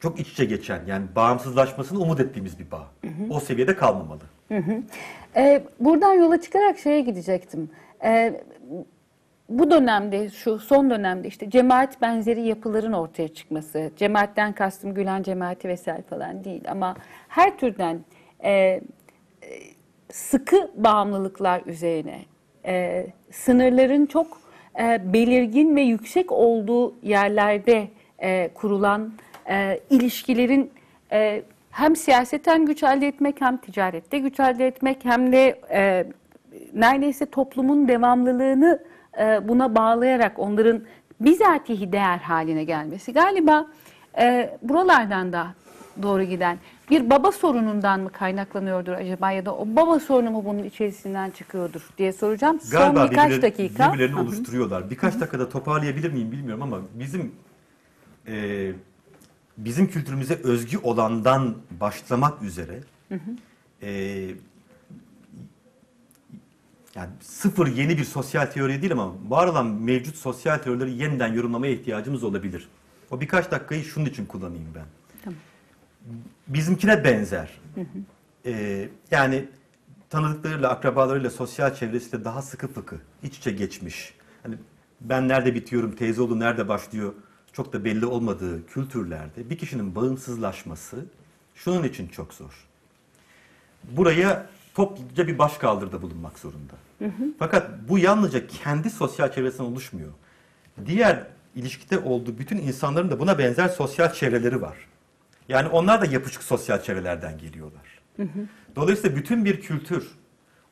çok 0.00 0.20
iç 0.20 0.28
içe 0.28 0.44
geçen, 0.44 0.80
yani 0.86 1.06
bağımsızlaşmasını 1.16 1.98
umut 2.00 2.20
ettiğimiz 2.20 2.58
bir 2.58 2.70
bağ. 2.70 2.86
O 3.30 3.40
seviyede 3.40 3.76
kalmamalı. 3.76 4.20
Ee, 5.36 5.62
buradan 5.80 6.12
yola 6.12 6.40
çıkarak 6.40 6.78
şeye 6.78 7.00
gidecektim. 7.00 7.70
Ee, 8.04 8.42
bu 9.48 9.70
dönemde, 9.70 10.30
şu 10.30 10.58
son 10.58 10.90
dönemde 10.90 11.28
işte 11.28 11.50
cemaat 11.50 12.00
benzeri 12.00 12.42
yapıların 12.42 12.92
ortaya 12.92 13.28
çıkması, 13.28 13.90
cemaatten 13.96 14.52
kastım 14.52 14.94
Gülen 14.94 15.22
cemaati 15.22 15.68
vesaire 15.68 16.02
falan 16.02 16.44
değil 16.44 16.62
ama 16.68 16.96
her 17.28 17.58
türden 17.58 18.00
e, 18.44 18.50
e, 18.50 18.80
sıkı 20.10 20.70
bağımlılıklar 20.76 21.62
üzerine, 21.66 22.18
e, 22.66 23.06
sınırların 23.30 24.06
çok 24.06 24.40
e, 24.80 25.12
belirgin 25.12 25.76
ve 25.76 25.80
yüksek 25.80 26.32
olduğu 26.32 26.94
yerlerde 27.02 27.88
e, 28.18 28.50
kurulan 28.54 29.12
e, 29.50 29.80
ilişkilerin 29.90 30.70
e, 31.12 31.42
hem 31.70 31.96
siyaseten 31.96 32.66
güç 32.66 32.82
elde 32.82 33.06
etmek 33.06 33.40
hem 33.40 33.56
ticarette 33.56 34.18
güç 34.18 34.40
elde 34.40 34.66
etmek 34.66 35.04
hem 35.04 35.32
de 35.32 35.60
e, 35.70 36.06
neredeyse 36.74 37.26
toplumun 37.26 37.88
devamlılığını 37.88 38.91
e, 39.20 39.48
buna 39.48 39.74
bağlayarak 39.74 40.38
onların 40.38 40.82
bizatihi 41.20 41.92
değer 41.92 42.18
haline 42.18 42.64
gelmesi. 42.64 43.12
Galiba 43.12 43.66
e, 44.20 44.56
buralardan 44.62 45.32
da 45.32 45.54
doğru 46.02 46.22
giden 46.22 46.58
bir 46.90 47.10
baba 47.10 47.32
sorunundan 47.32 48.00
mı 48.00 48.10
kaynaklanıyordur 48.10 48.92
acaba 48.92 49.30
ya 49.30 49.46
da 49.46 49.54
o 49.56 49.66
baba 49.68 50.00
sorunu 50.00 50.30
mu 50.30 50.44
bunun 50.44 50.62
içerisinden 50.64 51.30
çıkıyordur 51.30 51.88
diye 51.98 52.12
soracağım. 52.12 52.58
Galiba 52.72 53.00
Son 53.00 53.10
birkaç 53.10 53.30
birbirleri- 53.32 53.42
dakika. 53.42 53.88
birbirlerini 53.92 54.20
oluşturuyorlar. 54.20 54.90
Birkaç 54.90 55.20
dakikada 55.20 55.48
toparlayabilir 55.48 56.12
miyim 56.12 56.32
bilmiyorum 56.32 56.62
ama 56.62 56.78
bizim 56.94 57.32
e, 58.28 58.72
bizim 59.58 59.86
kültürümüze 59.86 60.34
özgü 60.44 60.78
olandan 60.82 61.54
başlamak 61.80 62.42
üzere 62.42 62.78
e, 63.82 63.88
yani 66.94 67.10
sıfır 67.20 67.66
yeni 67.66 67.98
bir 67.98 68.04
sosyal 68.04 68.46
teori 68.46 68.82
değil 68.82 68.92
ama 68.92 69.12
var 69.28 69.46
olan 69.46 69.66
mevcut 69.66 70.16
sosyal 70.16 70.58
teorileri 70.58 70.90
yeniden 70.90 71.32
yorumlamaya 71.32 71.72
ihtiyacımız 71.72 72.24
olabilir. 72.24 72.68
O 73.10 73.20
birkaç 73.20 73.50
dakikayı 73.50 73.84
şunun 73.84 74.06
için 74.06 74.26
kullanayım 74.26 74.68
ben. 74.74 74.84
Bizimkine 76.48 77.04
benzer. 77.04 77.60
Ee, 78.46 78.88
yani 79.10 79.48
tanıdıklarıyla, 80.10 80.70
akrabalarıyla, 80.70 81.30
sosyal 81.30 81.74
çevresiyle 81.74 82.24
daha 82.24 82.42
sıkı 82.42 82.68
fıkı, 82.68 82.96
iç 83.22 83.38
içe 83.38 83.50
geçmiş. 83.50 84.14
Hani 84.42 84.54
ben 85.00 85.28
nerede 85.28 85.54
bitiyorum, 85.54 85.96
teyzeoğlu 85.96 86.40
nerede 86.40 86.68
başlıyor 86.68 87.12
çok 87.52 87.72
da 87.72 87.84
belli 87.84 88.06
olmadığı 88.06 88.66
kültürlerde 88.66 89.50
bir 89.50 89.58
kişinin 89.58 89.94
bağımsızlaşması 89.94 91.04
şunun 91.54 91.82
için 91.82 92.08
çok 92.08 92.34
zor. 92.34 92.66
Buraya 93.84 94.46
topluca 94.74 95.26
bir 95.26 95.38
başkaldırıda 95.38 96.02
bulunmak 96.02 96.38
zorunda. 96.38 96.74
Fakat 97.38 97.70
bu 97.88 97.98
yalnızca 97.98 98.46
kendi 98.46 98.90
sosyal 98.90 99.32
çevresinden 99.32 99.64
oluşmuyor. 99.64 100.10
Diğer 100.86 101.26
ilişkide 101.54 101.98
olduğu 101.98 102.38
bütün 102.38 102.56
insanların 102.56 103.10
da 103.10 103.20
buna 103.20 103.38
benzer 103.38 103.68
sosyal 103.68 104.12
çevreleri 104.12 104.62
var. 104.62 104.76
Yani 105.48 105.68
onlar 105.68 106.00
da 106.00 106.06
yapışık 106.06 106.42
sosyal 106.42 106.82
çevrelerden 106.82 107.38
geliyorlar. 107.38 108.00
Dolayısıyla 108.76 109.16
bütün 109.16 109.44
bir 109.44 109.60
kültür 109.60 110.08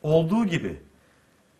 olduğu 0.02 0.44
gibi 0.46 0.76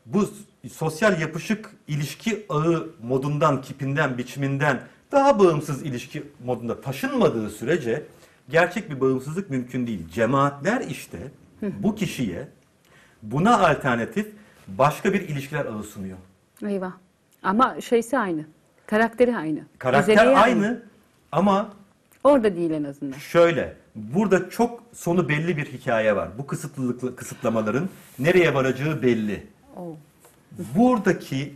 bu 0.07 0.31
sosyal 0.73 1.21
yapışık 1.21 1.71
ilişki 1.89 2.47
ağı 2.49 2.91
modundan, 3.03 3.63
kipinden, 3.63 4.19
biçiminden 4.19 4.81
daha 5.13 5.39
bağımsız 5.39 5.83
ilişki 5.83 6.23
modunda 6.45 6.81
taşınmadığı 6.81 7.51
sürece 7.51 8.07
gerçek 8.49 8.91
bir 8.91 9.01
bağımsızlık 9.01 9.51
mümkün 9.51 9.87
değil. 9.87 10.09
Cemaatler 10.09 10.81
işte 10.81 11.19
bu 11.63 11.95
kişiye 11.95 12.49
buna 13.23 13.69
alternatif 13.69 14.27
başka 14.79 15.13
bir 15.13 15.21
ilişkiler 15.21 15.67
ağı 15.67 15.83
sunuyor. 15.83 16.17
Eyvah. 16.63 16.93
Ama 17.43 17.81
şeysi 17.81 18.19
aynı. 18.19 18.45
Karakteri 18.87 19.37
aynı. 19.37 19.61
Karakter 19.79 20.13
özelliği 20.13 20.37
aynı 20.37 20.83
ama 21.33 21.71
Orada 22.25 22.57
değil 22.57 22.71
en 22.71 22.85
azından. 22.85 23.19
Şöyle, 23.19 23.77
burada 23.95 24.51
çok 24.51 24.83
sonu 24.93 25.29
belli 25.29 25.57
bir 25.57 25.67
hikaye 25.67 26.17
var. 26.17 26.29
Bu 26.39 26.47
kısıtlılıklı 26.47 27.17
kısıtlamaların 27.17 27.89
nereye 28.19 28.55
varacağı 28.55 29.03
belli. 29.03 29.47
Oo. 29.77 29.97
Buradaki 30.77 31.55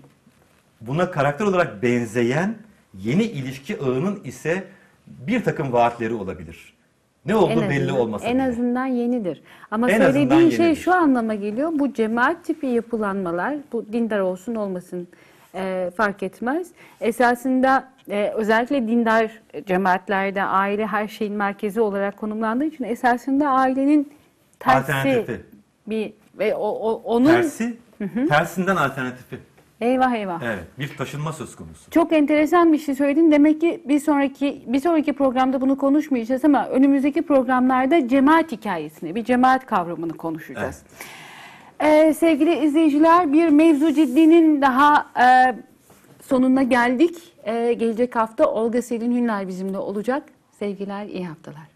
buna 0.81 1.11
karakter 1.11 1.45
olarak 1.45 1.83
benzeyen 1.83 2.57
yeni 2.95 3.23
ilişki 3.23 3.81
ağının 3.81 4.21
ise 4.25 4.65
bir 5.07 5.45
takım 5.45 5.73
vaatleri 5.73 6.15
olabilir. 6.15 6.74
Ne 7.27 7.37
olduğu 7.37 7.51
En 7.63 7.71
belli 7.71 7.93
olmasa 7.93 8.27
En 8.27 8.35
bile. 8.35 8.43
azından 8.43 8.87
yenidir. 8.87 9.43
Ama 9.71 9.91
En 9.91 9.99
söylediğin 9.99 10.51
şey 10.51 10.65
yenidir. 10.67 10.81
şu 10.83 10.95
anlama 10.95 11.35
geliyor. 11.35 11.71
Bu 11.75 11.93
cemaat 11.93 12.45
tipi 12.45 12.67
yapılanmalar, 12.67 13.55
bu 13.73 13.93
dindar 13.93 14.19
olsun 14.21 14.55
olmasın 14.55 15.09
e, 15.55 15.91
fark 15.97 16.23
etmez. 16.23 16.69
Esasında 17.01 17.89
e, 18.11 18.33
özellikle 18.35 18.89
dindar 18.89 19.31
cemaatlerde 19.67 20.43
aile 20.43 20.87
her 20.87 21.09
şeyin 21.09 21.35
merkezi 21.35 21.81
olarak 21.81 22.17
konumlandığı 22.17 22.65
için 22.65 22.85
esasında 22.85 23.49
ailenin 23.49 24.13
tersi 24.59 25.27
bir 25.87 26.13
ve 26.39 26.55
o, 26.55 26.69
o- 26.69 27.03
onun 27.05 27.27
Tersi, 27.27 27.77
tersinden 28.29 28.77
alternatifi. 28.77 29.39
Eyvah 29.81 30.15
eyvah. 30.15 30.43
Evet, 30.43 30.65
bir 30.79 30.97
taşınma 30.97 31.33
söz 31.33 31.57
konusu. 31.57 31.91
Çok 31.91 32.13
enteresan 32.13 32.73
bir 32.73 32.79
şey 32.79 32.95
söyledin. 32.95 33.31
Demek 33.31 33.61
ki 33.61 33.83
bir 33.85 34.01
sonraki 34.01 34.63
bir 34.67 34.81
sonraki 34.81 35.13
programda 35.13 35.61
bunu 35.61 35.79
konuşmayacağız 35.79 36.45
ama 36.45 36.69
önümüzdeki 36.69 37.23
programlarda 37.23 38.09
cemaat 38.09 38.53
hikayesini, 38.53 39.15
bir 39.15 39.25
cemaat 39.25 39.67
kavramını 39.67 40.13
konuşacağız. 40.13 40.83
Ee, 41.81 42.15
sevgili 42.15 42.59
izleyiciler, 42.59 43.33
bir 43.33 43.49
mevzu 43.49 43.93
ciddinin 43.93 44.63
daha 44.63 45.07
e, 45.21 45.57
sonuna 46.23 46.63
geldik. 46.63 47.17
Ee, 47.45 47.73
gelecek 47.73 48.17
hafta 48.17 48.47
Olga 48.47 48.83
Selin 48.83 49.17
Hünler 49.17 49.49
bizimle 49.49 49.79
olacak. 49.79 50.23
Sevgiler, 50.59 51.07
iyi 51.07 51.27
haftalar. 51.27 51.74